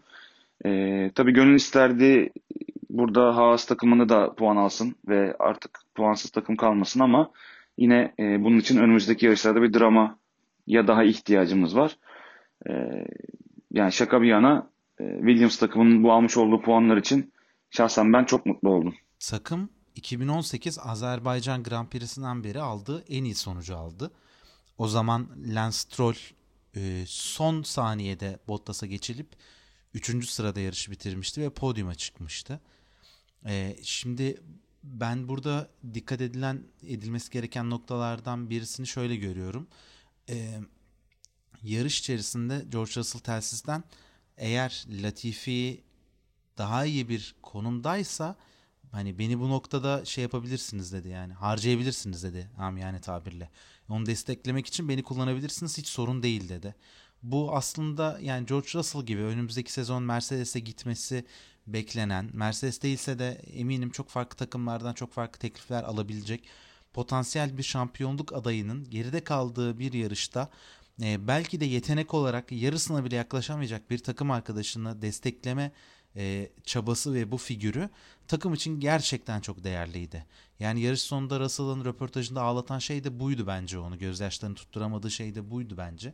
E, 0.66 1.12
tabii 1.16 1.34
gönül 1.34 1.56
isterdi 1.56 2.30
burada 2.90 3.36
Haas 3.36 3.66
takımını 3.66 4.10
da 4.10 4.34
puan 4.34 4.56
alsın 4.56 4.96
ve 5.08 5.36
artık 5.40 5.80
puansız 5.96 6.32
takım 6.32 6.56
kalmasın 6.56 7.00
ama 7.00 7.32
yine 7.78 8.14
e, 8.20 8.44
bunun 8.44 8.60
için 8.60 8.78
önümüzdeki 8.78 9.26
yarışlarda 9.26 9.62
bir 9.62 9.74
drama 9.74 10.18
ya 10.68 10.88
daha 10.88 11.04
ihtiyacımız 11.04 11.76
var. 11.76 11.98
E, 12.70 12.72
yani 13.72 13.92
şaka 13.92 14.22
bir 14.22 14.28
yana 14.28 14.70
e, 15.00 15.18
Williams 15.18 15.58
takımının 15.58 16.04
bu 16.04 16.12
almış 16.12 16.38
olduğu 16.38 16.62
puanlar 16.62 16.98
için 16.98 17.32
Şahsen 17.70 18.14
ben 18.14 18.24
çok 18.24 18.46
mutlu 18.46 18.70
oldum. 18.70 18.96
Takım 19.30 19.70
2018 19.96 20.80
Azerbaycan 20.80 21.64
Grand 21.64 21.88
Prix'sinden 21.88 22.44
beri 22.44 22.62
aldığı 22.62 23.04
en 23.10 23.24
iyi 23.24 23.36
sonucu 23.36 23.78
aldı. 23.78 24.12
O 24.78 24.88
zaman 24.88 25.30
Lance 25.46 25.78
Stroll 25.78 26.16
e, 26.76 27.04
son 27.08 27.64
saniyede 27.64 28.40
Bottas'a 28.48 28.86
geçilip 28.86 29.28
3. 29.94 30.30
sırada 30.30 30.60
yarışı 30.60 30.92
bitirmişti 30.92 31.42
ve 31.42 31.50
podyuma 31.50 31.96
çıkmıştı. 31.96 32.60
E, 33.46 33.78
şimdi 33.84 34.42
ben 34.84 35.28
burada 35.28 35.70
dikkat 35.94 36.22
edilen 36.22 36.64
edilmesi 36.84 37.32
gereken 37.32 37.70
noktalardan 37.70 38.50
birisini 38.50 38.88
şöyle 38.88 39.16
görüyorum. 39.16 39.68
E, 40.30 40.60
yarış 41.64 42.00
içerisinde 42.00 42.66
George 42.70 42.92
Russell 42.96 43.22
telsizden 43.22 43.84
eğer 44.38 44.86
Latifi 44.90 45.84
daha 46.58 46.86
iyi 46.86 47.10
bir 47.10 47.36
konumdaysa 47.42 48.36
hani 48.92 49.20
beni 49.20 49.40
bu 49.40 49.50
noktada 49.50 50.06
şey 50.06 50.22
yapabilirsiniz 50.22 50.94
dedi 50.94 51.10
yani 51.10 51.34
harcayabilirsiniz 51.34 52.24
dedi 52.24 52.50
yani 52.80 53.02
tabirle. 53.02 53.50
Onu 53.90 54.06
desteklemek 54.06 54.68
için 54.68 54.90
beni 54.90 55.04
kullanabilirsiniz 55.04 55.78
hiç 55.78 55.88
sorun 55.88 56.24
değil 56.24 56.50
dedi. 56.50 56.76
Bu 57.24 57.56
aslında 57.56 58.20
yani 58.22 58.46
George 58.46 58.68
Russell 58.76 59.06
gibi 59.06 59.22
önümüzdeki 59.22 59.74
sezon 59.74 60.04
Mercedes'e 60.04 60.60
gitmesi 60.60 61.26
beklenen, 61.68 62.30
Mercedes 62.34 62.82
değilse 62.82 63.20
de 63.20 63.32
eminim 63.54 63.90
çok 63.90 64.10
farklı 64.10 64.38
takımlardan 64.38 64.94
çok 64.94 65.14
farklı 65.14 65.40
teklifler 65.40 65.84
alabilecek 65.84 66.44
potansiyel 66.94 67.58
bir 67.58 67.64
şampiyonluk 67.64 68.34
adayının 68.34 68.90
geride 68.90 69.24
kaldığı 69.24 69.80
bir 69.80 69.94
yarışta 69.94 70.50
e, 71.02 71.28
belki 71.28 71.60
de 71.60 71.66
yetenek 71.66 72.14
olarak 72.14 72.52
yarısına 72.52 73.06
bile 73.06 73.16
yaklaşamayacak 73.16 73.90
bir 73.90 73.98
takım 73.98 74.32
arkadaşını 74.32 75.02
destekleme 75.02 75.72
e, 76.18 76.50
çabası 76.64 77.14
ve 77.14 77.32
bu 77.32 77.38
figürü 77.38 77.90
takım 78.28 78.54
için 78.54 78.80
gerçekten 78.80 79.42
çok 79.42 79.64
değerliydi. 79.64 80.26
Yani 80.60 80.82
yarış 80.82 81.02
sonunda 81.02 81.40
Russell'ın 81.40 81.86
röportajında 81.86 82.42
ağlatan 82.42 82.80
şey 82.80 83.04
de 83.04 83.20
buydu 83.20 83.48
bence 83.48 83.80
onu. 83.80 83.98
Gözyaşlarını 83.98 84.56
tutturamadığı 84.56 85.12
şey 85.12 85.36
de 85.36 85.52
buydu 85.52 85.76
bence. 85.78 86.14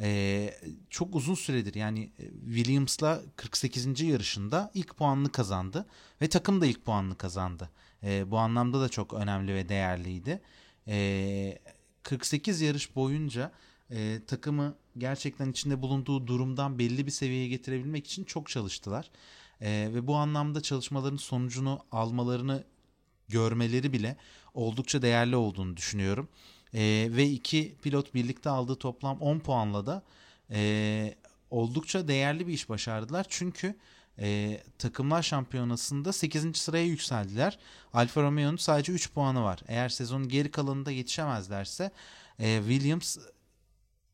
Ee, 0.00 0.54
çok 0.90 1.14
uzun 1.14 1.34
süredir 1.34 1.74
yani 1.74 2.12
e, 2.18 2.54
Williams'la 2.54 3.22
48. 3.36 4.00
yarışında 4.00 4.70
ilk 4.74 4.96
puanını 4.96 5.32
kazandı 5.32 5.86
ve 6.22 6.28
takım 6.28 6.60
da 6.60 6.66
ilk 6.66 6.84
puanını 6.84 7.14
kazandı. 7.14 7.70
Ee, 8.02 8.30
bu 8.30 8.38
anlamda 8.38 8.80
da 8.80 8.88
çok 8.88 9.14
önemli 9.14 9.54
ve 9.54 9.68
değerliydi. 9.68 10.40
Ee, 10.88 11.58
48 12.02 12.60
yarış 12.60 12.96
boyunca 12.96 13.52
e, 13.90 14.20
takımı 14.26 14.74
gerçekten 14.98 15.50
içinde 15.50 15.82
bulunduğu 15.82 16.26
durumdan 16.26 16.78
belli 16.78 17.06
bir 17.06 17.10
seviyeye 17.10 17.48
getirebilmek 17.48 18.06
için 18.06 18.24
çok 18.24 18.48
çalıştılar. 18.48 19.10
E, 19.60 19.90
ve 19.94 20.06
bu 20.06 20.16
anlamda 20.16 20.60
çalışmaların 20.60 21.16
sonucunu 21.16 21.80
almalarını 21.92 22.64
görmeleri 23.28 23.92
bile 23.92 24.16
oldukça 24.54 25.02
değerli 25.02 25.36
olduğunu 25.36 25.76
düşünüyorum. 25.76 26.28
E, 26.74 27.08
ve 27.10 27.26
iki 27.26 27.76
pilot 27.82 28.14
birlikte 28.14 28.50
aldığı 28.50 28.76
toplam 28.76 29.20
10 29.20 29.38
puanla 29.38 29.86
da 29.86 30.02
e, 30.50 31.14
oldukça 31.50 32.08
değerli 32.08 32.46
bir 32.46 32.52
iş 32.52 32.68
başardılar. 32.68 33.26
Çünkü 33.28 33.76
e, 34.20 34.60
takımlar 34.78 35.22
şampiyonasında 35.22 36.12
8. 36.12 36.56
sıraya 36.56 36.84
yükseldiler. 36.84 37.58
Alfa 37.92 38.22
Romeo'nun 38.22 38.56
sadece 38.56 38.92
3 38.92 39.12
puanı 39.12 39.42
var. 39.42 39.60
Eğer 39.68 39.88
sezonun 39.88 40.28
geri 40.28 40.50
kalanında 40.50 40.90
yetişemezlerse 40.90 41.90
e, 42.38 42.58
Williams 42.68 43.18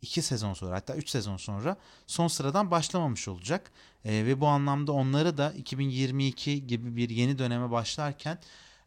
2 0.05 0.23
sezon 0.23 0.55
sonra 0.55 0.77
hatta 0.77 0.95
3 0.95 1.09
sezon 1.09 1.37
sonra 1.37 1.77
son 2.07 2.29
sıradan 2.29 2.71
başlamamış 2.71 3.29
olacak. 3.29 3.73
E, 4.05 4.27
ve 4.27 4.41
bu 4.41 4.47
anlamda 4.47 4.93
onları 4.93 5.39
da 5.39 5.53
2022 5.53 6.67
gibi 6.67 6.97
bir 6.97 7.11
yeni 7.11 7.39
döneme 7.39 7.71
başlarken 7.71 8.39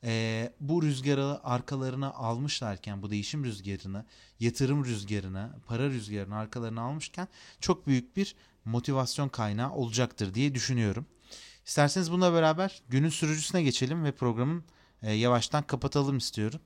e, 0.03 0.53
bu 0.59 0.83
rüzgarı 0.83 1.39
arkalarına 1.43 2.11
almışlarken 2.11 3.01
bu 3.01 3.09
değişim 3.09 3.43
rüzgarını, 3.43 4.05
yatırım 4.39 4.85
rüzgarını, 4.85 5.49
para 5.67 5.89
rüzgarını 5.89 6.35
arkalarına 6.35 6.81
almışken 6.81 7.27
çok 7.59 7.87
büyük 7.87 8.17
bir 8.17 8.35
motivasyon 8.65 9.29
kaynağı 9.29 9.71
olacaktır 9.71 10.33
diye 10.33 10.55
düşünüyorum. 10.55 11.05
İsterseniz 11.65 12.11
bununla 12.11 12.33
beraber 12.33 12.81
günün 12.89 13.09
sürücüsüne 13.09 13.63
geçelim 13.63 14.03
ve 14.03 14.11
programın 14.11 14.63
e, 15.01 15.13
yavaştan 15.13 15.63
kapatalım 15.63 16.17
istiyorum. 16.17 16.59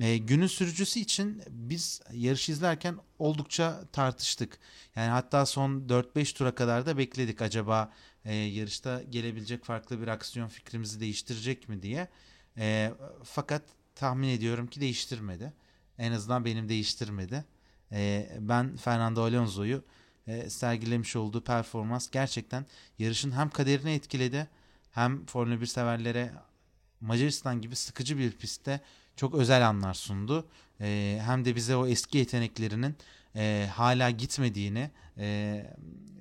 E, 0.00 0.16
günün 0.16 0.46
sürücüsü 0.46 1.00
için 1.00 1.42
biz 1.50 2.00
yarış 2.12 2.48
izlerken 2.48 2.96
oldukça 3.18 3.84
tartıştık. 3.92 4.58
Yani 4.96 5.10
hatta 5.10 5.46
son 5.46 5.80
4-5 5.88 6.34
tura 6.34 6.54
kadar 6.54 6.86
da 6.86 6.98
bekledik 6.98 7.42
acaba 7.42 7.92
e, 8.24 8.34
yarışta 8.34 9.02
gelebilecek 9.02 9.64
farklı 9.64 10.00
bir 10.00 10.08
aksiyon 10.08 10.48
fikrimizi 10.48 11.00
değiştirecek 11.00 11.68
mi 11.68 11.82
diye. 11.82 12.08
E, 12.58 12.92
fakat 13.24 13.62
tahmin 13.94 14.28
ediyorum 14.28 14.66
ki 14.66 14.80
değiştirmedi. 14.80 15.52
En 15.98 16.12
azından 16.12 16.44
benim 16.44 16.68
değiştirmedi. 16.68 17.44
E, 17.92 18.30
ben 18.40 18.76
Fernando 18.76 19.22
Alonso'yu 19.22 19.84
e, 20.26 20.50
sergilemiş 20.50 21.16
olduğu 21.16 21.44
performans 21.44 22.10
gerçekten 22.10 22.66
yarışın 22.98 23.30
hem 23.30 23.50
kaderini 23.50 23.92
etkiledi 23.92 24.48
hem 24.90 25.26
Formula 25.26 25.60
1 25.60 25.66
severlere 25.66 26.32
Macaristan 27.00 27.60
gibi 27.60 27.76
sıkıcı 27.76 28.18
bir 28.18 28.32
pistte 28.32 28.80
çok 29.16 29.34
özel 29.34 29.68
anlar 29.68 29.94
sundu. 29.94 30.46
E, 30.80 31.18
hem 31.24 31.44
de 31.44 31.56
bize 31.56 31.76
o 31.76 31.86
eski 31.86 32.18
yeteneklerinin 32.18 32.96
e, 33.36 33.68
hala 33.72 34.10
gitmediğini 34.10 34.90
e, 35.18 35.66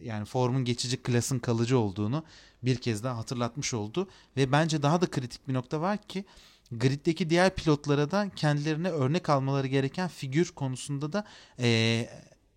yani 0.01 0.25
formun 0.25 0.65
geçici 0.65 0.97
klasın 0.97 1.39
kalıcı 1.39 1.79
olduğunu 1.79 2.23
bir 2.63 2.75
kez 2.75 3.03
daha 3.03 3.17
hatırlatmış 3.17 3.73
oldu. 3.73 4.09
Ve 4.37 4.51
bence 4.51 4.83
daha 4.83 5.01
da 5.01 5.05
kritik 5.05 5.47
bir 5.47 5.53
nokta 5.53 5.81
var 5.81 5.97
ki 6.07 6.25
griddeki 6.71 7.29
diğer 7.29 7.55
pilotlara 7.55 8.11
da 8.11 8.29
kendilerine 8.35 8.89
örnek 8.89 9.29
almaları 9.29 9.67
gereken 9.67 10.07
figür 10.07 10.51
konusunda 10.51 11.13
da 11.13 11.25
e, 11.59 12.09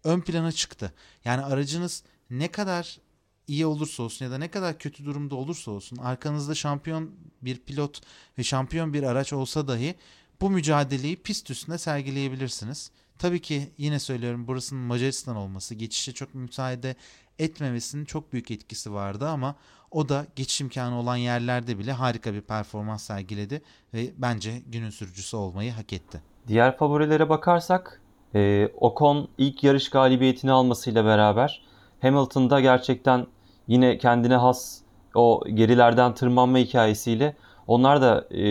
ön 0.05 0.21
plana 0.21 0.53
çıktı. 0.53 0.93
Yani 1.25 1.43
aracınız 1.43 2.03
ne 2.31 2.49
kadar 2.49 2.99
iyi 3.47 3.67
olursa 3.67 4.03
olsun 4.03 4.25
ya 4.25 4.31
da 4.31 4.39
ne 4.39 4.49
kadar 4.51 4.79
kötü 4.79 5.05
durumda 5.05 5.35
olursa 5.35 5.71
olsun 5.71 5.97
arkanızda 5.97 6.55
şampiyon 6.55 7.11
bir 7.43 7.57
pilot 7.57 8.01
ve 8.39 8.43
şampiyon 8.45 8.93
bir 8.93 9.03
araç 9.03 9.33
olsa 9.33 9.69
dahi 9.69 9.95
bu 10.41 10.51
mücadeleyi 10.51 11.17
pist 11.17 11.51
üstünde 11.51 11.79
sergileyebilirsiniz. 11.79 12.91
Tabii 13.19 13.41
ki 13.41 13.71
yine 13.79 13.99
söylüyorum 13.99 14.47
burasının 14.47 14.83
Macaristan 14.83 15.37
olması 15.37 15.75
geçişe 15.75 16.13
çok 16.13 16.35
müsaade 16.35 16.97
etmemesinin 17.39 18.05
çok 18.05 18.33
büyük 18.33 18.51
etkisi 18.51 18.93
vardı 18.93 19.29
ama 19.29 19.55
o 19.91 20.09
da 20.09 20.27
geçiş 20.37 20.61
imkanı 20.61 20.99
olan 20.99 21.17
yerlerde 21.17 21.79
bile 21.79 21.93
harika 21.93 22.35
bir 22.35 22.41
performans 22.41 23.03
sergiledi 23.03 23.63
ve 23.95 24.11
bence 24.19 24.63
günün 24.67 24.91
sürücüsü 24.91 25.37
olmayı 25.37 25.73
hak 25.73 25.93
etti. 25.93 26.23
Diğer 26.49 26.77
favorilere 26.77 27.29
bakarsak 27.29 28.01
e, 28.35 28.69
Ocon 28.81 29.29
ilk 29.39 29.65
yarış 29.65 29.91
galibiyetini 29.91 30.53
almasıyla 30.53 31.05
beraber 31.05 31.63
Hamilton'da 32.03 32.61
gerçekten 32.61 33.27
yine 33.69 33.99
kendine 33.99 34.37
has 34.37 34.81
o 35.15 35.45
gerilerden 35.55 36.15
tırmanma 36.15 36.59
hikayesiyle 36.59 37.37
onlar 37.67 38.03
da 38.03 38.29
e, 38.31 38.43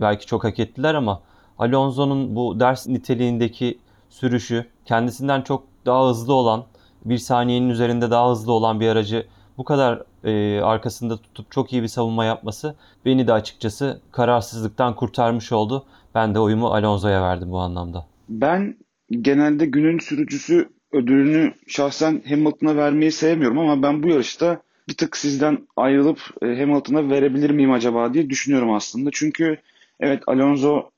belki 0.00 0.26
çok 0.26 0.44
hak 0.44 0.58
ettiler 0.58 0.94
ama 0.94 1.22
Alonso'nun 1.58 2.36
bu 2.36 2.60
ders 2.60 2.88
niteliğindeki 2.88 3.78
sürüşü 4.08 4.66
kendisinden 4.84 5.42
çok 5.42 5.64
daha 5.86 6.08
hızlı 6.08 6.34
olan 6.34 6.64
bir 7.04 7.18
saniyenin 7.18 7.68
üzerinde 7.68 8.10
daha 8.10 8.30
hızlı 8.30 8.52
olan 8.52 8.80
bir 8.80 8.88
aracı 8.88 9.26
bu 9.58 9.64
kadar 9.64 10.02
e, 10.24 10.60
arkasında 10.60 11.16
tutup 11.16 11.50
çok 11.50 11.72
iyi 11.72 11.82
bir 11.82 11.88
savunma 11.88 12.24
yapması 12.24 12.74
beni 13.04 13.26
de 13.26 13.32
açıkçası 13.32 14.00
kararsızlıktan 14.12 14.96
kurtarmış 14.96 15.52
oldu. 15.52 15.86
Ben 16.14 16.34
de 16.34 16.38
oyumu 16.38 16.66
Alonso'ya 16.66 17.22
verdim 17.22 17.50
bu 17.50 17.58
anlamda. 17.58 18.06
Ben 18.28 18.76
genelde 19.10 19.66
günün 19.66 19.98
sürücüsü 19.98 20.68
ödülünü 20.92 21.52
şahsen 21.66 22.22
Hamilton'a 22.28 22.76
vermeyi 22.76 23.12
sevmiyorum 23.12 23.58
ama 23.58 23.82
ben 23.82 24.02
bu 24.02 24.08
yarışta 24.08 24.62
bir 24.88 24.94
tık 24.94 25.16
sizden 25.16 25.58
ayrılıp 25.76 26.20
e, 26.42 26.46
Hamilton'a 26.46 27.10
verebilir 27.10 27.50
miyim 27.50 27.72
acaba 27.72 28.14
diye 28.14 28.30
düşünüyorum 28.30 28.72
aslında. 28.72 29.10
Çünkü 29.12 29.58
evet 30.00 30.22
Alonso 30.26 30.90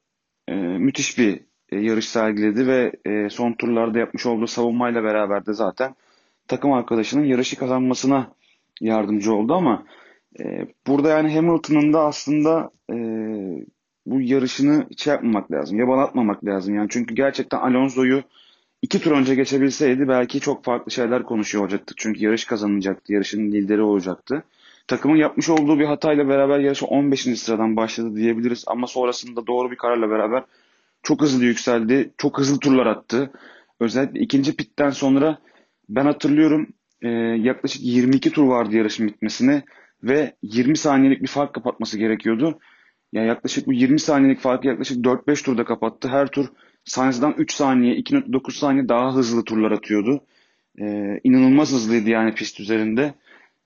e, 0.49 0.55
müthiş 0.55 1.19
bir 1.19 1.41
e, 1.73 1.79
yarış 1.79 2.09
sergiledi 2.09 2.67
ve 2.67 2.93
e, 3.07 3.31
son 3.31 3.53
turlarda 3.53 3.99
yapmış 3.99 4.27
olduğu 4.27 4.47
savunmayla 4.47 5.05
beraber 5.05 5.47
de 5.47 5.53
zaten 5.53 5.95
takım 6.49 6.73
arkadaşının 6.73 7.25
yarışı 7.25 7.57
kazanmasına 7.57 8.33
yardımcı 8.81 9.35
oldu 9.35 9.55
ama 9.55 9.85
burada 10.87 11.09
yani 11.09 11.35
Hamilton'ın 11.35 11.93
da 11.93 12.01
aslında 12.01 12.71
bu 14.07 14.21
yarışını 14.21 14.87
şey 14.97 15.13
yapmamak 15.13 15.53
lazım, 15.53 15.79
yabalatmamak 15.79 16.45
lazım. 16.45 16.75
Yani 16.75 16.89
çünkü 16.91 17.15
gerçekten 17.15 17.59
Alonso'yu 17.59 18.23
iki 18.83 19.01
tur 19.01 19.13
önce 19.13 19.35
geçebilseydi 19.35 20.09
belki 20.09 20.41
çok 20.41 20.65
farklı 20.65 20.93
şeyler 20.93 21.23
konuşuyor 21.23 21.65
olacaktı. 21.65 21.95
Çünkü 21.97 22.25
yarış 22.25 22.45
kazanacaktı, 22.45 23.13
yarışın 23.13 23.53
lideri 23.53 23.83
olacaktı. 23.83 24.45
Takımın 24.89 25.17
yapmış 25.17 25.49
olduğu 25.49 25.79
bir 25.79 25.85
hatayla 25.85 26.29
beraber 26.29 26.59
yarışa 26.59 26.87
15. 26.87 27.21
sıradan 27.21 27.77
başladı 27.77 28.17
diyebiliriz. 28.17 28.65
Ama 28.67 28.87
sonrasında 28.87 29.47
doğru 29.47 29.71
bir 29.71 29.77
kararla 29.77 30.11
beraber 30.11 30.45
çok 31.03 31.23
hızlı 31.23 31.45
yükseldi. 31.45 32.11
Çok 32.19 32.39
hızlı 32.39 32.59
turlar 32.59 32.87
attı. 32.87 33.31
Özellikle 33.81 34.21
ikinci 34.21 34.57
pitten 34.57 34.91
sonra 34.91 35.39
ben 35.89 36.05
hatırlıyorum 36.05 36.67
e, 37.03 37.09
yaklaşık 37.09 37.83
22 37.83 38.33
tur 38.33 38.45
vardı 38.45 38.77
yarışın 38.77 39.07
bitmesine 39.07 39.63
ve 40.03 40.35
20 40.43 40.77
saniyelik 40.77 41.23
bir 41.23 41.29
fark 41.29 41.55
kapatması 41.55 41.99
gerekiyordu. 41.99 42.59
Ya 43.13 43.25
yaklaşık 43.25 43.67
bu 43.67 43.73
20 43.73 44.01
saniyelik 44.01 44.41
farkı 44.41 44.67
yaklaşık 44.67 45.05
4-5 45.05 45.45
turda 45.45 45.65
kapattı. 45.65 46.09
Her 46.09 46.27
tur 46.27 46.47
Sainz'dan 46.85 47.35
3 47.39 47.55
saniye, 47.55 47.95
2.9 47.95 48.53
saniye 48.53 48.89
daha 48.89 49.15
hızlı 49.15 49.45
turlar 49.45 49.71
atıyordu. 49.71 50.21
Ee, 50.81 51.21
inanılmaz 51.25 51.73
hızlıydı 51.73 52.11
yani 52.11 52.35
pist 52.35 52.61
üzerinde. 52.61 53.15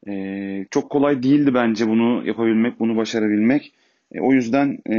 Ee, 0.09 0.67
çok 0.71 0.91
kolay 0.91 1.23
değildi 1.23 1.55
bence 1.55 1.89
bunu 1.89 2.27
yapabilmek, 2.27 2.81
bunu 2.81 2.97
başarabilmek. 2.97 3.73
E, 4.13 4.21
o 4.21 4.33
yüzden 4.33 4.79
e, 4.91 4.97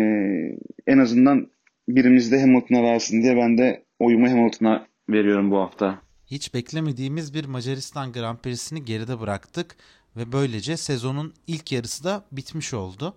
en 0.87 0.97
azından 0.97 1.47
birimiz 1.87 2.31
de 2.31 2.41
Hamilton'a 2.41 2.83
versin 2.83 3.21
diye 3.21 3.37
ben 3.37 3.57
de 3.57 3.83
oyumu 3.99 4.31
Hamilton'a 4.31 4.87
veriyorum 5.09 5.51
bu 5.51 5.57
hafta. 5.57 6.01
Hiç 6.25 6.53
beklemediğimiz 6.53 7.33
bir 7.33 7.45
Macaristan 7.45 8.11
Grand 8.11 8.37
Prix'sini 8.37 8.85
geride 8.85 9.19
bıraktık 9.19 9.75
ve 10.17 10.31
böylece 10.31 10.77
sezonun 10.77 11.33
ilk 11.47 11.71
yarısı 11.71 12.03
da 12.03 12.25
bitmiş 12.31 12.73
oldu. 12.73 13.15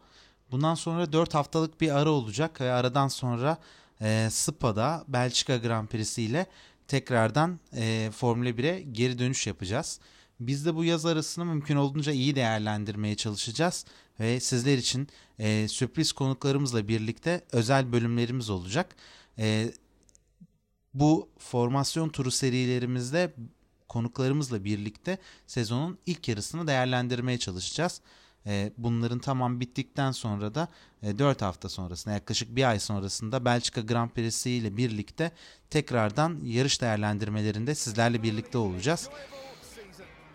Bundan 0.51 0.75
sonra 0.75 1.13
4 1.13 1.35
haftalık 1.35 1.81
bir 1.81 1.99
ara 1.99 2.11
olacak 2.11 2.61
ve 2.61 2.71
aradan 2.73 3.09
sonra 3.09 3.59
e, 4.01 4.27
Spa'da 4.31 5.05
Belçika 5.09 5.57
Grand 5.57 5.89
Prix'si 5.89 6.23
ile 6.23 6.47
tekrardan 6.89 7.59
e, 7.77 8.11
Formula 8.13 8.49
1'e 8.49 8.81
geri 8.93 9.19
dönüş 9.19 9.47
yapacağız. 9.47 10.01
Biz 10.41 10.67
de 10.67 10.75
bu 10.75 10.85
yaz 10.85 11.07
arasını 11.07 11.45
mümkün 11.45 11.77
olduğunca 11.77 12.13
iyi 12.13 12.35
değerlendirmeye 12.35 13.15
çalışacağız 13.15 13.85
ve 14.21 14.41
sizler 14.41 14.79
için 14.79 15.09
e, 15.39 15.69
sürpriz 15.69 16.13
konuklarımızla 16.13 16.89
birlikte 16.89 17.45
özel 17.53 17.93
bölümlerimiz 17.93 18.51
olacak. 18.51 18.97
E, 19.39 19.73
bu 20.95 21.29
formasyon 21.39 22.09
turu 22.09 22.31
serilerimizde 22.31 23.35
konuklarımızla 23.89 24.65
birlikte 24.65 25.19
sezonun 25.47 25.99
ilk 26.07 26.29
yarısını 26.29 26.67
değerlendirmeye 26.67 27.39
çalışacağız. 27.39 28.01
E, 28.47 28.73
bunların 28.79 29.19
tamam 29.19 29.61
bittikten 29.61 30.11
sonra 30.11 30.55
da 30.55 30.69
e, 31.03 31.19
4 31.19 31.43
hafta 31.43 31.69
sonrasında 31.69 32.15
yaklaşık 32.15 32.57
bir 32.57 32.69
ay 32.71 32.81
sonrasında 32.81 33.45
Belçika 33.45 33.81
Grand 33.81 34.11
Prix'si 34.11 34.51
ile 34.51 34.77
birlikte 34.77 35.33
tekrardan 35.71 36.41
yarış 36.45 36.81
değerlendirmelerinde 36.81 37.75
sizlerle 37.75 38.23
birlikte 38.23 38.59
olacağız. 38.59 39.11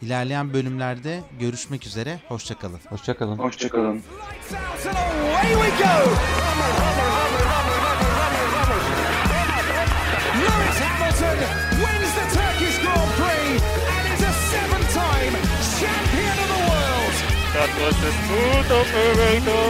İlerleyen 0.01 0.53
bölümlerde 0.53 1.21
görüşmek 1.39 1.85
üzere. 1.87 2.19
Hoşçakalın. 2.27 2.79
Hoşçakalın. 2.89 3.37
Hoşçakalın. 3.37 3.93
Lights 3.95 4.51
out 4.51 4.85
and 4.85 4.97
away 4.97 5.49
we 5.51 5.83
go! 5.83 5.95
Lewis 10.41 10.77
Hamilton 10.81 11.37
wins 11.83 12.11
the 12.17 12.25
Turkish 12.37 12.77
Grand 12.83 13.11
Prix 13.19 13.61
and 13.95 14.05
is 14.13 14.21
a 14.23 14.33
seven-time 14.51 15.35
champion 15.79 16.37
of 16.43 16.47
the 16.53 16.61
world! 16.69 17.15
That 17.53 17.71
was 17.79 17.97
a 18.03 18.11
smooth 18.21 18.71
operator. 18.81 19.67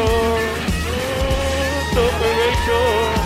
Smooth 1.91 2.07
operator. 2.07 3.20